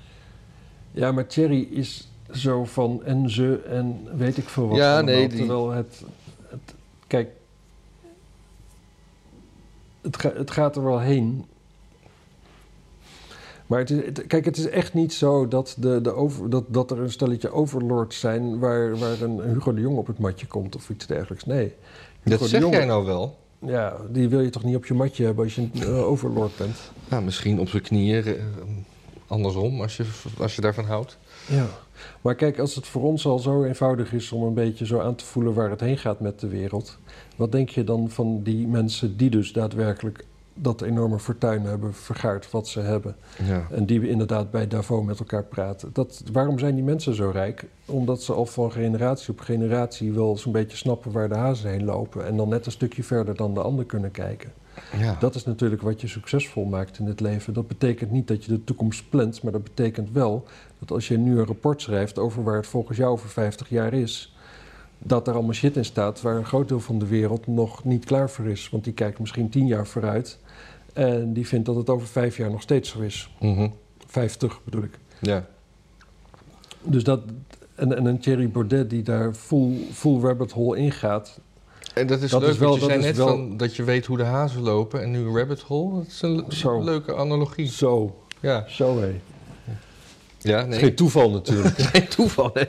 Ja, 0.92 1.12
maar 1.12 1.26
Thierry 1.26 1.68
is 1.70 2.08
zo 2.32 2.64
van 2.64 3.04
en 3.04 3.30
ze 3.30 3.58
en 3.58 4.08
weet 4.16 4.36
ik 4.36 4.48
veel 4.48 4.68
wat. 4.68 4.76
Ja, 4.78 5.00
nee, 5.00 5.28
die- 5.28 5.38
Terwijl 5.38 5.70
het, 5.70 6.02
het... 6.48 6.74
Kijk, 7.06 7.30
het, 10.02 10.16
ga- 10.16 10.32
het 10.36 10.50
gaat 10.50 10.76
er 10.76 10.84
wel 10.84 11.00
heen. 11.00 11.44
Maar 13.66 13.78
het 13.78 13.90
is, 13.90 14.04
het- 14.04 14.26
kijk, 14.26 14.44
het 14.44 14.56
is 14.56 14.68
echt 14.68 14.94
niet 14.94 15.12
zo 15.12 15.48
dat, 15.48 15.76
de, 15.78 16.00
de 16.00 16.12
over, 16.12 16.50
dat, 16.50 16.64
dat 16.68 16.90
er 16.90 16.98
een 17.00 17.10
stelletje 17.10 17.52
overlords 17.52 18.20
zijn... 18.20 18.58
Waar, 18.58 18.96
waar 18.98 19.20
een 19.20 19.40
Hugo 19.40 19.74
de 19.74 19.80
Jong 19.80 19.96
op 19.96 20.06
het 20.06 20.18
matje 20.18 20.46
komt 20.46 20.76
of 20.76 20.90
iets 20.90 21.06
dergelijks. 21.06 21.44
Nee. 21.44 21.74
Dat 22.22 22.32
Hugo 22.32 22.46
zeg 22.46 22.70
jij 22.70 22.84
nou 22.84 23.04
wel? 23.06 23.36
Ja, 23.58 23.96
die 24.10 24.28
wil 24.28 24.40
je 24.40 24.50
toch 24.50 24.64
niet 24.64 24.76
op 24.76 24.86
je 24.86 24.94
matje 24.94 25.24
hebben 25.24 25.44
als 25.44 25.54
je 25.54 25.60
een 25.60 25.82
eh, 25.82 26.06
overlord 26.08 26.56
bent? 26.56 26.76
Nou, 27.08 27.22
misschien 27.22 27.60
op 27.60 27.68
zijn 27.68 27.82
knieën. 27.82 28.24
eh, 28.24 28.32
andersom, 29.26 29.80
als 29.80 29.96
je, 29.96 30.04
als 30.38 30.54
je 30.54 30.60
daarvan 30.60 30.84
houdt. 30.84 31.18
Ja, 31.48 31.66
maar 32.20 32.34
kijk, 32.34 32.58
als 32.58 32.74
het 32.74 32.86
voor 32.86 33.02
ons 33.02 33.26
al 33.26 33.38
zo 33.38 33.64
eenvoudig 33.64 34.12
is 34.12 34.32
om 34.32 34.42
een 34.42 34.54
beetje 34.54 34.86
zo 34.86 35.00
aan 35.00 35.14
te 35.14 35.24
voelen 35.24 35.54
waar 35.54 35.70
het 35.70 35.80
heen 35.80 35.98
gaat 35.98 36.20
met 36.20 36.40
de 36.40 36.48
wereld, 36.48 36.98
wat 37.36 37.52
denk 37.52 37.68
je 37.68 37.84
dan 37.84 38.10
van 38.10 38.42
die 38.42 38.66
mensen 38.66 39.16
die 39.16 39.30
dus 39.30 39.52
daadwerkelijk 39.52 40.24
dat 40.54 40.80
enorme 40.82 41.18
fortuin 41.18 41.62
hebben 41.62 41.94
vergaard 41.94 42.50
wat 42.50 42.68
ze 42.68 42.80
hebben 42.80 43.16
Ja. 43.46 43.66
en 43.70 43.86
die 43.86 44.00
we 44.00 44.08
inderdaad 44.08 44.50
bij 44.50 44.68
Davos 44.68 45.04
met 45.04 45.18
elkaar 45.18 45.44
praten? 45.44 45.90
Dat, 45.92 46.22
waarom 46.32 46.58
zijn 46.58 46.74
die 46.74 46.84
mensen 46.84 47.14
zo 47.14 47.30
rijk? 47.30 47.64
Omdat 47.86 48.22
ze 48.22 48.32
al 48.32 48.46
van 48.46 48.72
generatie 48.72 49.32
op 49.32 49.40
generatie 49.40 50.12
wel 50.12 50.36
zo'n 50.36 50.52
beetje 50.52 50.76
snappen 50.76 51.12
waar 51.12 51.28
de 51.28 51.34
hazen 51.34 51.70
heen 51.70 51.84
lopen 51.84 52.26
en 52.26 52.36
dan 52.36 52.48
net 52.48 52.66
een 52.66 52.72
stukje 52.72 53.02
verder 53.04 53.36
dan 53.36 53.54
de 53.54 53.60
ander 53.60 53.84
kunnen 53.84 54.10
kijken. 54.10 54.52
ja. 54.98 55.16
Dat 55.20 55.34
is 55.34 55.44
natuurlijk 55.44 55.82
wat 55.82 56.00
je 56.00 56.06
succesvol 56.08 56.64
maakt 56.64 56.98
in 56.98 57.06
het 57.06 57.20
leven. 57.20 57.52
Dat 57.54 57.68
betekent 57.68 58.10
niet 58.10 58.28
dat 58.28 58.44
je 58.44 58.52
de 58.52 58.64
toekomst 58.64 59.10
plant, 59.10 59.42
maar 59.42 59.52
dat 59.52 59.64
betekent 59.64 60.10
wel 60.12 60.44
dat 60.78 60.90
als 60.90 61.08
je 61.08 61.18
nu 61.18 61.38
een 61.38 61.46
rapport 61.46 61.82
schrijft 61.82 62.18
over 62.18 62.42
waar 62.42 62.56
het 62.56 62.66
volgens 62.66 62.98
jou 62.98 63.12
over 63.12 63.28
50 63.28 63.68
jaar 63.68 63.92
is, 63.92 64.34
dat 65.02 65.28
er 65.28 65.34
allemaal 65.34 65.52
shit 65.54 65.76
in 65.76 65.84
staat 65.84 66.20
waar 66.20 66.36
een 66.36 66.44
groot 66.44 66.68
deel 66.68 66.80
van 66.80 66.98
de 66.98 67.06
wereld 67.06 67.46
nog 67.46 67.84
niet 67.84 68.04
klaar 68.04 68.30
voor 68.30 68.46
is. 68.46 68.68
Want 68.70 68.84
die 68.84 68.92
kijkt 68.92 69.18
misschien 69.18 69.48
10 69.50 69.66
jaar 69.66 69.86
vooruit 69.86 70.38
en 70.92 71.32
die 71.32 71.46
vindt 71.46 71.66
dat 71.66 71.76
het 71.76 71.90
over 71.90 72.06
5 72.06 72.36
jaar 72.36 72.50
nog 72.50 72.62
steeds 72.62 72.90
zo 72.90 73.00
is. 73.00 73.30
Mhm. 73.40 73.68
50 74.06 74.60
bedoel 74.64 74.82
ik. 74.82 74.98
ja. 75.20 75.46
Dus 76.82 77.04
dat. 77.04 77.20
En, 77.74 77.96
en 77.96 78.04
een 78.06 78.18
Thierry 78.20 78.48
Baudet 78.50 78.90
die 78.90 79.02
daar 79.02 79.32
full, 79.34 79.76
full 79.92 80.20
rabbit 80.20 80.52
hole 80.52 80.76
ingaat. 80.76 81.40
En 81.94 82.06
dat 82.06 82.22
is 82.22 82.30
Dat 82.30 82.40
leuk, 82.40 82.50
is 82.50 82.58
wel- 82.58 82.68
want 82.68 82.80
je 82.82 82.88
dat 82.88 82.96
zei 83.00 83.10
is 83.10 83.16
net 83.16 83.26
wel- 83.26 83.36
van 83.36 83.56
dat 83.56 83.76
je 83.76 83.84
weet 83.84 84.06
hoe 84.06 84.16
de 84.16 84.22
hazen 84.24 84.62
lopen 84.62 85.02
en 85.02 85.10
nu 85.10 85.28
rabbit 85.28 85.60
hole. 85.60 85.94
Dat 85.98 86.06
is 86.06 86.22
een 86.22 86.44
Zo. 86.48 86.84
leuke 86.84 87.16
analogie. 87.16 87.66
Zo, 87.66 88.16
Ja, 88.40 88.64
zo 88.68 88.98
hé. 89.00 89.20
ja 90.38 90.64
nee. 90.64 90.78
geen 90.78 90.94
toeval 90.94 91.30
natuurlijk. 91.30 91.78
Geen 91.92 92.08
toeval, 92.08 92.50
hè? 92.54 92.64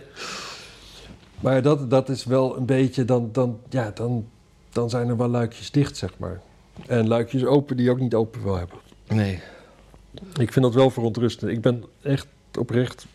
Maar 1.43 1.61
dat, 1.61 1.89
dat 1.89 2.09
is 2.09 2.23
wel 2.23 2.57
een 2.57 2.65
beetje, 2.65 3.05
dan, 3.05 3.29
dan, 3.31 3.59
ja, 3.69 3.91
dan, 3.91 4.27
dan 4.69 4.89
zijn 4.89 5.09
er 5.09 5.17
wel 5.17 5.27
luikjes 5.27 5.71
dicht, 5.71 5.97
zeg 5.97 6.17
maar. 6.17 6.41
En 6.87 7.07
luikjes 7.07 7.45
open 7.45 7.77
die 7.77 7.85
je 7.85 7.91
ook 7.91 7.99
niet 7.99 8.13
open 8.13 8.43
wil 8.43 8.55
hebben. 8.55 8.77
Nee. 9.07 9.39
Ik 10.39 10.53
vind 10.53 10.65
dat 10.65 10.73
wel 10.73 10.89
verontrustend. 10.89 11.51
Ik 11.51 11.61
ben 11.61 11.83
echt 12.01 12.27
oprecht, 12.59 13.05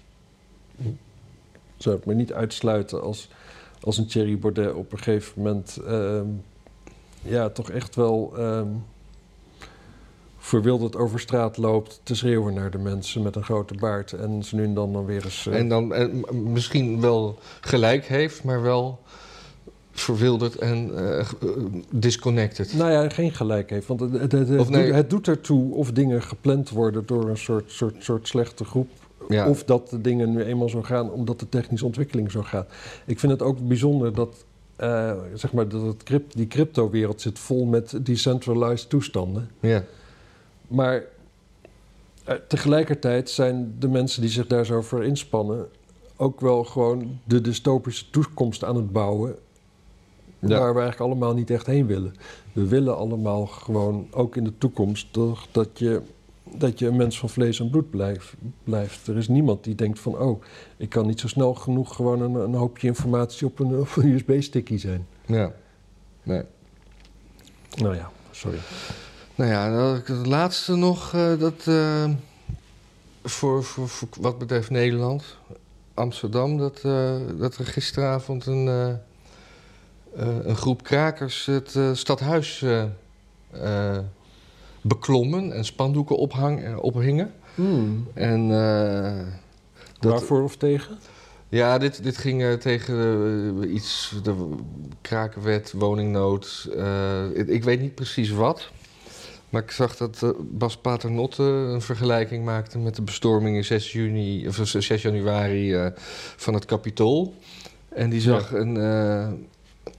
zou 1.76 1.97
ik 1.97 2.05
me 2.05 2.14
niet 2.14 2.33
uitsluiten 2.33 3.03
als, 3.03 3.29
als 3.81 3.99
een 3.99 4.07
Thierry 4.07 4.39
Baudet 4.39 4.74
op 4.74 4.93
een 4.93 4.99
gegeven 4.99 5.33
moment, 5.43 5.79
ehm, 5.87 6.26
ja, 7.22 7.49
toch 7.49 7.70
echt 7.70 7.95
wel 7.95 8.33
ehm, 8.37 8.68
verwilderd 10.49 10.96
over 10.96 11.20
straat 11.20 11.57
loopt 11.57 12.01
te 12.03 12.14
schreeuwen 12.14 12.55
naar 12.55 12.70
de 12.70 12.78
mensen 12.78 13.22
met 13.22 13.36
een 13.36 13.44
grote 13.44 13.74
baard. 13.74 14.12
En 14.12 14.44
ze 14.44 14.57
nu 14.57 14.64
en 14.64 14.74
dan 14.74 14.92
dan 14.92 15.05
weer 15.05 15.24
eens... 15.24 15.46
eh, 15.46 15.59
En 15.59 15.68
dan 15.68 15.94
en 15.94 16.24
misschien 16.53 17.01
wel 17.01 17.38
gelijk 17.61 18.07
heeft, 18.07 18.44
maar 18.44 18.62
wel 18.62 18.99
verwilderd 19.92 20.57
en 20.57 20.90
eh, 20.96 21.18
eh, 21.18 21.26
disconnected. 21.90 22.74
Nou 22.74 22.90
ja, 22.90 23.09
geen 23.09 23.32
gelijk 23.32 23.70
heeft. 23.70 23.86
Want 23.86 24.01
het, 24.01 24.12
het, 24.12 24.32
het, 24.32 24.68
nee. 24.68 24.92
het 24.92 25.11
doet 25.11 25.28
ertoe 25.28 25.74
of 25.74 25.92
dingen 25.92 26.22
gepland 26.22 26.70
worden 26.70 27.07
door 27.07 27.28
een 27.28 27.38
soort, 27.38 27.70
soort, 27.70 28.05
soort 28.05 28.28
slechte 28.28 28.64
groep. 28.64 28.88
Ja. 29.28 29.49
Of 29.49 29.64
dat 29.64 29.90
de 29.90 30.01
dingen 30.01 30.30
nu 30.30 30.42
eenmaal 30.42 30.68
zo 30.68 30.82
gaan 30.82 31.11
omdat 31.11 31.40
de 31.40 31.49
technische 31.49 31.86
ontwikkeling 31.86 32.30
zo 32.30 32.42
gaat. 32.42 32.68
Ik 33.07 33.18
vind 33.18 33.32
het 33.32 33.42
ook 33.42 33.68
bijzonder 33.68 34.14
dat, 34.14 34.44
zeg 35.34 35.53
maar, 35.53 35.68
dat 35.68 35.82
het 35.82 36.03
crypt, 36.03 36.36
die 36.36 36.46
crypto-wereld 36.46 37.20
zit 37.20 37.38
vol 37.38 37.64
met 37.64 37.99
decentralized 38.03 38.88
toestanden. 38.88 39.51
Ja. 39.61 39.84
Maar 40.69 41.03
eh, 42.25 42.35
tegelijkertijd 42.49 43.31
zijn 43.31 43.75
de 43.79 43.89
mensen 43.89 44.21
die 44.21 44.31
zich 44.31 44.47
daar 44.47 44.66
zo 44.66 44.81
voor 44.83 45.05
inspannen 45.05 45.69
ook 46.16 46.41
wel 46.41 46.64
gewoon 46.64 47.19
de 47.25 47.41
dystopische 47.41 48.11
toekomst 48.11 48.64
aan 48.64 48.77
het 48.77 48.93
bouwen 48.93 49.37
Ja. 50.39 50.49
waar 50.59 50.75
we 50.75 50.81
eigenlijk 50.81 51.01
allemaal 51.11 51.35
niet 51.35 51.51
echt 51.51 51.66
heen 51.66 51.87
willen. 51.87 52.14
We 52.53 52.66
willen 52.69 52.97
allemaal 52.97 53.47
gewoon, 53.47 54.07
ook 54.11 54.37
in 54.37 54.45
de 54.45 54.59
toekomst, 54.59 55.12
toch, 55.12 55.47
dat 55.53 55.69
je, 55.79 56.03
dat 56.45 56.79
je 56.79 56.87
een 56.87 56.97
mens 56.97 57.19
van 57.19 57.29
vlees 57.29 57.61
en 57.61 57.71
bloed 57.71 57.91
blijf- 57.91 58.37
blijft. 58.64 59.07
Er 59.07 59.16
is 59.16 59.29
niemand 59.29 59.64
die 59.64 59.75
denkt 59.75 59.99
van, 60.01 60.19
oh, 60.19 60.43
ik 60.77 60.89
kan 60.89 61.07
niet 61.07 61.21
zo 61.21 61.29
snel 61.29 61.55
genoeg 61.55 61.95
gewoon 61.97 62.21
een, 62.21 62.35
een 62.35 62.55
hoopje 62.55 62.87
informatie 62.87 63.47
op 63.47 63.59
een, 63.59 63.87
USB-sticky 64.14 64.77
zijn. 64.77 65.07
ja. 65.27 65.53
Nee. 66.23 66.43
Nou 67.77 67.95
ja, 67.97 68.11
sorry. 68.31 68.59
Nou 69.39 69.51
ja, 69.51 69.70
het 70.05 70.26
laatste 70.26 70.76
nog, 70.76 71.14
eh, 71.14 71.39
dat 71.39 71.66
eh, 71.66 72.11
voor, 73.24 73.64
voor, 73.64 73.89
voor 73.89 74.09
wat 74.20 74.39
betreft 74.39 74.70
Nederland. 74.70 75.36
Amsterdam 75.95 76.59
dat, 76.59 76.80
eh, 76.82 77.14
dat 77.39 77.57
er 77.57 77.66
gisteravond 77.66 78.47
een, 78.47 78.99
een 80.45 80.57
groep 80.57 80.82
krakers 80.82 81.47
het 81.47 81.78
stadhuis 81.93 82.64
beklommen 84.80 85.53
en 85.53 85.64
spandoeken 85.64 86.16
ophang, 86.16 86.76
ophingen. 86.76 87.32
Hmm. 87.55 88.07
En 88.14 88.49
dat, 90.01 90.12
Waarvoor 90.12 90.43
of 90.43 90.57
tegen? 90.57 90.99
ja, 91.49 91.78
dit, 91.78 92.03
dit 92.03 92.16
ging 92.16 92.61
tegen 92.61 93.74
iets, 93.74 94.14
de 94.22 94.55
krakenwet, 95.01 95.72
woningnood. 95.72 96.68
ik, 97.34 97.49
ik 97.49 97.64
weet 97.64 97.80
niet 97.80 97.95
precies 97.95 98.30
wat. 98.30 98.70
Maar 99.49 99.62
ik 99.62 99.70
zag 99.70 99.96
dat 99.96 100.22
eh, 100.22 100.30
Bas 100.38 100.76
Paternotte 100.76 101.42
een 101.42 101.82
vergelijking 101.82 102.44
maakte 102.44 102.78
met 102.78 102.96
de 102.96 103.03
bestorming 103.03 103.57
in 103.57 103.64
6, 103.64 103.92
juni, 103.92 104.49
of 104.49 104.61
6 104.62 105.03
januari 105.03 105.74
eh, 105.74 105.86
van 106.36 106.55
het 106.55 106.64
Capitool. 106.64 107.34
En 107.88 108.11
die 108.11 108.20
zag 108.20 108.53
een, 108.53 108.76
eh, 108.76 109.28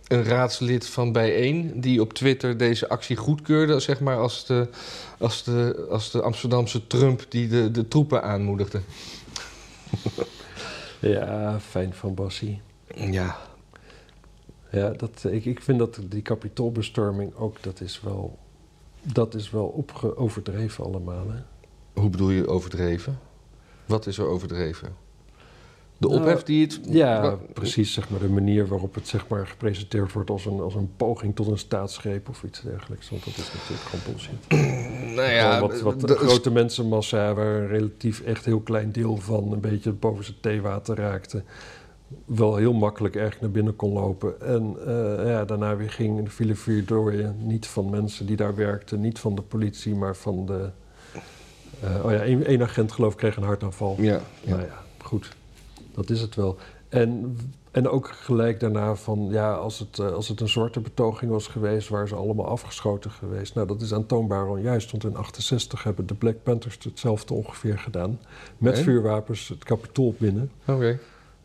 een 0.08 0.24
raadslid 0.24 0.88
van 0.88 1.12
Bijeen 1.12 1.82
die 1.82 2.02
op 2.02 2.14
Twitter 2.14 2.58
deze 2.58 2.90
actie 2.90 3.16
goedkeurde, 3.16 3.80
zeg 3.80 4.00
maar, 4.00 4.18
als 4.18 4.46
de, 4.46 4.68
als 5.18 5.44
de, 5.44 5.88
als 5.90 6.12
de 6.12 6.22
Amsterdamse 6.22 6.88
Trump 6.88 7.26
die 7.30 7.48
de, 7.48 7.72
de 7.72 7.88
troepen 7.88 8.24
aanmoedigde. 8.24 8.82
Ja, 11.02 11.60
fijn 11.60 11.94
van 11.94 12.14
Bassie. 12.14 12.62
Ja, 12.96 13.38
Ja, 14.72 14.90
dat, 14.90 15.26
ik, 15.30 15.46
ik 15.46 15.62
vind 15.62 15.80
dat 15.80 16.00
die 16.04 16.22
kapitoolbestorming 16.22 17.36
ook, 17.36 17.64
dat 17.64 17.82
is 17.82 18.02
wel, 18.02 18.38
dat 19.02 19.34
is 19.36 19.50
wel 19.52 19.86
overdreven 20.16 20.84
allemaal. 20.86 21.30
Hè? 21.30 21.40
Hoe 22.02 22.10
bedoel 22.10 22.30
je 22.30 22.48
overdreven? 22.48 23.20
Wat 23.86 24.06
is 24.08 24.18
er 24.18 24.28
overdreven? 24.28 25.08
De 25.98 26.08
Nou, 26.08 26.20
ophef 26.22 26.44
die 26.44 26.62
het... 26.66 26.80
Ja, 26.84 27.38
precies, 27.54 27.94
zeg 27.94 28.10
maar, 28.10 28.20
de 28.20 28.30
manier 28.30 28.68
waarop 28.68 28.96
het 28.96 29.08
zeg 29.08 29.28
maar, 29.28 29.48
gepresenteerd 29.48 30.12
wordt 30.14 30.30
als 30.30 30.46
een, 30.46 30.60
als 30.60 30.76
een 30.76 30.92
poging 30.98 31.36
tot 31.36 31.48
een 31.48 31.58
staatsgreep 31.58 32.30
of 32.30 32.44
iets 32.44 32.62
dergelijks. 32.62 33.10
Want 33.10 33.26
dat 33.26 33.38
is 33.38 33.52
natuurlijk 33.54 33.82
gewoon 33.90 34.06
bullshit. 34.06 34.48
Nou 35.16 35.32
ja, 35.32 35.60
wat, 35.60 35.82
wat 35.82 36.00
de- 36.00 36.08
een 36.08 36.16
grote 36.18 36.52
mensenmassa, 36.52 37.34
waar 37.34 37.56
een 37.56 37.68
relatief 37.68 38.22
echt 38.22 38.46
heel 38.46 38.60
klein 38.60 38.92
deel 38.92 39.18
van 39.18 39.52
een 39.52 39.60
beetje 39.60 39.92
boven 39.92 40.24
zijn 40.24 40.38
theewater 40.42 40.96
raakte, 40.96 41.44
wel 42.26 42.56
heel 42.56 42.74
makkelijk 42.74 43.16
erg 43.16 43.42
naar 43.42 43.52
binnen 43.52 43.76
kon 43.76 43.94
lopen. 43.94 44.42
En 44.42 44.76
eh, 44.88 45.28
ja, 45.28 45.46
daarna 45.46 45.76
weer 45.76 45.90
ging 45.90 46.24
de 46.24 46.30
file 46.30 46.56
vier 46.56 46.86
dooien. 46.86 47.36
Niet 47.40 47.68
van 47.68 47.90
mensen 47.90 48.26
die 48.26 48.36
daar 48.36 48.56
werkten, 48.56 49.00
niet 49.00 49.20
van 49.20 49.36
de 49.36 49.42
politie, 49.42 49.96
maar 49.96 50.16
van 50.16 50.46
de... 50.46 50.70
eh, 51.82 52.06
oh 52.06 52.12
ja, 52.12 52.20
één, 52.20 52.62
agent 52.62 52.92
geloof 52.92 53.12
ik 53.12 53.18
kreeg 53.18 53.36
een 53.36 53.44
hartaanval. 53.44 53.96
Ja, 54.00 54.22
ja. 54.42 54.50
Nou 54.50 54.62
ja, 54.62 54.84
goed. 55.02 55.36
Dat 55.94 56.10
is 56.10 56.22
het 56.22 56.36
wel. 56.36 56.58
En, 56.90 57.38
en 57.72 57.88
ook 57.90 58.08
gelijk 58.08 58.60
daarna 58.60 58.96
van, 58.96 59.28
ja, 59.32 59.54
als 59.54 59.80
het, 59.80 60.00
eh, 60.00 60.12
als 60.12 60.28
het 60.28 60.42
een 60.42 60.50
zwarte 60.50 60.80
betoging 60.80 61.32
was 61.32 61.48
geweest, 61.48 61.90
waren 61.90 62.08
ze 62.08 62.16
allemaal 62.16 62.48
afgeschoten 62.48 63.12
geweest. 63.12 63.56
Nou, 63.56 63.68
dat 63.68 63.82
is 63.82 63.94
aantoonbaar 63.94 64.48
onjuist, 64.48 64.92
want 64.92 65.04
in 65.04 65.16
68 65.16 65.84
hebben 65.84 66.08
de 66.08 66.14
Black 66.14 66.44
Panthers 66.44 66.78
hetzelfde 66.84 67.34
ongeveer 67.34 67.80
gedaan. 67.80 68.20
Met 68.58 68.78
En? 68.78 68.84
vuurwapens 68.84 69.48
het 69.48 69.64
kapitool 69.64 70.16
binnen. 70.18 70.52
Oké. 70.66 71.00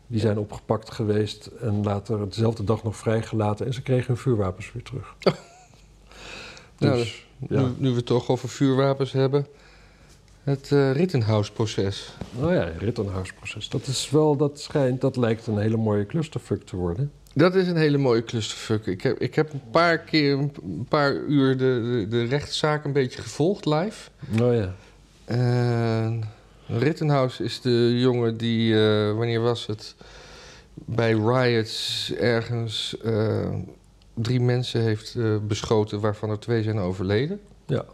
Die 0.07 0.19
zijn 0.19 0.37
opgepakt 0.37 0.91
geweest 0.91 1.45
en 1.45 1.83
later 1.83 2.29
dezelfde 2.29 2.63
dag 2.63 2.83
nog 2.83 2.95
vrijgelaten 2.97 3.65
en 3.65 3.73
ze 3.73 3.81
kregen 3.81 4.07
hun 4.07 4.17
vuurwapens 4.17 4.73
weer 4.73 4.83
terug. 4.83 5.15
Nou, 6.77 6.97
Dus, 6.97 7.27
ja. 7.49 7.61
Nu, 7.61 7.67
nu 7.77 7.89
we 7.89 7.95
het 7.95 8.05
toch 8.05 8.29
over 8.29 8.49
vuurwapens 8.49 9.11
hebben. 9.11 9.47
Het 10.43 10.71
eh 10.71 10.91
Rittenhouse-proces. 10.91 12.13
Nou 12.39 12.53
ja, 12.53 12.71
Rittenhouse-proces. 12.77 13.69
Dat 13.69 13.87
is 13.87 14.09
wel, 14.09 14.35
dat 14.35 14.59
schijnt, 14.59 15.01
dat 15.01 15.17
lijkt 15.17 15.47
een 15.47 15.57
hele 15.57 15.77
mooie 15.77 16.05
clusterfuck 16.05 16.65
te 16.65 16.75
worden. 16.75 17.11
Dat 17.33 17.55
is 17.55 17.67
een 17.67 17.77
hele 17.77 17.97
mooie 17.97 18.23
clusterfuck. 18.23 18.85
Ik 18.85 19.01
heb, 19.01 19.19
ik 19.19 19.35
heb 19.35 19.53
een 19.53 19.69
paar 19.71 19.97
keer, 19.97 20.37
een 20.37 20.85
paar 20.89 21.13
uur 21.15 21.57
de, 21.57 22.05
de, 22.07 22.07
de 22.09 22.23
rechtszaak 22.23 22.85
een 22.85 22.93
beetje 22.93 23.21
gevolgd 23.21 23.65
live. 23.65 24.09
Nou 24.27 24.55
ja. 24.55 24.75
En 25.25 26.23
Rittenhouse 26.67 27.43
is 27.43 27.61
de 27.61 27.99
jongen 27.99 28.37
die, 28.37 28.73
eh, 28.73 29.13
wanneer 29.13 29.41
was 29.41 29.65
het? 29.65 29.95
Bij 30.73 31.11
riots 31.13 32.11
ergens 32.13 32.97
eh, 33.03 33.49
drie 34.13 34.39
mensen 34.39 34.81
heeft 34.81 35.15
eh, 35.15 35.35
beschoten, 35.47 35.99
waarvan 35.99 36.29
er 36.29 36.39
twee 36.39 36.63
zijn 36.63 36.79
overleden. 36.79 37.39
Ja. 37.65 37.85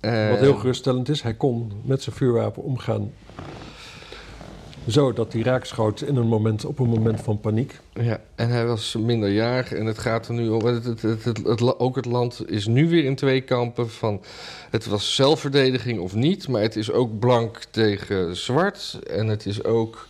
Wat 0.00 0.38
heel 0.38 0.56
geruststellend 0.56 1.08
is, 1.08 1.22
hij 1.22 1.34
kon 1.34 1.72
met 1.84 2.02
zijn 2.02 2.16
vuurwapen 2.16 2.62
omgaan. 2.62 3.12
Zo 4.86 5.12
dat 5.12 5.32
hij 5.32 5.42
raakschoot 5.42 6.00
in 6.00 6.16
een 6.16 6.26
moment, 6.26 6.64
op 6.64 6.78
een 6.78 6.88
moment 6.88 7.20
van 7.20 7.40
paniek. 7.40 7.80
Ja, 7.92 8.20
en 8.34 8.48
hij 8.48 8.66
was 8.66 8.96
minderjarig 8.98 9.72
en 9.72 9.86
het 9.86 9.98
gaat 9.98 10.28
er 10.28 10.34
nu 10.34 10.48
om. 10.48 10.64
Het, 10.64 10.84
het, 10.84 11.24
het, 11.24 11.78
ook 11.78 11.96
het 11.96 12.04
land 12.04 12.50
is 12.50 12.66
nu 12.66 12.88
weer 12.88 13.04
in 13.04 13.14
twee 13.14 13.40
kampen 13.40 13.90
van. 13.90 14.20
Het 14.70 14.86
was 14.86 15.14
zelfverdediging 15.14 16.00
of 16.00 16.14
niet, 16.14 16.48
maar 16.48 16.62
het 16.62 16.76
is 16.76 16.90
ook 16.92 17.18
blank 17.18 17.64
tegen 17.70 18.36
zwart. 18.36 18.98
En 19.06 19.26
het 19.26 19.46
is 19.46 19.64
ook 19.64 20.06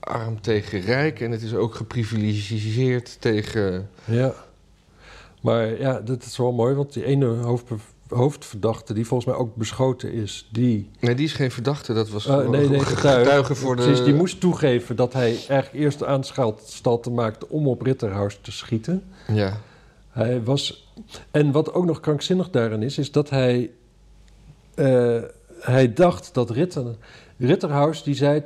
arm 0.00 0.40
tegen 0.40 0.80
rijk. 0.80 1.20
En 1.20 1.30
het 1.30 1.42
is 1.42 1.54
ook 1.54 1.74
geprivilegiseerd 1.74 3.16
tegen. 3.20 3.90
Ja. 4.04 4.34
Maar 5.40 5.80
ja, 5.80 6.00
dat 6.00 6.22
is 6.22 6.36
wel 6.36 6.52
mooi, 6.52 6.74
want 6.74 6.92
die 6.92 7.04
ene 7.04 7.26
hoofdbe- 7.26 7.76
hoofdverdachte, 8.14 8.94
die 8.94 9.06
volgens 9.06 9.28
mij 9.30 9.38
ook 9.40 9.54
beschoten 9.56 10.12
is, 10.12 10.48
die... 10.52 10.90
Nee, 11.00 11.14
die 11.14 11.24
is 11.24 11.32
geen 11.32 11.50
verdachte, 11.50 11.92
dat 11.94 12.08
was 12.10 12.26
Eh, 12.26 12.48
nee, 12.48 12.68
nee, 12.68 12.80
getuige. 12.80 13.18
getuige 13.24 13.54
voor 13.54 13.76
de. 13.76 13.82
Precies, 13.82 14.04
die 14.04 14.14
moest 14.14 14.40
toegeven 14.40 14.96
dat 14.96 15.12
hij 15.12 15.26
eigenlijk 15.48 15.72
eerst 15.72 16.04
aanstalten 16.04 17.14
maakte 17.14 17.48
om 17.48 17.68
op 17.68 17.82
Ritterhouse 17.82 18.40
te 18.40 18.52
schieten. 18.52 19.02
Ja, 19.32 19.60
Hij 20.08 20.42
was. 20.42 20.92
En 21.30 21.52
wat 21.52 21.74
ook 21.74 21.84
nog 21.84 22.00
krankzinnig 22.00 22.50
daarin 22.50 22.82
is, 22.82 22.98
is 22.98 23.12
dat 23.12 23.30
hij. 23.30 23.70
eh, 24.74 25.22
hij 25.60 25.92
dacht 25.92 26.34
dat 26.34 26.50
Ritter, 26.50 26.84
Ritterhouse, 27.38 28.04
die 28.04 28.14
zei 28.14 28.42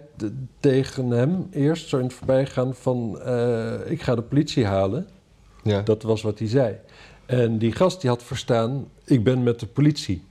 tegen 0.61 1.11
hem 1.11 1.47
eerst 1.51 1.89
zo 1.89 1.97
in 1.99 2.05
het 2.05 2.13
voorbijgaan 2.13 2.75
van... 2.75 3.21
eh, 3.21 3.91
ik 3.91 4.03
ga 4.03 4.15
de 4.15 4.23
politie 4.23 4.67
halen. 4.67 5.09
ja. 5.63 5.83
Dat 5.83 6.03
was 6.03 6.23
wat 6.23 6.39
hij 6.39 6.49
zei. 6.49 6.77
En 7.29 7.59
die 7.59 7.73
gast 7.73 8.01
die 8.01 8.11
had 8.11 8.23
verstaan, 8.23 8.89
ik 9.05 9.25
ben 9.25 9.43
met 9.43 9.61
de 9.61 9.67
politie. 9.67 10.23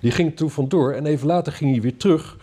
Die 0.00 0.10
ging 0.10 0.36
toen 0.36 0.50
vandoor 0.50 0.92
en 0.92 1.06
even 1.06 1.26
later 1.26 1.52
ging 1.52 1.70
hij 1.70 1.80
weer 1.80 1.96
terug 1.96 2.36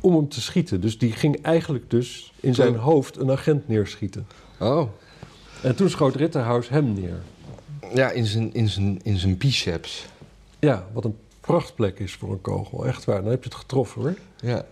om 0.00 0.14
hem 0.14 0.28
te 0.28 0.40
schieten. 0.40 0.80
Dus 0.80 0.98
die 0.98 1.12
ging 1.12 1.42
eigenlijk 1.42 1.90
dus 1.90 2.32
in 2.40 2.54
zijn 2.54 2.76
hoofd 2.76 3.16
een 3.16 3.30
agent 3.30 3.68
neerschieten. 3.68 4.26
Oh, 4.58 4.88
En 5.62 5.76
toen 5.76 5.90
schoot 5.90 6.14
Ritterhouse 6.14 6.72
hem 6.72 6.92
neer. 6.92 7.20
ja, 7.94 8.10
in 8.10 8.26
zijn, 8.26 8.54
in 8.54 8.68
zijn, 8.68 9.00
in 9.02 9.16
zijn 9.16 9.36
biceps. 9.36 10.06
Ja, 10.58 10.86
wat 10.92 11.04
een 11.04 11.16
prachtplek 11.40 11.98
is 11.98 12.12
voor 12.12 12.32
een 12.32 12.40
kogel. 12.40 12.86
Echt 12.86 13.04
waar, 13.04 13.22
dan 13.22 13.30
heb 13.30 13.42
je 13.42 13.48
het 13.48 13.58
getroffen 13.58 14.00
hoor. 14.02 14.14
Ja. 14.40 14.64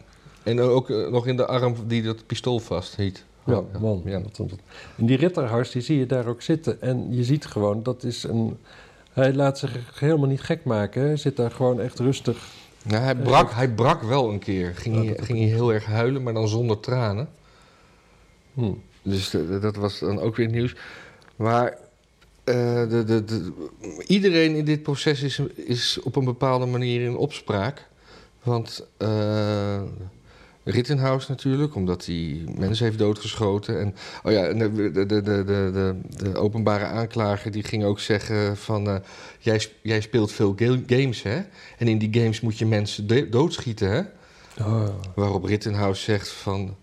En 0.42 0.60
ook 0.60 0.90
eh, 0.90 1.08
nog 1.10 1.26
in 1.26 1.36
de 1.36 1.46
arm 1.46 1.74
die 1.86 2.02
dat 2.02 2.26
pistool 2.26 2.58
vasthield. 2.58 3.22
Ja, 3.49 3.62
man. 3.80 4.03
Ja. 4.05 4.20
Wat 4.22 4.38
een- 4.38 4.51
En 4.96 5.07
die 5.07 5.16
Ritterhuis, 5.16 5.70
die 5.70 5.82
zie 5.82 5.99
je 5.99 6.07
daar 6.07 6.26
ook 6.26 6.42
zitten. 6.42 6.80
En 6.82 7.14
je 7.16 7.24
ziet 7.24 7.46
gewoon, 7.46 7.82
dat 7.82 8.03
is 8.05 8.22
een... 8.22 8.57
Hij 9.12 9.34
laat 9.34 9.59
zich 9.59 10.01
helemaal 10.01 10.28
niet 10.28 10.40
gek 10.40 10.64
maken. 10.64 11.03
Hij 11.03 11.16
zit 11.16 11.36
daar 11.36 11.51
gewoon 11.51 11.80
echt 11.80 11.99
rustig. 11.99 12.46
Nou, 12.84 13.03
hij, 13.03 13.14
Eh, 13.14 13.22
brak, 13.22 13.51
hij 13.53 13.68
brak 13.68 14.03
wel 14.03 14.30
een 14.30 14.38
keer. 14.38 14.74
Ging, 14.74 14.94
Ja, 14.94 15.03
hij, 15.03 15.14
dat- 15.16 15.24
ging 15.24 15.38
hij 15.38 15.49
heel 15.49 15.72
erg 15.72 15.84
huilen, 15.84 16.22
maar 16.22 16.32
dan 16.34 16.49
zonder 16.49 16.80
tranen. 16.80 17.28
Hm. 18.55 18.72
Dus 19.03 19.30
de- 19.30 19.59
dat 19.59 19.76
was 19.76 19.99
dan 19.99 20.20
ook 20.20 20.36
weer 20.36 20.49
nieuws. 20.49 20.74
Maar 21.36 21.76
eh, 22.44 22.88
de, 22.88 23.05
de, 23.07 23.24
de, 23.24 23.53
iedereen 24.07 24.55
in 24.57 24.64
dit 24.64 24.82
proces 24.82 25.22
is, 25.22 25.38
is 25.55 26.01
op 26.03 26.16
een 26.16 26.24
bepaalde 26.24 26.66
manier 26.66 27.01
in 27.01 27.16
opspraak. 27.16 27.86
Want 28.42 28.86
eh 28.96 29.82
Rittenhouse 30.70 31.26
natuurlijk, 31.30 31.74
omdat 31.74 32.06
hij 32.06 32.44
mensen 32.58 32.84
heeft 32.86 32.98
doodgeschoten. 32.98 33.80
En, 33.80 33.94
oh 34.22 34.32
ja, 34.32 34.52
de, 34.52 34.72
de, 34.92 35.06
de, 35.06 35.22
de, 35.22 35.44
de, 35.44 35.94
de 36.16 36.36
openbare 36.36 36.84
aanklager 36.84 37.50
die 37.50 37.62
ging 37.62 37.84
ook 37.84 38.00
zeggen 38.00 38.56
van... 38.56 38.88
eh, 38.88 38.96
jij, 39.38 39.66
jij 39.82 40.00
speelt 40.00 40.32
veel 40.32 40.52
ga- 40.56 40.78
games, 40.86 41.22
hè? 41.22 41.40
En 41.78 41.88
in 41.88 41.98
die 41.98 42.20
games 42.20 42.40
moet 42.40 42.58
je 42.58 42.66
mensen 42.66 43.30
doodschieten, 43.30 43.90
hè? 43.90 44.02
Ah. 44.64 44.88
Waarop 45.14 45.44
Rittenhouse 45.44 46.02
zegt 46.02 46.28
van... 46.28 46.76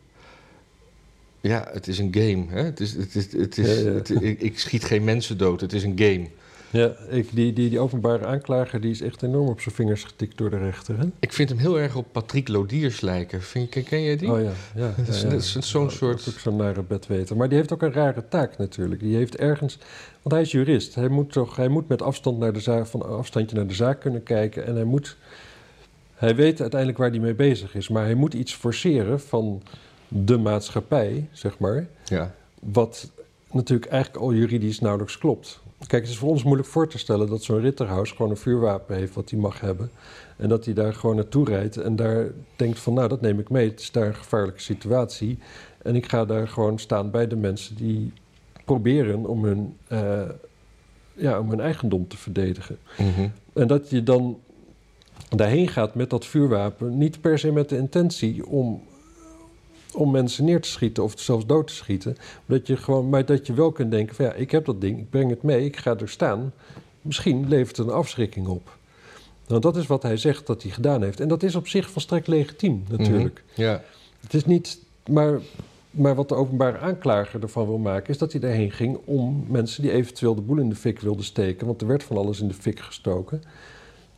Ja, 1.41 1.67
het 1.71 1.87
is 1.87 1.99
een 1.99 2.13
game. 2.17 2.45
Hè? 2.49 2.63
Het 2.63 2.79
is, 2.79 2.93
het 2.93 3.15
is, 3.15 3.31
het 3.33 3.57
is, 3.57 3.83
het- 3.83 4.21
ik, 4.21 4.41
ik 4.41 4.59
schiet 4.59 4.83
geen 4.83 5.03
mensen 5.03 5.37
dood. 5.37 5.61
Het 5.61 5.73
is 5.73 5.83
een 5.83 5.99
game. 5.99 6.27
Ja, 6.75 6.91
ik, 7.09 7.29
die, 7.35 7.53
die, 7.53 7.69
die 7.69 7.79
openbare 7.79 8.25
aanklager 8.25 8.81
die 8.81 8.91
is 8.91 9.01
echt 9.01 9.23
enorm 9.23 9.47
op 9.47 9.61
zijn 9.61 9.75
vingers 9.75 10.03
getikt 10.03 10.37
door 10.37 10.49
de 10.49 10.57
rechter. 10.57 10.97
Hè? 10.97 11.05
Ik 11.19 11.33
vind 11.33 11.49
hem 11.49 11.57
heel 11.57 11.79
erg 11.79 11.95
op 11.95 12.05
Patrick 12.11 12.47
Lodiers 12.47 13.01
lijken. 13.01 13.41
Vind, 13.41 13.69
ken 13.69 14.03
jij 14.03 14.15
die? 14.17 14.31
Oh 14.31 14.41
ja, 14.41 14.51
ja. 14.75 14.93
Dat 14.97 15.07
is- 15.07 15.21
ja, 15.21 15.27
ja. 15.27 15.29
dat 15.33 15.39
is 15.41 15.51
zo'n 15.51 15.83
Dat 15.83 15.91
soort- 15.91 16.19
is 16.19 16.29
ook 16.29 16.39
zo'n 16.39 16.55
nare 16.55 16.81
bedweter. 16.83 17.37
Maar 17.37 17.49
die 17.49 17.57
heeft 17.57 17.73
ook 17.73 17.81
een 17.81 17.93
rare 17.93 18.27
taak 18.29 18.57
natuurlijk. 18.57 19.01
Die 19.01 19.15
heeft 19.15 19.35
ergens... 19.37 19.77
Want 20.21 20.35
hij 20.35 20.41
is 20.43 20.51
jurist. 20.51 20.95
Hij 20.95 21.07
moet, 21.07 21.31
toch, 21.31 21.55
hij 21.55 21.67
moet 21.67 21.87
met 21.87 22.01
afstand 22.01 22.39
naar 22.39 22.53
de 22.53 22.59
zaak, 22.59 22.85
van 22.87 23.05
afstandje 23.09 23.55
naar 23.55 23.67
de 23.67 23.73
zaak 23.73 23.99
kunnen 23.99 24.23
kijken. 24.23 24.65
En 24.65 24.75
hij 24.75 24.83
moet 24.83 25.17
Hij 26.13 26.35
weet 26.35 26.61
uiteindelijk 26.61 26.99
waar 26.99 27.09
hij 27.09 27.19
mee 27.19 27.33
bezig 27.35 27.75
is, 27.75 27.89
maar 27.89 28.03
hij 28.03 28.15
moet 28.15 28.33
iets 28.33 28.53
forceren 28.53 29.19
van 29.19 29.61
de 30.07 30.37
maatschappij, 30.37 31.27
zeg 31.31 31.59
maar. 31.59 31.87
Ja. 32.05 32.33
Wat 32.59 33.11
natuurlijk 33.51 33.91
eigenlijk 33.91 34.23
al 34.23 34.33
juridisch 34.33 34.79
nauwelijks 34.79 35.17
klopt. 35.17 35.63
Kijk, 35.87 36.01
het 36.01 36.11
is 36.11 36.17
voor 36.17 36.29
ons 36.29 36.43
moeilijk 36.43 36.69
voor 36.69 36.87
te 36.87 36.97
stellen 36.97 37.29
dat 37.29 37.43
zo'n 37.43 37.59
Ritterhaus 37.59 38.11
gewoon 38.11 38.31
een 38.31 38.37
vuurwapen 38.37 38.95
heeft 38.95 39.13
wat 39.13 39.29
hij 39.29 39.39
mag 39.39 39.59
hebben. 39.59 39.91
En 40.37 40.49
dat 40.49 40.65
hij 40.65 40.73
daar 40.73 40.93
gewoon 40.93 41.15
naartoe 41.15 41.45
rijdt 41.45 41.77
en 41.77 41.95
daar 41.95 42.27
denkt 42.55 42.79
van 42.79 42.93
nou, 42.93 43.07
dat 43.07 43.21
neem 43.21 43.39
ik 43.39 43.49
mee. 43.49 43.69
Het 43.69 43.79
is 43.79 43.91
daar 43.91 44.07
een 44.07 44.15
gevaarlijke 44.15 44.61
situatie. 44.61 45.39
En 45.81 45.95
ik 45.95 46.09
ga 46.09 46.25
daar 46.25 46.47
gewoon 46.47 46.79
staan 46.79 47.11
bij 47.11 47.27
de 47.27 47.35
mensen 47.35 47.75
die 47.75 48.13
proberen 48.65 49.25
om 49.25 49.45
hun, 49.45 49.77
eh, 49.87 50.29
ja, 51.13 51.39
om 51.39 51.49
hun 51.49 51.59
eigendom 51.59 52.07
te 52.07 52.17
verdedigen. 52.17 52.77
Mhm. 52.97 53.27
En 53.53 53.67
dat 53.67 53.89
je 53.89 54.03
dan 54.03 54.39
daarheen 55.29 55.67
gaat 55.67 55.95
met 55.95 56.09
dat 56.09 56.25
vuurwapen, 56.25 56.97
niet 56.97 57.21
per 57.21 57.39
se 57.39 57.51
met 57.51 57.69
de 57.69 57.77
intentie 57.77 58.45
om, 58.45 58.81
om 59.95 60.11
mensen 60.11 60.45
neer 60.45 60.61
te 60.61 60.69
schieten 60.69 61.03
of 61.03 61.13
zelfs 61.17 61.45
dood 61.45 61.67
te 61.67 61.73
schieten. 61.73 62.15
Maar 62.45 62.57
dat 62.57 62.67
je, 62.67 62.77
gewoon, 62.77 63.09
maar 63.09 63.25
dat 63.25 63.47
je 63.47 63.53
wel 63.53 63.71
kunt 63.71 63.91
denken: 63.91 64.15
van 64.15 64.25
ja, 64.25 64.33
ik 64.33 64.51
heb 64.51 64.65
dat 64.65 64.81
ding, 64.81 64.99
ik 64.99 65.09
breng 65.09 65.29
het 65.29 65.43
mee, 65.43 65.65
ik 65.65 65.77
ga 65.77 65.97
er 65.97 66.09
staan. 66.09 66.53
Misschien 67.01 67.47
levert 67.47 67.77
het 67.77 67.87
een 67.87 67.93
afschrikking 67.93 68.47
op. 68.47 68.77
Nou, 69.47 69.61
dat 69.61 69.75
is 69.77 69.87
wat 69.87 70.03
hij 70.03 70.17
zegt 70.17 70.47
dat 70.47 70.61
hij 70.61 70.71
gedaan 70.71 71.03
heeft. 71.03 71.19
En 71.19 71.27
dat 71.27 71.43
is 71.43 71.55
op 71.55 71.67
zich 71.67 71.89
volstrekt 71.89 72.27
legitiem, 72.27 72.83
natuurlijk. 72.89 73.43
Mhm. 73.51 73.61
Ja. 73.61 73.81
Het 74.19 74.33
is 74.33 74.45
niet. 74.45 74.79
Maar, 75.09 75.39
maar 75.91 76.15
wat 76.15 76.29
de 76.29 76.35
openbare 76.35 76.77
aanklager 76.77 77.41
ervan 77.41 77.65
wil 77.67 77.77
maken, 77.77 78.09
is 78.09 78.17
dat 78.17 78.31
hij 78.31 78.41
daarheen 78.41 78.71
ging 78.71 78.97
om 79.05 79.45
mensen 79.47 79.81
die 79.81 79.91
eventueel 79.91 80.35
de 80.35 80.41
boel 80.41 80.57
in 80.57 80.69
de 80.69 80.75
fik 80.75 80.99
wilden 80.99 81.25
steken. 81.25 81.67
Want 81.67 81.81
er 81.81 81.87
werd 81.87 82.03
van 82.03 82.17
alles 82.17 82.41
in 82.41 82.47
de 82.47 82.53
fik 82.53 82.79
gestoken. 82.79 83.43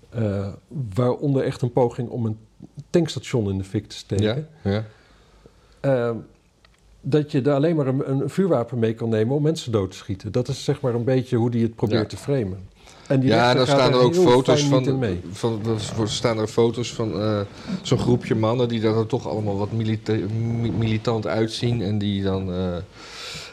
eh, 0.09 0.47
waaronder 0.93 1.43
echt 1.43 1.61
een 1.61 1.71
poging 1.71 2.09
om 2.09 2.25
een 2.25 2.37
tankstation 2.89 3.49
in 3.49 3.57
de 3.57 3.63
fik 3.63 3.87
te 3.87 3.95
steken. 3.95 4.47
Ja. 4.63 4.71
ja. 4.71 4.85
Eh, 5.87 6.11
dat 7.01 7.31
je 7.31 7.41
daar 7.41 7.55
alleen 7.55 7.75
maar 7.75 7.87
een, 7.87 8.09
een 8.11 8.29
vuurwapen 8.29 8.79
mee 8.79 8.93
kan 8.93 9.09
nemen 9.09 9.35
om 9.35 9.41
mensen 9.43 9.71
dood 9.71 9.91
te 9.91 9.97
schieten. 9.97 10.31
Dat 10.31 10.47
is 10.47 10.63
zeg 10.63 10.81
maar 10.81 10.93
een 10.95 11.03
beetje 11.03 11.35
hoe 11.37 11.49
hij 11.49 11.59
het 11.59 11.75
probeert 11.75 12.01
Ja. 12.11 12.17
te 12.17 12.23
framen. 12.23 12.67
En 13.07 13.19
die 13.19 13.29
Ja, 13.29 13.51
gaat 13.51 13.67
staan 13.67 13.91
er 13.93 13.99
ook 13.99 14.15
foto's 14.15 14.63
van, 14.63 14.99
mee. 14.99 15.21
van, 15.31 15.61
er 15.99 16.09
staan 16.09 16.37
er 16.39 16.47
foto's 16.47 16.93
van 16.93 17.21
eh, 17.21 17.39
zo'n 17.81 17.97
groepje 17.97 18.35
mannen 18.35 18.67
die 18.67 18.79
daar 18.81 18.93
dan 18.93 19.07
toch 19.07 19.27
allemaal 19.27 19.57
wat 19.57 19.71
milita 19.71 20.13
mi- 20.13 20.71
militant 20.71 21.27
uitzien. 21.27 21.81
En 21.81 21.97
die 21.97 22.23
dan. 22.23 22.51
eh, 22.53 22.75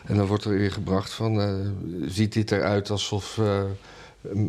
en 0.04 0.16
dan 0.16 0.26
wordt 0.26 0.44
er 0.44 0.50
weer 0.50 0.72
gebracht 0.72 1.10
van. 1.12 1.40
eh, 1.40 1.54
ziet 2.06 2.32
dit 2.32 2.50
eruit 2.52 2.90
alsof 2.90 3.40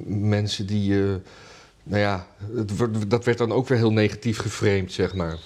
mensen 0.08 0.66
die. 0.68 0.94
nou 1.84 2.02
ja, 2.02 2.28
het 2.56 2.72
dat 3.10 3.26
werd 3.26 3.38
dan 3.38 3.52
ook 3.52 3.68
weer 3.68 3.78
heel 3.78 3.92
negatief 3.94 4.38
geframed, 4.40 4.92
zeg 4.92 5.16
maar. 5.16 5.38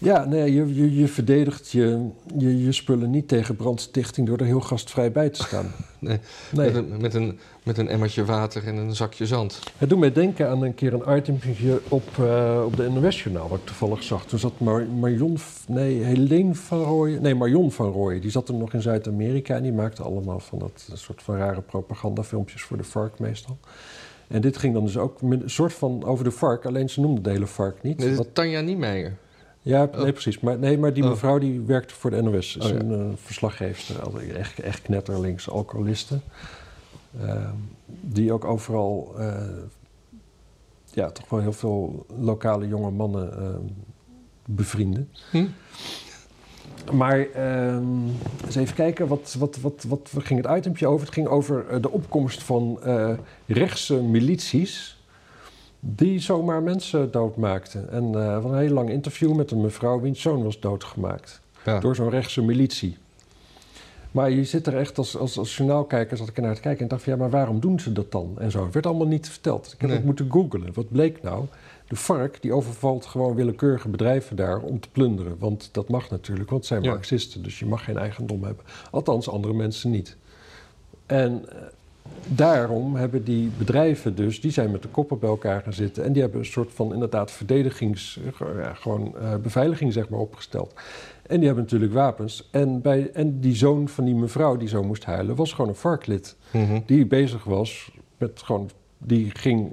Ja, 0.00 0.24
nee, 0.24 0.52
je, 0.54 0.74
je, 0.74 0.94
je 0.96 1.08
verdedigt 1.08 1.70
je, 1.70 2.08
je, 2.36 2.64
je 2.64 2.72
spullen 2.72 3.10
niet 3.10 3.28
tegen 3.28 3.56
brandstichting 3.56 4.26
door 4.26 4.38
er 4.38 4.44
heel 4.44 4.60
gastvrij 4.60 5.12
bij 5.12 5.28
te 5.28 5.42
staan. 5.42 5.72
Nee. 6.00 6.18
Nee. 6.52 6.70
Met, 6.70 6.74
een, 6.74 7.00
met, 7.00 7.14
een, 7.14 7.38
met 7.62 7.78
een 7.78 7.88
emmertje 7.88 8.24
water 8.24 8.66
en 8.66 8.76
een 8.76 8.94
zakje 8.94 9.26
zand. 9.26 9.60
Het 9.76 9.88
doet 9.88 9.98
mij 9.98 10.12
denken 10.12 10.48
aan 10.48 10.62
een 10.62 10.74
keer 10.74 10.92
een 10.94 11.16
itempje 11.16 11.80
op, 11.88 12.02
eh, 12.18 12.62
op 12.66 12.76
de 12.76 12.90
NOS-journaal, 12.90 13.48
wat 13.48 13.58
ik 13.58 13.64
toevallig 13.66 14.02
zag. 14.02 14.26
Toen 14.26 14.38
zat 14.38 14.60
Mar 14.60 14.86
Marion, 14.86 15.38
nee, 15.68 16.02
Helene 16.02 16.54
van 16.54 16.82
Rooyen, 16.82 17.22
nee, 17.22 17.34
Marion 17.34 17.72
van 17.72 17.90
Rooyen. 17.90 18.20
Die 18.20 18.30
zat 18.30 18.48
er 18.48 18.54
nog 18.54 18.72
in 18.72 18.82
Zuid-Amerika 18.82 19.56
en 19.56 19.62
die 19.62 19.72
maakte 19.72 20.02
allemaal 20.02 20.40
van 20.40 20.58
dat 20.58 20.88
soort 20.92 21.22
van 21.22 21.36
rare 21.36 21.60
propagandafilmpjes 21.60 22.62
voor 22.62 22.76
de 22.76 22.84
FARC 22.84 23.18
meestal. 23.18 23.58
En 24.28 24.40
dit 24.40 24.56
ging 24.56 24.74
dan 24.74 24.84
dus 24.84 24.96
ook 24.96 25.22
met 25.22 25.42
een 25.42 25.50
soort 25.50 25.72
van 25.72 26.04
over 26.04 26.24
de 26.24 26.32
FARC, 26.32 26.66
alleen 26.66 26.90
ze 26.90 27.00
noemde 27.00 27.20
de 27.20 27.30
hele 27.30 27.46
FARC 27.46 27.82
niet. 27.82 27.98
Dat 28.00 28.14
Wat- 28.16 28.26
is 28.26 28.32
Tanja 28.32 28.60
Niemeyer. 28.60 29.16
Ja, 29.68 29.88
nee, 29.96 30.12
precies. 30.12 30.40
Maar, 30.40 30.58
nee, 30.58 30.78
maar 30.78 30.92
die 30.92 31.02
Oh. 31.02 31.08
mevrouw 31.08 31.38
die 31.38 31.60
werkte 31.60 31.94
voor 31.94 32.10
de 32.10 32.22
NOS. 32.22 32.56
Is 32.56 32.64
Oh, 32.64 32.70
ja. 32.70 32.78
een 32.78 32.92
eh, 33.10 33.16
verslaggeefster, 33.16 34.02
altijd 34.02 34.32
echt, 34.32 34.60
echt 34.60 34.82
knetterlinks, 34.82 35.50
alcoholiste. 35.50 36.18
Ehm, 37.20 37.54
die 38.00 38.32
ook 38.32 38.44
overal, 38.44 39.14
eh, 39.18 39.42
ja, 40.84 41.10
toch 41.10 41.28
wel 41.28 41.40
heel 41.40 41.52
veel 41.52 42.06
lokale 42.20 42.68
jonge 42.68 42.90
mannen 42.90 43.32
ehm 43.38 43.62
bevrienden. 44.50 45.08
Hm? 45.30 45.46
Maar 46.92 47.20
ehm, 47.30 48.06
eens 48.44 48.54
even 48.56 48.74
kijken, 48.74 49.08
wat, 49.08 49.36
wat, 49.38 49.56
wat, 49.60 49.84
wat 49.88 50.10
ging 50.18 50.46
het 50.46 50.56
itempje 50.58 50.86
over? 50.86 51.06
Het 51.06 51.14
ging 51.14 51.26
over 51.26 51.66
eh, 51.68 51.82
de 51.82 51.90
opkomst 51.90 52.42
van 52.42 52.78
eh, 52.82 53.10
rechtse 53.46 54.02
milities 54.02 54.97
die 55.80 56.18
zomaar 56.18 56.62
mensen 56.62 57.10
doodmaakten. 57.10 57.90
En 57.90 58.12
van 58.42 58.52
een 58.52 58.58
heel 58.60 58.72
lang 58.72 58.90
interview 58.90 59.34
met 59.34 59.50
een 59.50 59.60
mevrouw 59.60 60.00
wiens 60.00 60.20
zoon 60.20 60.42
was 60.42 60.60
doodgemaakt 60.60 61.40
Ja. 61.64 61.80
door 61.80 61.94
zo'n 61.94 62.10
rechtse 62.10 62.42
militie. 62.42 62.96
Maar 64.10 64.30
je 64.30 64.44
zit 64.44 64.66
er 64.66 64.76
echt 64.76 64.98
als, 64.98 65.16
als, 65.16 65.38
als 65.38 65.56
journaalkijker, 65.56 66.16
zat 66.16 66.28
ik 66.28 66.36
er 66.36 66.42
naar 66.42 66.54
te 66.54 66.60
kijken 66.60 66.82
en 66.82 66.88
dacht 66.88 67.02
van 67.02 67.12
ja, 67.12 67.18
maar 67.18 67.30
waarom 67.30 67.60
doen 67.60 67.80
ze 67.80 67.92
dat 67.92 68.12
dan? 68.12 68.34
En 68.38 68.50
zo. 68.50 68.64
Het 68.64 68.72
werd 68.74 68.86
allemaal 68.86 69.06
niet 69.06 69.28
verteld. 69.28 69.66
Ik 69.66 69.80
heb 69.80 69.88
Nee. 69.88 69.96
het 69.96 70.06
moeten 70.06 70.30
googlen. 70.30 70.72
Wat 70.74 70.88
bleek 70.88 71.22
nou? 71.22 71.44
De 71.88 71.96
FARC 71.96 72.42
die 72.42 72.52
overvalt 72.52 73.06
gewoon 73.06 73.34
willekeurige 73.34 73.88
bedrijven 73.88 74.36
daar 74.36 74.60
om 74.60 74.80
te 74.80 74.88
plunderen. 74.92 75.36
Want 75.38 75.68
dat 75.72 75.88
mag 75.88 76.10
natuurlijk, 76.10 76.50
want 76.50 76.60
het 76.60 76.70
zijn 76.70 76.82
Ja. 76.82 76.90
marxisten. 76.90 77.42
Dus 77.42 77.58
je 77.58 77.66
mag 77.66 77.84
geen 77.84 77.96
eigendom 77.98 78.44
hebben. 78.44 78.64
Althans, 78.90 79.28
andere 79.30 79.54
mensen 79.54 79.90
niet. 79.90 80.16
En 81.06 81.48
eh, 81.48 81.56
daarom 82.28 82.94
hebben 82.96 83.24
die 83.24 83.50
bedrijven 83.58 84.14
dus, 84.14 84.40
die 84.40 84.50
zijn 84.50 84.70
met 84.70 84.82
de 84.82 84.88
koppen 84.88 85.18
bij 85.18 85.28
elkaar 85.28 85.62
gaan 85.62 85.72
zitten. 85.72 86.04
En 86.04 86.12
die 86.12 86.22
hebben 86.22 86.40
een 86.40 86.46
soort 86.46 86.72
van 86.72 86.92
inderdaad 86.92 87.30
verdedigings, 87.30 88.20
ja, 88.56 88.74
gewoon 88.74 89.16
eh, 89.16 89.36
beveiliging 89.36 89.92
zeg 89.92 90.08
maar 90.08 90.20
opgesteld. 90.20 90.74
En 91.26 91.36
die 91.36 91.46
hebben 91.46 91.64
natuurlijk 91.64 91.92
wapens. 91.92 92.48
En, 92.50 92.80
bij, 92.80 93.10
en 93.10 93.40
die 93.40 93.56
zoon 93.56 93.88
van 93.88 94.04
die 94.04 94.14
mevrouw 94.14 94.56
die 94.56 94.68
zo 94.68 94.82
moest 94.82 95.04
huilen, 95.04 95.36
was 95.36 95.52
gewoon 95.52 95.70
een 95.70 95.76
varklid. 95.76 96.36
Mhm. 96.50 96.80
Die 96.86 97.06
bezig 97.06 97.44
was 97.44 97.92
met 98.18 98.42
gewoon, 98.44 98.70
die 98.98 99.30
ging, 99.30 99.72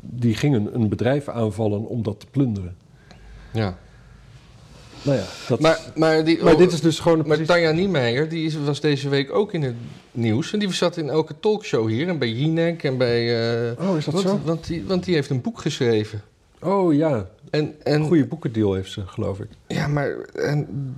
die 0.00 0.34
ging 0.34 0.54
een, 0.54 0.74
een 0.74 0.88
bedrijf 0.88 1.28
aanvallen 1.28 1.86
om 1.86 2.02
dat 2.02 2.20
te 2.20 2.26
plunderen. 2.30 2.76
ja. 3.52 3.78
Nou 5.02 5.16
ja, 5.16 5.24
dat, 5.48 5.60
Maar, 5.60 5.80
maar, 5.94 6.24
die, 6.24 6.42
maar 6.42 6.56
dit 6.56 6.72
is 6.72 6.80
dus 6.80 6.98
gewoon 7.00 7.16
Maar 7.16 7.26
precies... 7.26 7.46
Tanja 7.46 7.70
Niemeyer, 7.70 8.28
die 8.28 8.46
is, 8.46 8.56
was 8.56 8.80
deze 8.80 9.08
week 9.08 9.34
ook 9.34 9.52
in 9.52 9.62
het 9.62 9.74
nieuws. 10.12 10.52
En 10.52 10.58
die 10.58 10.72
zat 10.72 10.96
in 10.96 11.08
elke 11.10 11.34
talkshow 11.40 11.88
hier. 11.88 12.08
En 12.08 12.18
bij 12.18 12.28
Jinek 12.30 12.82
en 12.82 12.96
bij... 12.96 13.50
eh, 13.70 13.88
Oh, 13.90 13.96
is 13.96 14.04
dat 14.04 14.14
want, 14.14 14.26
zo? 14.26 14.40
Want 14.44 14.66
die, 14.66 14.84
want 14.86 15.04
die 15.04 15.14
heeft 15.14 15.30
een 15.30 15.40
boek 15.40 15.60
geschreven. 15.60 16.22
Oh 16.60 16.94
ja, 16.94 17.28
En, 17.50 17.74
en, 17.82 18.00
een 18.00 18.06
goede 18.06 18.26
boekendeal 18.26 18.74
heeft 18.74 18.92
ze, 18.92 19.06
geloof 19.06 19.38
ik. 19.38 19.48
Ja, 19.66 19.88
maar... 19.88 20.10
En, 20.34 20.96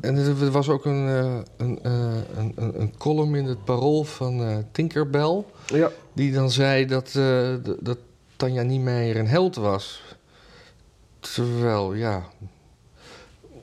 en 0.00 0.16
er 0.16 0.50
was 0.50 0.68
ook 0.68 0.84
een, 0.84 1.08
eh, 1.08 1.38
een, 1.56 1.78
eh, 1.82 1.92
een, 2.36 2.52
een, 2.54 2.80
een 2.80 2.96
column 2.98 3.34
in 3.34 3.44
het 3.44 3.64
parool 3.64 4.04
van 4.04 4.64
Tinkerbell... 4.72 5.44
Ja. 5.66 5.90
die 6.12 6.32
dan 6.32 6.50
zei 6.50 6.86
dat, 6.86 7.12
dat 7.80 7.98
Tanja 8.36 8.62
Niemeyer 8.62 9.16
een 9.16 9.26
held 9.28 9.56
was. 9.56 10.02
Terwijl, 11.20 11.94
ja... 11.94 12.22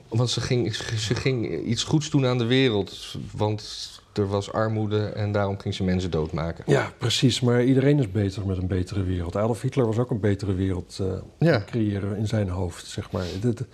Want 0.09 0.29
ze 0.29 0.41
ging, 0.41 0.75
ze 0.75 1.15
ging 1.15 1.59
iets 1.65 1.83
goeds 1.83 2.09
doen 2.09 2.25
aan 2.25 2.37
de 2.37 2.45
wereld. 2.45 3.15
Want 3.35 3.89
er 4.13 4.27
was 4.27 4.51
armoede 4.51 5.05
en 5.05 5.31
daarom 5.31 5.59
ging 5.59 5.73
ze 5.73 5.83
mensen 5.83 6.11
doodmaken. 6.11 6.63
Ja, 6.67 6.93
precies. 6.97 7.41
Maar 7.41 7.63
iedereen 7.63 7.99
is 7.99 8.11
bezig 8.11 8.45
met 8.45 8.57
een 8.57 8.67
betere 8.67 9.03
wereld. 9.03 9.35
Adolf 9.35 9.61
Hitler 9.61 9.85
was 9.85 9.97
ook 9.97 10.09
een 10.11 10.19
betere 10.19 10.53
wereld 10.53 10.99
Ja. 11.39 11.63
creëren 11.65 12.17
in 12.17 12.27
zijn 12.27 12.49
hoofd, 12.49 12.85
zeg 12.85 13.11
maar. 13.11 13.23
Het, 13.41 13.65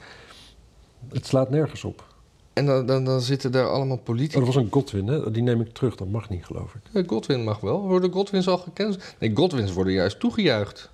het, 1.10 1.26
slaat 1.28 1.50
nergens 1.50 1.84
op. 1.84 2.14
En 2.54 2.66
dan, 2.66 2.86
dan, 2.86 3.04
dan 3.04 3.22
zitten 3.22 3.52
daar 3.52 3.68
allemaal 3.70 3.98
Oh, 3.98 4.04
politici. 4.04 4.38
dat 4.38 4.46
was 4.48 4.56
een 4.56 4.72
Godwin, 4.72 5.08
hè? 5.08 5.32
Die 5.32 5.44
neem 5.44 5.62
ik 5.62 5.74
terug. 5.74 5.96
Dat 5.96 6.08
mag 6.10 6.30
niet, 6.30 6.46
geloof 6.46 6.74
ik. 6.76 6.82
Eh, 6.94 7.08
Godwin 7.08 7.44
mag 7.44 7.60
wel. 7.60 7.82
Worden 7.82 8.12
Godwins 8.12 8.48
al 8.48 8.58
gekend? 8.58 8.98
Nee, 9.20 9.32
Godwins 9.36 9.72
worden 9.74 9.94
juist 9.94 10.20
toegejuicht. 10.20 10.90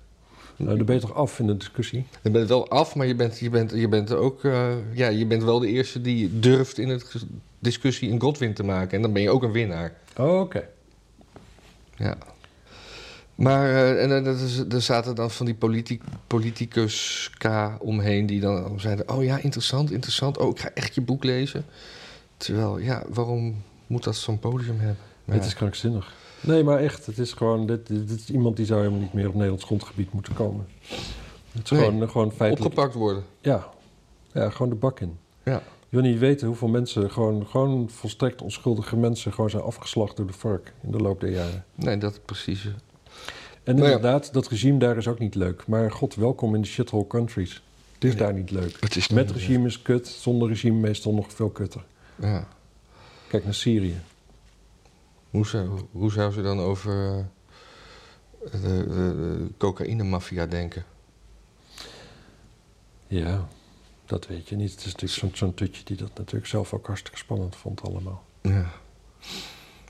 Nou, 0.62 0.76
dan 0.76 0.86
ben 0.86 0.94
je 0.94 1.00
toch 1.00 1.14
af 1.14 1.38
in 1.38 1.46
de 1.46 1.56
discussie? 1.56 2.06
Je 2.22 2.30
bent 2.30 2.48
wel 2.48 2.68
af, 2.68 2.94
maar 2.94 3.06
je 3.06 3.14
bent, 3.14 3.38
je 3.38 3.50
bent, 3.50 3.70
je 3.70 3.88
bent 3.88 4.12
ook... 4.12 4.44
eh, 4.44 4.68
ja, 4.92 5.08
je 5.08 5.26
bent 5.26 5.42
wel 5.42 5.58
de 5.58 5.68
eerste 5.68 6.00
die 6.00 6.38
durft 6.38 6.78
in 6.78 6.88
het 6.88 7.14
discussie 7.58 8.10
een 8.10 8.20
Godwin 8.20 8.54
te 8.54 8.64
maken. 8.64 8.96
En 8.96 9.02
dan 9.02 9.12
ben 9.12 9.22
je 9.22 9.30
ook 9.30 9.42
een 9.42 9.52
winnaar. 9.52 9.92
Oh, 10.16 10.40
oké. 10.40 10.68
Ja. 11.96 12.16
Maar 13.34 13.68
eh, 13.68 14.02
en, 14.02 14.24
dat 14.24 14.40
is, 14.40 14.58
er 14.58 14.82
zaten 14.82 15.14
dan 15.14 15.30
van 15.30 15.46
die 15.46 15.54
politi 15.54 16.00
politicus 16.26 17.30
K 17.38 17.46
omheen 17.78 18.26
die 18.26 18.40
dan 18.40 18.80
zeiden: 18.80 19.08
Oh 19.08 19.24
ja, 19.24 19.38
interessant, 19.38 19.90
interessant. 19.90 20.38
Oh, 20.38 20.50
ik 20.50 20.60
ga 20.60 20.70
echt 20.74 20.94
je 20.94 21.00
boek 21.00 21.24
lezen. 21.24 21.64
Terwijl, 22.36 22.78
ja, 22.78 23.02
waarom 23.08 23.62
moet 23.86 24.04
dat 24.04 24.16
zo'n 24.16 24.38
podium 24.38 24.78
hebben? 24.78 24.96
Het 25.24 25.44
is 25.44 25.54
krankzinnig. 25.54 26.12
Nee, 26.42 26.64
maar 26.64 26.78
echt. 26.78 27.06
Het 27.06 27.18
is 27.18 27.32
gewoon... 27.32 27.66
Dit, 27.66 27.86
dit, 27.86 28.10
is 28.10 28.30
iemand 28.30 28.56
die 28.56 28.66
zou 28.66 28.80
helemaal 28.80 29.00
niet 29.00 29.12
meer 29.12 29.28
op 29.28 29.34
Nederlands 29.34 29.64
grondgebied 29.64 30.12
moeten 30.12 30.34
komen. 30.34 30.66
Het 31.52 31.64
is 31.64 31.70
Nee. 31.70 31.80
gewoon, 31.84 32.10
gewoon 32.10 32.32
feitelijk... 32.32 32.72
opgepakt 32.72 32.94
worden. 32.94 33.24
Ja. 33.40 33.68
ja, 34.32 34.50
gewoon 34.50 34.68
de 34.68 34.74
bak 34.78 35.00
in. 35.00 35.18
Ja. 35.42 35.62
Je 35.88 35.98
wil 36.00 36.10
niet 36.10 36.18
weten 36.18 36.46
hoeveel 36.46 36.68
mensen, 36.68 37.10
gewoon, 37.10 37.46
gewoon 37.46 37.90
volstrekt 37.90 38.42
onschuldige 38.42 38.96
mensen, 38.96 39.32
gewoon 39.32 39.50
zijn 39.50 39.62
afgeslacht 39.62 40.16
door 40.16 40.26
de 40.26 40.32
vark 40.32 40.72
in 40.80 40.90
de 40.90 40.98
loop 40.98 41.20
der 41.20 41.30
jaren. 41.30 41.64
Nee, 41.74 41.98
dat 41.98 42.20
precies. 42.24 42.64
En 42.64 42.72
Nou 43.76 43.88
ja. 43.88 43.94
inderdaad, 43.94 44.32
dat 44.32 44.48
regime 44.48 44.78
daar 44.78 44.96
is 44.96 45.08
ook 45.08 45.18
niet 45.18 45.34
leuk. 45.34 45.66
Maar 45.66 45.90
god, 45.90 46.14
welkom 46.14 46.54
in 46.54 46.60
de 46.60 46.66
shithole 46.68 47.06
countries. 47.06 47.62
Het 47.94 48.04
is 48.04 48.16
daar 48.16 48.32
niet 48.34 48.50
leuk. 48.50 48.76
Het 48.80 48.96
is 48.96 49.08
Met 49.08 49.30
regime 49.30 49.66
is 49.66 49.82
kut, 49.82 50.06
zonder 50.08 50.48
regime 50.48 50.78
meestal 50.80 51.14
nog 51.14 51.32
veel 51.32 51.48
kutter. 51.48 51.84
Ja. 52.16 52.48
Kijk 53.28 53.44
naar 53.44 53.54
Syrië. 53.54 54.00
Hoe, 55.32 55.46
zou, 55.46 55.80
hoe 55.92 56.12
zou 56.12 56.32
ze 56.32 56.42
dan 56.42 56.60
over 56.60 57.08
eh, 58.44 58.52
de, 58.52 58.58
de, 58.60 58.86
de 58.88 59.48
cocaïne-maffia 59.58 60.46
denken? 60.46 60.84
Ja, 63.06 63.48
dat 64.06 64.26
weet 64.26 64.48
je 64.48 64.56
niet. 64.56 64.70
Het 64.70 64.78
is 64.80 64.84
natuurlijk 64.84 65.12
zo'n 65.12 65.30
zo'n 65.34 65.54
tutje 65.54 65.84
die 65.84 65.96
dat 65.96 66.10
natuurlijk 66.14 66.46
zelf 66.46 66.72
ook 66.74 66.86
hartstikke 66.86 67.18
spannend 67.18 67.56
vond 67.56 67.82
allemaal. 67.82 68.22
Ja. 68.42 68.70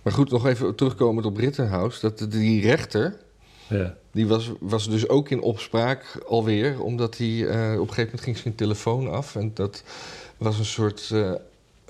Maar 0.03 0.13
goed, 0.13 0.31
nog 0.31 0.47
even 0.47 0.75
terugkomend 0.75 1.27
op 1.27 1.37
Rittenhouse. 1.37 2.01
Dat 2.01 2.31
die 2.31 2.61
rechter, 2.63 3.17
Ja. 3.69 3.97
die 4.11 4.27
was, 4.27 4.51
was 4.61 4.89
dus 4.89 5.09
ook 5.09 5.29
in 5.29 5.41
opspraak 5.43 6.23
alweer. 6.27 6.83
Omdat 6.83 7.17
hij 7.19 7.47
eh, 7.49 7.73
op 7.81 7.89
een 7.89 7.95
gegeven 7.95 8.05
moment 8.05 8.21
ging 8.21 8.37
zijn 8.37 8.55
telefoon 8.55 9.11
af. 9.11 9.37
En 9.37 9.55
dat 9.55 9.83
was 10.37 10.59
een 10.59 10.65
soort... 10.65 11.11
eh, 11.13 11.33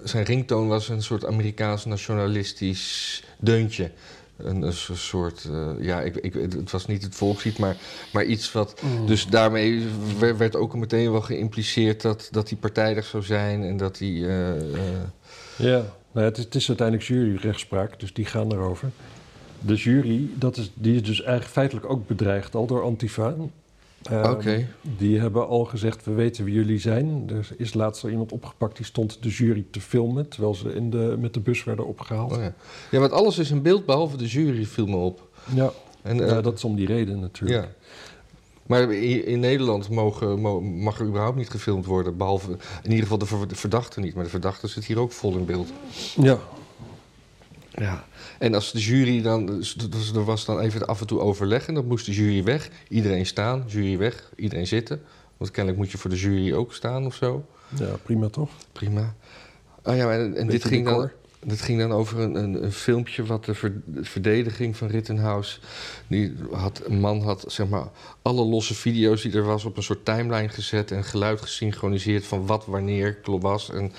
zijn 0.05 0.25
ringtoon 0.25 0.69
was 0.69 0.89
een 0.89 1.03
soort 1.03 1.27
Amerikaans 1.27 1.85
nationalistisch 1.85 3.23
deuntje. 3.39 3.91
Een, 4.37 4.63
een 4.63 4.73
soort... 4.97 5.45
eh, 5.51 5.71
ja, 5.81 6.01
ik, 6.01 6.17
ik, 6.17 6.33
het 6.35 6.71
was 6.71 6.87
niet 6.87 7.03
het 7.03 7.15
volkslied, 7.15 7.59
maar, 7.59 7.77
maar 8.13 8.25
iets 8.25 8.53
wat... 8.53 8.81
Dus 9.07 9.27
daarmee 9.27 9.87
wer- 10.19 10.37
werd 10.37 10.57
ook 10.57 10.75
meteen 10.75 11.11
wel 11.13 11.21
geïmpliceerd 11.21 12.03
dat, 12.03 12.29
dat 12.31 12.49
hij 12.49 12.59
partijdig 12.59 13.05
zou 13.07 13.23
zijn 13.23 13.63
en 13.65 13.77
dat 13.77 13.99
hij. 13.99 14.09
eh, 14.09 14.57
eh, 14.75 15.01
Ja, 15.57 15.83
nou, 16.13 16.27
het, 16.27 16.39
is, 16.39 16.45
het 16.45 16.55
is 16.55 16.69
uiteindelijk 16.69 17.09
juryrechtspraak, 17.09 18.01
dus 18.01 18.13
die 18.13 18.25
gaan 18.25 18.53
erover. 18.53 18.91
De 19.61 19.75
jury, 19.75 20.29
dat 20.35 20.57
is, 20.57 20.71
die 20.75 20.95
is 20.95 21.03
dus 21.03 21.21
eigenlijk 21.23 21.53
feitelijk 21.53 21.91
ook 21.91 22.07
bedreigd 22.07 22.55
al 22.55 22.67
door 22.67 22.83
Antifa. 22.83 23.35
Ehm. 24.11 24.63
Die 24.97 25.19
hebben 25.21 25.47
al 25.49 25.65
gezegd, 25.65 26.05
we 26.05 26.13
weten 26.13 26.45
wie 26.45 26.55
jullie 26.55 26.79
zijn. 26.79 27.25
Er 27.31 27.49
is 27.57 27.75
laatst 27.75 28.05
al 28.05 28.11
iemand 28.11 28.33
opgepakt 28.33 28.77
die 28.77 28.87
stond 28.87 29.23
de 29.23 29.29
jury 29.29 29.65
te 29.71 29.81
filmen... 29.81 30.29
terwijl 30.29 30.55
ze 30.55 30.75
in 30.75 30.91
de, 30.91 31.17
met 31.19 31.35
de 31.35 31.41
bus 31.41 31.65
werden 31.65 31.87
opgehaald. 31.87 32.33
oh 32.33 32.39
ja. 32.43 32.55
ja, 32.91 32.99
want 32.99 33.13
alles 33.13 33.39
is 33.39 33.51
in 33.51 33.63
beeld 33.63 33.87
behalve 33.87 34.17
de 34.17 34.27
jury 34.27 34.65
viel 34.65 34.87
me 34.87 34.97
op. 34.97 35.29
Ja, 35.55 35.71
En, 36.03 36.21
eh, 36.21 36.29
ja, 36.29 36.41
dat 36.41 36.55
is 36.55 36.65
om 36.65 36.77
die 36.77 36.87
reden 36.87 37.21
natuurlijk. 37.21 37.63
ja. 37.63 37.69
Maar 38.67 38.93
in, 38.93 39.41
Nederland 39.41 39.89
mogen, 39.89 40.41
mo- 40.41 40.61
mag 40.61 40.99
er 41.01 41.07
überhaupt 41.07 41.37
niet 41.37 41.51
gefilmd 41.51 41.87
worden, 41.87 42.17
behalve 42.17 42.51
in 42.83 42.91
ieder 42.91 43.07
geval 43.09 43.19
de 43.49 43.55
verdachte 43.55 44.01
niet. 44.01 44.15
Maar 44.15 44.25
de 44.25 44.31
verdachte 44.31 44.67
zit 44.69 44.85
hier 44.85 44.99
ook 44.99 45.13
vol 45.13 45.37
in 45.37 45.45
beeld. 45.45 45.69
Ja, 46.17 46.39
Ja. 47.75 48.05
En 48.39 48.55
als 48.55 48.73
de 48.73 48.81
jury 48.81 49.23
dan, 49.23 49.47
dus 49.47 49.75
dus 49.75 50.13
er 50.13 50.25
was 50.25 50.45
dan 50.45 50.61
even 50.61 50.87
af 50.87 51.01
en 51.01 51.07
toe 51.07 51.21
overleg 51.21 51.67
en 51.67 51.75
dan 51.75 51.87
moest 51.87 52.07
de 52.07 52.13
jury 52.13 52.45
weg. 52.45 52.71
Iedereen 52.89 53.27
staan, 53.27 53.65
jury 53.67 53.99
weg, 53.99 54.31
iedereen 54.37 54.67
zitten. 54.67 55.03
Want 55.37 55.51
kennelijk 55.51 55.83
moet 55.83 55.93
je 55.93 55.99
voor 55.99 56.11
de 56.11 56.17
jury 56.17 56.53
ook 56.53 56.73
staan 56.73 57.07
of 57.07 57.15
zo. 57.15 57.47
ja 57.79 57.97
prima 58.03 58.29
toch? 58.29 58.51
Prima. 58.73 59.15
Ah 59.83 59.97
ja, 59.97 60.13
en, 60.13 60.37
en 60.37 60.47
dit, 60.47 60.65
ging 60.65 60.85
dan, 60.85 61.11
dit 61.41 61.61
ging 61.61 61.79
dan 61.81 61.93
over 61.93 62.21
een, 62.21 62.35
een, 62.35 62.65
een 62.65 62.73
filmpje 62.73 63.25
wat 63.25 63.45
de, 63.45 63.55
ver- 63.55 63.81
de 63.85 64.05
verdediging 64.05 64.77
van 64.77 64.89
Rittenhouse... 64.89 65.59
Die 66.07 66.35
had, 66.53 66.83
een 66.85 67.01
man 67.01 67.23
had 67.23 67.45
zeg 67.47 67.69
maar 67.69 67.89
alle 68.23 68.45
losse 68.45 68.75
video's 68.75 69.23
die 69.23 69.33
er 69.33 69.43
was 69.43 69.65
op 69.65 69.77
een 69.77 69.83
soort 69.83 70.05
timeline 70.05 70.49
gezet... 70.49 70.91
en 70.91 71.05
geluid 71.05 71.41
gesynchroniseerd 71.41 72.27
van 72.27 72.47
wat 72.47 72.67
wanneer 72.67 73.19
was. 73.25 73.71
En 73.71 73.93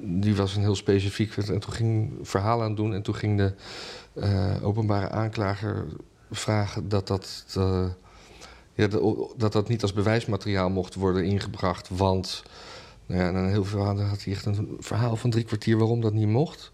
die 0.00 0.36
was 0.36 0.56
een 0.56 0.62
heel 0.62 0.74
specifiek... 0.74 1.36
En 1.36 1.58
toen 1.60 1.72
ging 1.72 2.12
verhaal 2.22 2.62
aan 2.62 2.74
doen 2.74 2.94
en 2.94 3.02
toen 3.02 3.14
ging 3.14 3.36
de 3.36 3.52
eh, 4.14 4.56
openbare 4.62 5.08
aanklager 5.08 5.86
vragen 6.30 6.88
dat 6.88 7.06
dat... 7.06 7.44
eh, 7.56 7.86
ja, 8.74 8.86
de- 8.86 9.32
dat 9.36 9.52
dat 9.52 9.68
niet 9.68 9.82
als 9.82 9.92
bewijsmateriaal 9.92 10.70
mocht 10.70 10.94
worden 10.94 11.24
ingebracht, 11.24 11.88
want... 11.88 12.42
Nou 13.06 13.20
ja, 13.20 13.28
en 13.28 13.34
een 13.34 13.48
heel 13.48 13.64
verhaal, 13.64 13.94
dan 13.94 14.06
had 14.06 14.24
hij 14.24 14.32
echt 14.32 14.46
een 14.46 14.76
verhaal 14.80 15.16
van 15.16 15.30
drie 15.30 15.44
kwartier 15.44 15.78
waarom 15.78 16.00
dat 16.00 16.12
niet 16.12 16.28
mocht. 16.28 16.72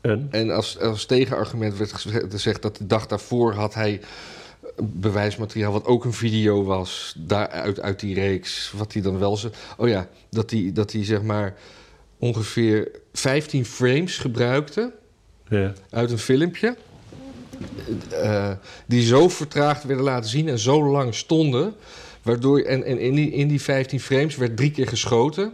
En? 0.00 0.28
En 0.30 0.50
als, 0.50 0.78
als 0.78 1.06
tegenargument 1.06 1.76
werd 1.76 1.92
gezegd 2.30 2.62
dat 2.62 2.76
de 2.76 2.86
dag 2.86 3.06
daarvoor 3.06 3.52
had 3.54 3.74
hij 3.74 4.00
bewijsmateriaal, 4.82 5.72
wat 5.72 5.84
ook 5.86 6.04
een 6.04 6.12
video 6.12 6.64
was, 6.64 7.14
daaruit 7.18 7.80
uit 7.80 8.00
die 8.00 8.14
reeks, 8.14 8.72
wat 8.76 8.92
hij 8.92 9.02
dan 9.02 9.18
wel 9.18 9.36
ze. 9.36 9.50
Oh 9.76 9.88
ja, 9.88 10.08
dat 10.30 10.50
hij, 10.50 10.70
dat 10.74 10.92
hij 10.92 11.04
zeg 11.04 11.22
maar 11.22 11.54
ongeveer 12.18 12.90
15 13.12 13.64
frames 13.64 14.18
gebruikte 14.18 14.92
Ja. 15.48 15.72
uit 15.90 16.10
een 16.10 16.18
filmpje. 16.18 16.76
eh, 18.10 18.50
die 18.86 19.02
zo 19.06 19.28
vertraagd 19.28 19.84
werden 19.84 20.04
laten 20.04 20.30
zien 20.30 20.48
en 20.48 20.58
zo 20.58 20.84
lang 20.90 21.14
stonden. 21.14 21.74
Waardoor, 22.22 22.60
en 22.60 22.84
en 22.84 22.98
in, 22.98 23.14
die, 23.14 23.30
in 23.30 23.48
die 23.48 23.60
15 23.60 24.00
frames 24.00 24.36
werd 24.36 24.56
drie 24.56 24.70
keer 24.70 24.88
geschoten. 24.88 25.52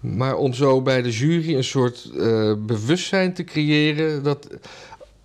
Maar 0.00 0.36
om 0.36 0.52
zo 0.54 0.82
bij 0.82 1.02
de 1.02 1.10
jury 1.10 1.54
een 1.54 1.64
soort 1.64 2.10
eh, 2.18 2.52
bewustzijn 2.58 3.34
te 3.34 3.44
creëren. 3.44 4.22
dat 4.22 4.48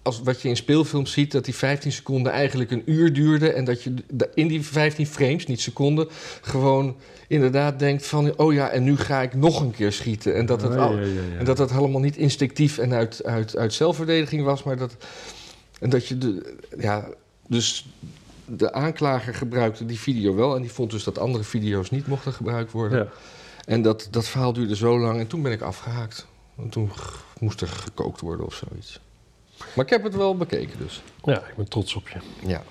als 0.03 0.21
wat 0.21 0.41
je 0.41 0.49
in 0.49 0.55
speelfilms 0.55 1.11
ziet, 1.11 1.31
dat 1.31 1.45
die 1.45 1.55
15 1.55 1.91
seconden 1.91 2.31
eigenlijk 2.31 2.71
een 2.71 2.83
uur 2.85 3.13
duurde. 3.13 3.51
En 3.51 3.65
dat 3.65 3.83
je 3.83 3.93
in 4.33 4.47
die 4.47 4.61
15 4.65 5.07
frames, 5.07 5.45
niet 5.45 5.61
seconden, 5.61 6.07
gewoon 6.41 6.95
inderdaad 7.27 7.79
denkt 7.79 8.05
van: 8.05 8.37
oh 8.37 8.53
ja, 8.53 8.69
en 8.69 8.83
nu 8.83 8.97
ga 8.97 9.21
ik 9.21 9.33
nog 9.33 9.61
een 9.61 9.71
keer 9.71 9.91
schieten. 9.91 10.35
En 10.35 10.45
dat 10.45 10.61
het, 10.61 10.75
al- 10.75 10.95
ja, 10.95 10.99
ja, 10.99 11.07
ja. 11.07 11.37
en 11.37 11.45
dat 11.45 11.57
dat 11.57 11.71
helemaal 11.71 12.01
niet 12.01 12.17
instinctief 12.17 12.77
en 12.77 12.93
uit, 12.93 13.23
uit, 13.23 13.57
uit 13.57 13.73
zelfverdediging 13.73 14.43
was, 14.43 14.63
maar 14.63 14.77
dat. 14.77 14.95
En 15.79 15.89
dat 15.89 16.07
je 16.07 16.17
de. 16.17 16.55
Ja, 16.79 17.07
dus 17.47 17.85
de 18.45 18.73
aanklager 18.73 19.33
gebruikte 19.33 19.85
die 19.85 19.99
video 19.99 20.35
wel 20.35 20.55
en 20.55 20.61
die 20.61 20.71
vond 20.71 20.91
dus 20.91 21.03
dat 21.03 21.17
andere 21.19 21.43
video's 21.43 21.89
niet 21.89 22.07
mochten 22.07 22.33
gebruikt 22.33 22.71
worden. 22.71 22.97
Ja. 22.97 23.07
En 23.65 23.81
dat, 23.81 24.07
dat 24.11 24.27
verhaal 24.27 24.53
duurde 24.53 24.75
zo 24.75 24.99
lang 24.99 25.19
en 25.19 25.27
toen 25.27 25.41
ben 25.41 25.51
ik 25.51 25.61
afgehaakt. 25.61 26.27
En 26.57 26.69
toen 26.69 26.91
moest 27.39 27.61
er 27.61 27.67
gekookt 27.67 28.21
worden 28.21 28.45
of 28.45 28.53
zoiets. 28.53 28.99
Maar 29.75 29.85
ik 29.85 29.91
heb 29.91 30.03
het 30.03 30.15
wel 30.15 30.37
bekeken 30.37 30.77
dus. 30.79 31.01
ja, 31.23 31.37
ik 31.47 31.55
ben 31.55 31.69
trots 31.69 31.95
op 31.95 32.07
je. 32.09 32.19
Ja. 32.47 32.61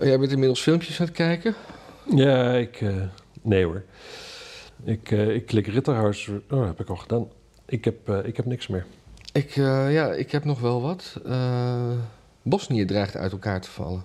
Jij 0.00 0.18
bent 0.18 0.30
inmiddels 0.32 0.60
filmpjes 0.60 1.00
aan 1.00 1.06
het 1.06 1.14
kijken? 1.14 1.54
Ja, 2.14 2.52
ik... 2.52 2.80
eh, 2.80 2.94
nee 3.42 3.64
hoor. 3.64 3.82
Ik, 4.84 5.10
eh, 5.10 5.34
ik 5.34 5.46
klik 5.46 5.66
Ritterhouse... 5.66 6.42
Oh, 6.50 6.64
heb 6.66 6.80
ik 6.80 6.88
al 6.88 6.96
gedaan. 6.96 7.28
Ik 7.66 7.84
heb, 7.84 8.08
eh, 8.08 8.18
ik 8.24 8.36
heb 8.36 8.46
niks 8.46 8.66
meer. 8.66 8.86
Ik, 9.32 9.50
ja, 9.54 10.12
ik 10.12 10.30
heb 10.32 10.44
nog 10.44 10.60
wel 10.60 10.80
wat. 10.82 11.16
Bosnië 12.42 12.84
dreigt 12.84 13.16
uit 13.16 13.32
elkaar 13.32 13.60
te 13.60 13.70
vallen. 13.70 14.04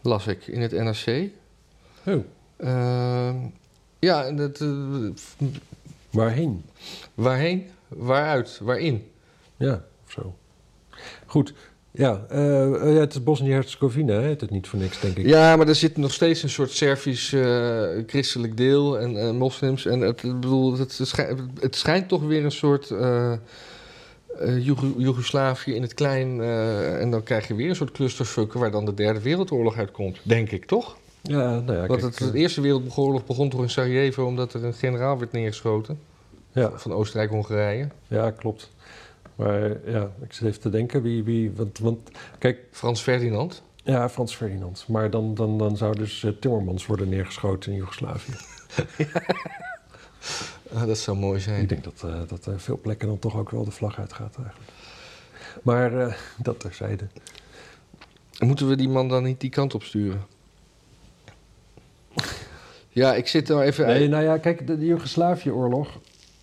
Las 0.00 0.26
ik 0.26 0.46
in 0.46 0.60
het 0.60 0.72
NRC. 0.72 1.30
Oh, 2.06 2.24
Eh, 2.56 3.34
ja, 3.98 4.24
en 4.24 4.36
dat, 4.36 4.64
waarheen? 6.10 6.64
waarheen? 7.14 7.70
Waaruit? 7.96 8.60
Waarin? 8.62 9.10
Ja, 9.56 9.84
of 10.06 10.12
zo. 10.12 10.34
Goed. 11.26 11.54
Ja, 11.90 12.24
eh, 12.28 12.94
ja 12.94 13.00
het 13.00 13.14
is 13.14 13.22
Bosnië-Herzegovina, 13.22 14.12
hè? 14.12 14.28
Het 14.28 14.50
niet 14.50 14.68
voor 14.68 14.78
niks, 14.78 15.00
denk 15.00 15.16
ik. 15.16 15.26
Ja, 15.26 15.56
maar 15.56 15.68
er 15.68 15.74
zit 15.74 15.96
nog 15.96 16.12
steeds 16.12 16.42
een 16.42 16.48
soort 16.50 16.70
Servisch 16.70 17.32
eh, 17.32 17.88
christelijk 18.06 18.56
deel 18.56 18.98
en 18.98 19.36
moslims. 19.36 19.86
En 19.86 20.00
het, 20.00 20.22
ik 20.22 20.40
bedoel, 20.40 20.78
het, 20.78 20.98
schijnt, 21.02 21.40
het 21.60 21.76
schijnt 21.76 22.08
toch 22.08 22.22
weer 22.22 22.44
een 22.44 22.52
soort 22.52 22.90
eh 22.90 23.32
Joego- 24.60 24.94
Joegoslavië 24.96 25.74
in 25.74 25.82
het 25.82 25.94
klein. 25.94 26.40
en 27.00 27.10
dan 27.10 27.22
krijg 27.22 27.48
je 27.48 27.54
weer 27.54 27.68
een 27.68 27.76
soort 27.76 27.90
clusterfuck 27.90 28.52
waar 28.52 28.70
dan 28.70 28.84
de 28.84 28.94
derde 28.94 29.20
wereldoorlog 29.20 29.76
uitkomt. 29.76 30.18
Denk 30.22 30.50
ik, 30.50 30.64
toch? 30.64 30.96
Ja, 31.22 31.60
nou 31.60 31.78
ja, 31.78 31.86
Want 31.86 32.02
het, 32.02 32.18
de 32.18 32.30
eh, 32.32 32.40
Eerste 32.40 32.60
Wereldoorlog 32.60 33.26
begon 33.26 33.48
toch 33.48 33.62
in 33.62 33.70
Sarajevo 33.70 34.24
omdat 34.24 34.54
er 34.54 34.64
een 34.64 34.74
generaal 34.74 35.18
werd 35.18 35.32
neergeschoten 35.32 35.98
ja, 36.52 36.78
van 36.78 36.92
Oostenrijk-Hongarije. 36.92 37.88
ja, 38.08 38.30
klopt. 38.30 38.70
Maar 39.34 39.90
ja, 39.90 40.10
ik 40.22 40.32
zit 40.32 40.46
even 40.46 40.60
te 40.60 40.70
denken 40.70 41.02
wie... 41.02 41.24
wie 41.24 41.52
want, 41.52 41.78
want 41.78 42.10
kijk, 42.38 42.58
Frans 42.70 43.02
Ferdinand. 43.02 43.62
ja, 43.84 44.08
Frans 44.08 44.36
Ferdinand. 44.36 44.84
Maar 44.88 45.10
dan, 45.10 45.34
dan, 45.34 45.58
dan 45.58 45.76
zou 45.76 45.96
dus 45.96 46.24
eh, 46.24 46.32
Timmermans 46.40 46.86
worden 46.86 47.08
neergeschoten 47.08 47.72
in 47.72 47.78
Joegoslavië. 47.78 48.32
Ah, 50.74 50.86
dat 50.86 50.98
zou 50.98 51.16
mooi 51.16 51.40
zijn. 51.40 51.62
Ik 51.62 51.68
denk 51.68 51.84
dat, 51.84 52.02
eh 52.04 52.20
dat 52.28 52.48
veel 52.56 52.78
plekken 52.82 53.08
dan 53.08 53.18
toch 53.18 53.36
ook 53.36 53.50
wel 53.50 53.64
de 53.64 53.70
vlag 53.70 53.98
uitgaat 53.98 54.36
eigenlijk. 54.36 54.70
Maar 55.62 56.00
eh, 56.00 56.14
dat 56.36 56.60
terzijde. 56.60 57.06
Moeten 58.38 58.68
we 58.68 58.76
die 58.76 58.88
man 58.88 59.08
dan 59.08 59.22
niet 59.22 59.40
die 59.40 59.50
kant 59.50 59.74
op 59.74 59.82
sturen? 59.82 60.26
Ja, 62.88 63.14
ik 63.14 63.28
zit 63.28 63.48
er 63.48 63.62
even... 63.62 63.86
Nee, 63.86 64.08
nou 64.08 64.24
ja, 64.24 64.38
kijk, 64.38 64.66
de, 64.66 64.78
de 64.78 64.86
Joegoslavië-oorlog... 64.86 65.98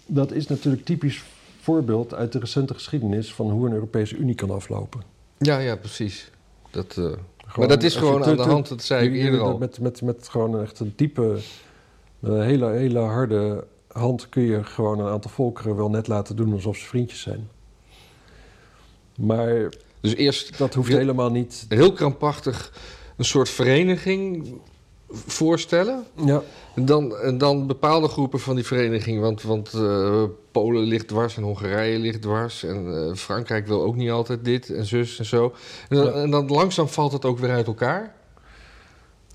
dat 0.08 0.32
is 0.32 0.48
natuurlijk 0.48 0.86
typisch 0.86 1.24
voorbeeld 1.60 2.14
uit 2.14 2.32
de 2.32 2.40
recente 2.40 2.74
geschiedenis... 2.74 3.34
van 3.34 3.50
hoe 3.50 3.66
een 3.68 3.74
Europese 3.74 4.16
Unie 4.16 4.36
kan 4.36 4.52
aflopen. 4.52 5.02
Ja, 5.38 5.58
ja, 5.58 5.76
precies. 5.76 6.32
Dat, 6.72 6.98
eh, 6.98 7.12
maar 7.56 7.68
dat 7.68 7.84
is 7.84 7.96
gewoon 7.96 8.24
aan 8.24 8.36
de 8.36 8.42
hand, 8.42 8.68
dat 8.70 8.84
zei 8.84 9.08
ik 9.08 9.14
eerder 9.14 9.40
al. 9.40 9.58
Met, 9.58 9.80
met, 9.80 10.02
met 10.02 10.28
gewoon 10.28 10.62
echt 10.62 10.80
een 10.80 10.94
diepe, 10.96 11.38
een 12.22 12.42
hele, 12.42 12.70
hele 12.70 13.00
harde 13.00 13.66
hand 13.88 14.30
kun 14.30 14.44
je 14.44 14.64
gewoon 14.64 15.00
een 15.00 15.12
aantal 15.12 15.32
volkeren 15.32 15.76
wel 15.76 15.90
net 15.90 16.08
laten 16.08 16.36
doen 16.36 16.54
alsof 16.54 16.78
ze 16.78 16.86
vriendjes 16.86 17.22
zijn. 17.22 17.50
Maar 19.18 19.70
Dus 20.02 20.16
eerst 20.16 20.58
dat 20.58 20.74
hoeft 20.74 20.92
helemaal 20.92 21.32
niet. 21.32 21.66
heel 21.70 21.94
krampachtig 21.94 22.74
een 23.18 23.26
soort 23.26 23.50
vereniging 23.50 24.54
voorstellen. 25.10 26.04
Ja, 26.26 26.42
En 26.76 26.86
dan, 26.86 27.18
en 27.18 27.38
dan 27.38 27.68
bepaalde 27.68 28.08
groepen 28.08 28.40
van 28.40 28.56
die 28.56 28.66
vereniging. 28.66 29.20
Want, 29.22 29.42
want 29.42 29.74
eh, 29.74 30.24
Polen 30.52 30.84
ligt 30.84 31.08
dwars 31.08 31.38
en 31.38 31.44
Hongarije 31.44 32.00
ligt 32.00 32.22
dwars. 32.22 32.64
En 32.64 33.08
eh, 33.10 33.16
Frankrijk 33.16 33.68
wil 33.68 33.84
ook 33.84 33.96
niet 33.96 34.10
altijd 34.10 34.46
dit 34.46 34.70
en 34.70 34.86
zus 34.86 35.20
en 35.20 35.26
zo. 35.26 35.54
En 35.90 35.96
dan, 35.98 36.06
Ja. 36.06 36.12
en 36.12 36.30
dan 36.30 36.48
langzaam 36.48 36.88
valt 36.88 37.12
het 37.12 37.26
ook 37.26 37.40
weer 37.40 37.52
uit 37.52 37.68
elkaar. 37.68 38.16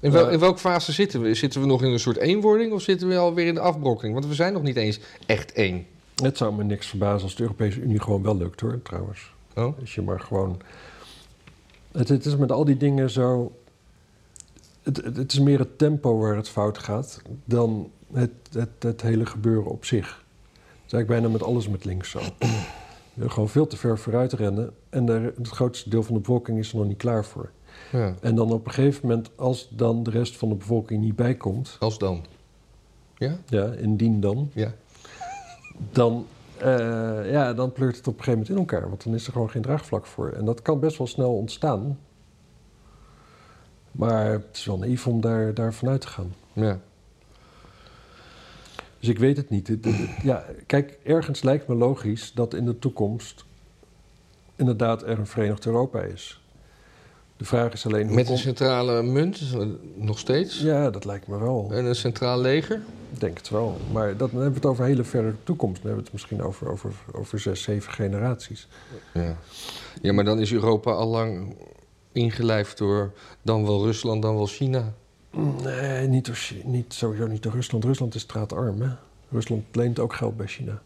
In, 0.00 0.10
wel, 0.10 0.30
in 0.30 0.38
welke 0.38 0.58
fase 0.58 0.92
zitten 0.92 1.20
we? 1.22 1.34
Zitten 1.34 1.60
we 1.60 1.66
nog 1.66 1.82
in 1.82 1.90
een 1.90 1.98
soort 2.00 2.16
eenwording 2.16 2.72
of 2.72 2.82
zitten 2.82 3.08
we 3.08 3.16
alweer 3.16 3.46
in 3.46 3.54
de 3.54 3.60
afbrokkeling? 3.60 4.14
Want 4.14 4.26
we 4.26 4.34
zijn 4.34 4.52
nog 4.52 4.62
niet 4.62 4.76
eens 4.76 5.00
echt 5.26 5.52
één. 5.52 5.86
het 6.22 6.36
zou 6.36 6.54
me 6.54 6.64
niks 6.64 6.86
verbazen 6.86 7.22
als 7.22 7.34
de 7.34 7.42
Europese 7.42 7.80
Unie 7.80 8.00
gewoon 8.00 8.22
wel 8.22 8.36
lukt 8.36 8.60
hoor, 8.60 8.80
trouwens. 8.82 9.32
Oh? 9.54 9.80
Als 9.80 9.94
je 9.94 10.02
maar 10.02 10.20
gewoon. 10.20 10.60
Het, 11.92 12.08
het 12.08 12.24
is 12.26 12.36
met 12.36 12.52
al 12.52 12.64
die 12.64 12.76
dingen 12.76 13.10
zo. 13.10 13.52
Het, 14.82 14.96
het, 15.04 15.16
het 15.16 15.32
is 15.32 15.38
meer 15.40 15.58
het 15.58 15.78
tempo 15.78 16.18
waar 16.18 16.36
het 16.36 16.48
fout 16.48 16.78
gaat 16.78 17.22
dan 17.44 17.90
het, 18.12 18.30
het, 18.52 18.68
het 18.78 19.02
hele 19.02 19.26
gebeuren 19.26 19.70
op 19.70 19.84
zich. 19.84 20.06
Dat 20.06 20.86
is 20.86 20.92
eigenlijk 20.92 21.06
bijna 21.08 21.28
met 21.28 21.42
alles 21.42 21.68
met 21.68 21.84
links 21.84 22.10
zo. 22.10 22.20
Gewoon 23.18 23.48
veel 23.48 23.66
te 23.66 23.76
ver 23.76 23.98
vooruit 23.98 24.32
rennen 24.32 24.70
en 24.88 25.06
daar, 25.06 25.22
het 25.22 25.48
grootste 25.48 25.90
deel 25.90 26.02
van 26.02 26.14
de 26.14 26.20
bevolking 26.20 26.58
is 26.58 26.70
er 26.72 26.76
nog 26.76 26.86
niet 26.86 26.96
klaar 26.96 27.24
voor. 27.24 27.50
Ja. 27.92 28.14
En 28.20 28.34
dan 28.34 28.52
op 28.52 28.66
een 28.66 28.72
gegeven 28.72 29.08
moment, 29.08 29.30
als 29.36 29.68
dan 29.70 30.02
de 30.02 30.10
rest 30.10 30.36
van 30.36 30.48
de 30.48 30.54
bevolking 30.54 31.02
niet 31.02 31.16
bijkomt, 31.16 31.76
Als 31.78 31.98
dan? 31.98 32.24
Ja? 33.16 33.36
ja, 33.46 33.72
indien 33.72 34.20
dan, 34.20 34.50
Ja. 34.54 34.72
dan, 35.92 36.26
eh, 36.58 37.30
ja, 37.30 37.52
dan 37.54 37.72
pleurt 37.72 37.96
het 37.96 38.06
op 38.06 38.18
een 38.18 38.24
gegeven 38.24 38.38
moment 38.38 38.48
in 38.48 38.56
elkaar. 38.74 38.88
Want 38.88 39.04
dan 39.04 39.14
is 39.14 39.26
er 39.26 39.32
gewoon 39.32 39.50
geen 39.50 39.62
draagvlak 39.62 40.06
voor. 40.06 40.30
En 40.30 40.44
dat 40.44 40.62
kan 40.62 40.80
best 40.80 40.98
wel 40.98 41.06
snel 41.06 41.36
ontstaan. 41.36 41.98
Maar 43.92 44.30
het 44.30 44.44
is 44.52 44.64
wel 44.64 44.78
naïef 44.78 45.06
om 45.06 45.20
daar, 45.20 45.54
daar 45.54 45.74
vanuit 45.74 46.00
te 46.00 46.08
gaan. 46.08 46.34
ja. 46.52 46.80
Dus 48.98 49.10
ik 49.10 49.18
weet 49.18 49.36
het 49.36 49.50
niet. 49.50 49.76
Ja, 50.22 50.44
kijk, 50.66 50.98
ergens 51.04 51.42
lijkt 51.42 51.68
me 51.68 51.74
logisch 51.74 52.32
dat 52.34 52.54
in 52.54 52.64
de 52.64 52.78
toekomst 52.78 53.44
inderdaad 54.56 55.02
er 55.02 55.18
een 55.18 55.26
verenigd 55.26 55.66
Europa 55.66 56.00
is. 56.00 56.40
De 57.36 57.44
vraag 57.44 57.72
is 57.72 57.86
alleen 57.86 58.06
hoe 58.06 58.14
Met 58.14 58.28
een 58.28 58.38
centrale 58.38 59.02
munt, 59.02 59.40
nog 59.94 60.18
steeds. 60.18 60.60
Ja, 60.60 60.90
dat 60.90 61.04
lijkt 61.04 61.26
me 61.26 61.38
wel. 61.38 61.68
En 61.72 61.84
een 61.84 61.94
centraal 61.94 62.40
leger. 62.40 62.80
Ik 63.12 63.20
denk 63.20 63.38
het 63.38 63.48
wel. 63.48 63.76
Maar 63.92 64.06
dat, 64.08 64.18
dan 64.18 64.30
hebben 64.30 64.48
we 64.48 64.54
het 64.54 64.66
over 64.66 64.84
hele 64.84 65.04
verre 65.04 65.34
toekomst. 65.44 65.82
Dan 65.82 65.90
hebben 65.90 66.04
we 66.04 66.10
het 66.10 66.12
misschien 66.12 66.42
over, 66.42 66.70
over, 66.70 66.92
over 67.12 67.40
zes, 67.40 67.62
zeven 67.62 67.92
generaties. 67.92 68.68
Ja. 69.14 69.36
ja, 70.02 70.12
maar 70.12 70.24
dan 70.24 70.40
is 70.40 70.52
Europa 70.52 70.90
al 70.90 71.08
lang 71.08 71.56
ingelijfd 72.12 72.78
door 72.78 73.12
dan 73.42 73.66
wel 73.66 73.84
Rusland, 73.84 74.22
dan 74.22 74.34
wel 74.36 74.46
China. 74.46 74.92
Nee, 75.62 76.06
niet, 76.08 76.26
door, 76.26 76.38
niet, 76.64 76.94
sowieso 76.94 77.26
niet 77.26 77.42
door 77.42 77.52
Rusland. 77.52 77.84
Rusland 77.84 78.14
is 78.14 78.20
straatarm, 78.22 78.80
hè? 78.82 78.88
Rusland 79.30 79.64
leent 79.72 79.98
ook 79.98 80.14
geld 80.14 80.36
bij 80.36 80.46
China. 80.46 80.82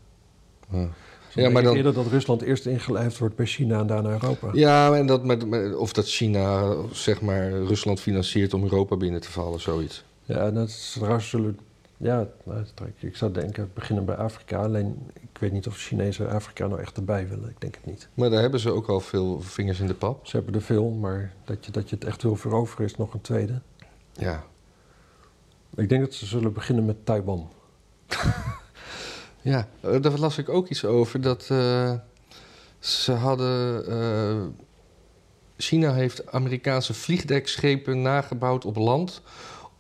Ja, 0.71 0.89
Dus 1.35 1.53
maar 1.53 1.63
dan- 1.63 1.77
eerder 1.77 1.95
dat 1.95 2.07
Rusland 2.07 2.43
eerst 2.43 2.67
ingelijfd 2.67 3.19
wordt 3.19 3.37
bij 3.37 3.47
China 3.47 3.79
en 3.81 3.87
daarna 3.87 4.11
Europa. 4.11 4.49
ja 4.53 4.95
en 4.95 5.07
dat 5.07 5.25
met, 5.25 5.49
met- 5.49 5.77
of 5.77 5.93
dat 5.93 6.07
China 6.09 6.75
zeg 6.93 7.21
maar 7.21 7.51
Rusland 7.51 8.01
financiert 8.01 8.55
om 8.55 8.63
Europa 8.63 8.97
binnen 8.97 9.21
te 9.21 9.31
vallen, 9.31 9.61
zoiets. 9.61 10.05
Ja, 10.25 10.47
en 10.47 10.55
dat 10.55 10.69
is, 10.69 10.93
trouwens 10.99 11.29
zullen... 11.29 11.59
Ja, 11.97 12.27
nou, 12.45 12.65
ik 12.99 13.17
zou 13.17 13.33
denken, 13.33 13.71
beginnen 13.75 14.05
bij 14.05 14.17
Afrika. 14.17 14.63
Alleen, 14.63 15.11
ik 15.15 15.39
weet 15.41 15.53
niet 15.53 15.67
of 15.67 15.77
Chinezen 15.77 16.31
Afrika 16.31 16.67
nou 16.67 16.81
echt 16.81 16.97
erbij 16.97 17.29
willen. 17.29 17.49
Ik 17.49 17.61
denk 17.61 17.75
het 17.75 17.87
niet. 17.87 18.09
Maar 18.15 18.31
daar 18.31 18.41
hebben 18.41 18.61
ze 18.61 18.71
ook 18.71 18.89
al 18.89 19.01
veel 19.01 19.41
vingers 19.41 19.81
in 19.81 19.87
de 19.87 19.95
pap. 19.95 20.27
Ze 20.27 20.37
hebben 20.37 20.55
er 20.55 20.63
veel, 20.63 20.91
maar 20.91 21.33
dat 21.45 21.65
je, 21.67 21.73
dat 21.73 21.91
je 21.91 21.95
het 21.95 22.05
echt 22.05 22.23
wil 22.23 22.37
veroveren 22.37 22.85
is 22.87 22.97
nog 22.97 23.15
een 23.15 23.21
tweede. 23.21 23.61
Ja. 24.13 24.45
Ik 25.75 25.89
denk 25.89 26.01
dat 26.01 26.15
ze 26.15 26.27
zullen 26.27 26.53
beginnen 26.53 26.85
met 26.85 27.07
Taiwan. 27.07 27.49
Ja, 29.43 29.69
eh, 29.81 30.01
daar 30.01 30.19
las 30.19 30.39
ik 30.39 30.49
ook 30.49 30.69
iets 30.69 30.85
over. 30.85 31.21
Dat 31.21 31.47
eh, 31.51 31.93
ze 32.79 33.13
hadden. 33.13 33.87
eh, 33.87 34.43
China 35.57 35.93
heeft 35.93 36.33
Amerikaanse 36.33 36.95
vliegdekschepen 36.95 38.03
nagebouwd 38.03 38.65
op 38.65 38.77
land. 38.77 39.23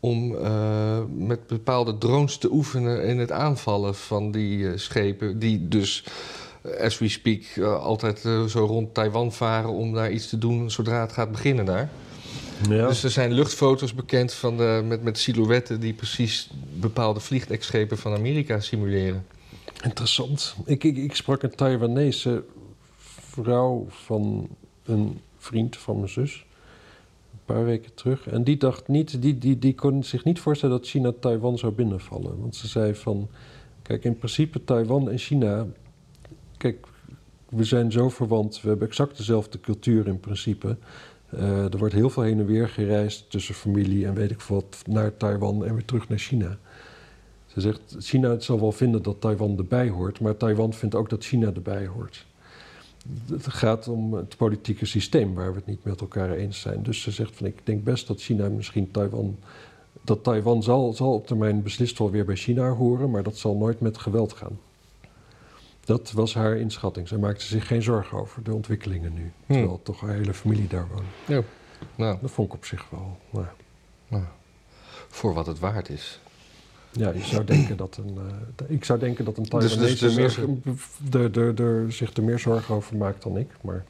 Om 0.07 0.37
eh, 0.37 0.99
met 1.17 1.47
bepaalde 1.47 1.99
drones 1.99 2.39
te 2.39 2.53
oefenen 2.53 3.05
in 3.05 3.19
het 3.19 3.33
aanvallen 3.33 3.95
van 3.95 4.31
die 4.31 4.69
eh, 4.69 4.77
schepen. 4.77 5.39
Die 5.39 5.69
dus, 5.69 6.05
eh, 6.63 6.81
as 6.81 6.99
we 6.99 7.09
speak, 7.09 7.59
altijd 7.59 8.19
zo 8.49 8.65
rond 8.65 8.95
Taiwan 8.95 9.33
varen 9.33 9.71
om 9.71 9.93
daar 9.93 10.11
iets 10.11 10.29
te 10.29 10.39
doen 10.39 10.71
zodra 10.71 11.01
het 11.01 11.13
gaat 11.13 11.31
beginnen 11.31 11.65
daar. 11.65 11.91
Ja. 12.69 12.89
Dus 12.89 13.05
er 13.05 13.11
zijn 13.11 13.33
luchtfoto's 13.33 13.95
bekend 13.95 14.33
van 14.33 14.57
de, 14.57 14.83
met, 14.85 15.03
met 15.03 15.19
silhouetten 15.19 15.81
die 15.81 15.93
precies 15.93 16.51
bepaalde 16.73 17.21
vliegdekschepen 17.21 17.99
van 17.99 18.15
Amerika 18.15 18.61
simuleren. 18.61 19.27
Interessant. 19.83 20.55
Ik, 20.65 20.85
ik, 20.85 20.97
ik 20.97 21.15
sprak 21.15 21.43
een 21.43 21.55
Taiwanese 21.55 22.45
vrouw 23.31 23.87
van 23.89 24.49
een 24.85 25.21
vriend 25.39 25.77
van 25.77 25.97
mijn 25.97 26.09
zus. 26.09 26.46
Paar 27.47 27.65
weken 27.65 27.95
terug. 27.95 28.27
En 28.27 28.45
die 28.45 28.57
dacht 28.57 28.89
niet, 28.89 29.23
die, 29.23 29.39
die, 29.39 29.59
die 29.59 29.75
kon 29.75 30.05
zich 30.05 30.25
niet 30.25 30.41
voorstellen 30.41 30.77
dat 30.77 30.87
China 30.87 31.13
Taiwan 31.21 31.59
zou 31.59 31.73
binnenvallen. 31.73 32.41
Want 32.41 32.57
ze 32.57 32.69
zei 32.69 32.95
van, 32.95 33.29
kijk, 33.83 34.05
in 34.05 34.19
principe 34.19 34.65
Taiwan 34.65 35.11
en 35.11 35.19
China, 35.19 35.67
kijk, 36.57 36.87
we 37.49 37.65
zijn 37.65 37.93
zo 37.93 38.09
verwant, 38.09 38.61
we 38.61 38.69
hebben 38.69 38.87
exact 38.87 39.17
dezelfde 39.17 39.61
cultuur 39.61 40.07
in 40.07 40.21
principe. 40.21 40.77
Eh, 41.31 41.73
er 41.73 41.79
wordt 41.79 41.95
heel 41.95 42.11
veel 42.11 42.23
heen 42.23 42.39
en 42.39 42.47
weer 42.47 42.69
gereisd 42.69 43.31
tussen 43.31 43.55
familie 43.55 44.07
en 44.07 44.15
weet 44.15 44.31
ik 44.31 44.41
wat 44.41 44.83
naar 44.87 45.17
Taiwan 45.17 45.65
en 45.65 45.75
weer 45.75 45.85
terug 45.85 46.09
naar 46.09 46.19
China. 46.19 46.59
Ze 47.47 47.61
zegt, 47.61 47.97
China 47.99 48.41
zal 48.41 48.61
wel 48.61 48.73
vinden 48.73 49.03
dat 49.03 49.21
Taiwan 49.21 49.59
erbij 49.59 49.89
hoort, 49.89 50.21
maar 50.21 50.37
Taiwan 50.37 50.73
vindt 50.73 50.95
ook 50.95 51.11
dat 51.11 51.25
China 51.25 51.53
erbij 51.53 51.87
hoort. 51.87 52.27
Het 53.31 53.47
gaat 53.53 53.89
om 53.89 54.15
het 54.15 54.37
politieke 54.37 54.87
systeem 54.87 55.35
waar 55.35 55.51
we 55.51 55.57
het 55.57 55.67
niet 55.67 55.85
met 55.85 56.01
elkaar 56.01 56.31
eens 56.31 56.61
zijn. 56.61 56.83
Dus 56.83 57.03
ze 57.03 57.11
zegt 57.11 57.37
van 57.37 57.47
ik 57.47 57.61
denk 57.65 57.85
best 57.85 58.07
dat 58.07 58.21
China 58.21 58.49
misschien 58.49 58.91
Taiwan. 58.91 59.39
Dat 60.03 60.25
Taiwan 60.25 60.63
zal, 60.63 60.93
zal 60.93 61.13
op 61.15 61.27
termijn 61.27 61.63
beslist 61.63 61.99
wel 61.99 62.11
weer 62.11 62.25
bij 62.25 62.37
China 62.37 62.69
horen, 62.71 63.11
maar 63.11 63.23
dat 63.23 63.37
zal 63.37 63.57
nooit 63.57 63.81
met 63.81 63.99
geweld 63.99 64.33
gaan. 64.33 64.59
Dat 65.85 66.13
was 66.13 66.35
haar 66.35 66.57
inschatting. 66.57 67.09
Zij 67.09 67.19
maakte 67.19 67.45
zich 67.45 67.67
geen 67.67 67.83
zorgen 67.83 68.19
over 68.19 68.43
de 68.43 68.55
ontwikkelingen 68.55 69.15
nu. 69.15 69.33
Terwijl 69.47 69.81
toch 69.83 70.01
haar 70.01 70.15
hele 70.15 70.35
familie 70.35 70.69
daar 70.69 70.89
woont. 70.89 71.07
Ja. 71.27 71.43
Nou, 71.95 72.19
Dat 72.21 72.31
vond 72.31 72.49
ik 72.49 72.55
op 72.55 72.65
zich 72.65 72.91
wel. 72.91 73.19
nou, 73.31 73.47
nou, 74.09 74.25
voor 75.09 75.35
wat 75.35 75.47
het 75.47 75.59
waard 75.59 75.89
is. 75.89 76.21
Ja, 76.99 77.11
je 77.11 77.25
zou 77.25 77.45
denken 77.45 77.77
dat 77.77 77.97
een, 77.97 78.19
eh, 78.57 78.67
ik 78.69 78.85
zou 78.85 78.99
denken 78.99 79.25
dat 79.25 79.37
een 79.37 79.43
Dus- 79.43 79.51
Taiwanese 79.75 80.05
dus- 80.05 80.15
meer, 80.15 81.61
er 81.61 81.93
zich 81.93 82.17
er 82.17 82.23
meer 82.23 82.39
zorgen 82.39 82.75
over 82.75 82.97
maakt 82.97 83.23
dan 83.23 83.37
ik. 83.37 83.49
Maar 83.61 83.85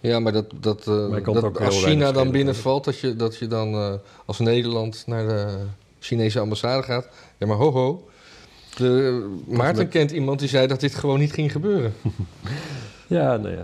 Ja, 0.00 0.20
maar 0.20 0.32
dat, 0.32 0.52
dat, 0.60 0.86
eh, 0.86 1.08
Maar 1.08 1.22
dat 1.22 1.60
als 1.60 1.84
China 1.84 2.12
dan 2.12 2.30
binnenvalt, 2.30 2.84
dat 2.84 2.98
je, 2.98 3.16
dat 3.16 3.36
je 3.36 3.46
dan 3.46 3.74
eh, 3.74 3.94
als 4.24 4.38
Nederland 4.38 5.06
naar 5.06 5.28
de 5.28 5.64
Chinese 6.00 6.40
ambassade 6.40 6.82
gaat. 6.82 7.08
Ja, 7.38 7.46
maar 7.46 7.56
ho 7.56 7.70
ho. 7.70 8.08
De, 8.76 9.40
Maarten 9.46 9.88
kent 9.88 10.10
iemand 10.10 10.38
die 10.38 10.48
zei 10.48 10.66
dat 10.66 10.80
dit 10.80 10.94
gewoon 10.94 11.18
niet 11.18 11.32
ging 11.32 11.52
gebeuren. 11.52 11.94
ja, 13.06 13.36
nou 13.36 13.54
ja, 13.56 13.62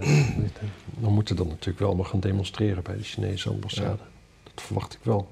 dan 0.98 1.12
moeten 1.12 1.36
dan 1.36 1.48
natuurlijk 1.48 1.78
wel 1.78 1.88
allemaal 1.88 2.06
gaan 2.06 2.20
demonstreren 2.20 2.82
bij 2.82 2.96
de 2.96 3.02
Chinese 3.02 3.48
ambassade. 3.48 3.98
Dat 4.54 4.64
verwacht 4.64 4.92
ik 4.92 5.00
wel. 5.02 5.28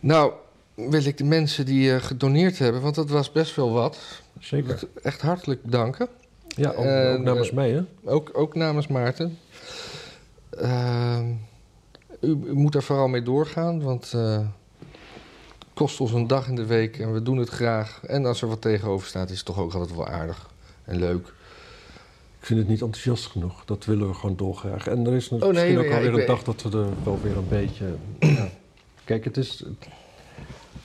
Nou, 0.00 0.32
wil 0.76 1.04
ik 1.04 1.18
de 1.18 1.24
mensen 1.24 1.66
die 1.66 1.92
eh, 1.94 2.02
gedoneerd 2.02 2.58
hebben, 2.58 2.80
want 2.82 2.94
dat 2.94 3.10
was 3.10 3.32
best 3.32 3.56
wel 3.56 3.72
wat, 3.72 3.98
Zeker. 4.38 4.80
echt 5.02 5.20
hartelijk 5.20 5.62
bedanken. 5.62 6.08
Ja, 6.48 6.70
ook, 6.70 6.84
En, 6.84 7.16
ook 7.18 7.24
namens 7.24 7.48
eh, 7.48 7.54
mij, 7.54 7.70
hè? 7.70 7.82
Ook, 8.04 8.30
ook 8.32 8.54
namens 8.54 8.86
Maarten. 8.86 9.38
Ehm, 10.50 11.28
u, 12.20 12.28
u 12.46 12.52
moet 12.52 12.72
daar 12.72 12.82
vooral 12.82 13.08
mee 13.08 13.22
doorgaan, 13.22 13.82
want 13.82 14.12
eh, 14.14 14.38
het 15.58 15.74
kost 15.74 16.00
ons 16.00 16.12
een 16.12 16.26
dag 16.26 16.48
in 16.48 16.54
de 16.54 16.66
week 16.66 16.98
en 16.98 17.12
we 17.12 17.22
doen 17.22 17.36
het 17.36 17.48
graag. 17.48 18.00
En 18.06 18.26
als 18.26 18.42
er 18.42 18.48
wat 18.48 18.60
tegenover 18.60 19.06
staat, 19.06 19.30
is 19.30 19.36
het 19.36 19.46
toch 19.46 19.58
ook 19.58 19.72
altijd 19.72 19.96
wel 19.96 20.06
aardig 20.06 20.50
en 20.84 20.98
leuk. 20.98 21.26
Ik 22.40 22.46
vind 22.52 22.58
het 22.58 22.68
niet 22.68 22.82
enthousiast 22.82 23.26
genoeg. 23.26 23.64
Dat 23.64 23.84
willen 23.84 24.08
we 24.08 24.14
gewoon 24.14 24.36
dolgraag. 24.36 24.86
En 24.86 25.06
er 25.06 25.14
is 25.14 25.28
Oh, 25.28 25.40
nee, 25.40 25.50
misschien 25.50 25.78
ook 25.78 25.90
alweer 25.90 26.12
ik 26.12 26.20
een 26.20 26.26
dag 26.26 26.42
dat 26.42 26.62
we 26.62 26.78
er 26.78 26.88
wel 27.04 27.20
weer 27.22 27.36
een 27.36 27.48
beetje... 27.48 27.94
ja. 28.20 28.48
Kijk, 29.04 29.24
het 29.24 29.36
is 29.36 29.64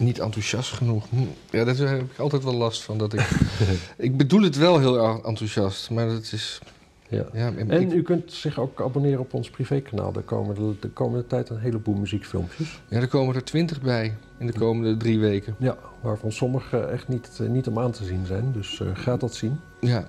niet 0.02 0.20
enthousiast 0.20 0.74
genoeg. 0.74 1.10
Hm. 1.10 1.18
Ja, 1.50 1.64
daar 1.64 1.76
heb 1.76 2.12
ik 2.12 2.20
altijd 2.20 2.44
wel 2.44 2.56
last 2.56 2.84
van. 2.84 2.98
Dat 2.98 3.14
ik, 3.14 3.30
ik 3.98 4.18
bedoel 4.18 4.42
het 4.42 4.58
wel 4.58 4.80
heel 4.80 5.26
enthousiast, 5.26 5.90
maar 5.90 6.08
dat 6.08 6.32
is... 6.32 6.62
Ja. 7.08 7.26
ja 7.34 7.54
en 7.68 7.92
u 7.92 8.02
kunt 8.02 8.34
zich 8.34 8.60
ook 8.60 8.82
abonneren 8.82 9.20
op 9.20 9.34
ons 9.34 9.50
privékanaal. 9.50 10.12
Daar 10.12 10.24
komen 10.24 10.56
de, 10.56 10.76
de 10.80 10.90
komende 10.90 11.28
tijd 11.28 11.50
een 11.50 11.60
heleboel 11.60 11.96
muziekfilmpjes. 11.96 12.82
Ja, 12.88 13.00
er 13.00 13.08
komen 13.08 13.36
er 13.36 13.44
twintig 13.44 13.82
bij 13.82 14.16
in 14.38 14.48
de 14.48 14.54
komende 14.54 14.98
drie 14.98 15.20
weken. 15.20 15.56
Ja, 15.60 15.78
waarvan 16.02 16.32
sommige 16.32 16.80
echt 16.80 17.08
niet, 17.08 17.30
eh, 17.42 17.48
niet 17.48 17.68
om 17.68 17.80
aan 17.80 17.92
te 17.92 18.04
zien 18.04 18.26
zijn. 18.26 18.52
Dus 18.52 18.80
uh, 18.80 18.88
ga 18.94 19.18
dat 19.18 19.36
zien. 19.36 19.60
Ja. 19.80 20.06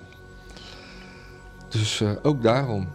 Dus 1.69 2.01
eh, 2.01 2.11
ook 2.21 2.43
daarom. 2.43 2.87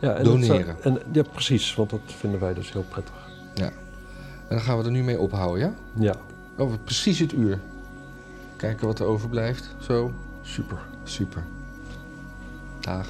Ja, 0.00 0.14
en 0.14 0.24
Doneren. 0.24 0.76
En, 0.82 0.98
ja, 1.12 1.22
precies. 1.22 1.74
Want 1.74 1.90
dat 1.90 2.00
vinden 2.06 2.40
wij 2.40 2.54
dus 2.54 2.72
heel 2.72 2.84
prettig. 2.88 3.28
Ja. 3.54 3.72
En 4.48 4.56
dan 4.56 4.60
gaan 4.60 4.78
we 4.78 4.84
er 4.84 4.90
nu 4.90 5.02
mee 5.02 5.18
ophouden, 5.18 5.60
ja? 5.60 5.74
Ja. 5.98 6.14
Over 6.56 6.78
precies 6.78 7.18
het 7.18 7.32
uur. 7.32 7.60
Kijken 8.56 8.86
wat 8.86 8.98
er 8.98 9.06
overblijft. 9.06 9.74
Zo. 9.80 10.12
Super. 10.42 10.78
Super. 11.04 11.44
Dag. 12.80 13.06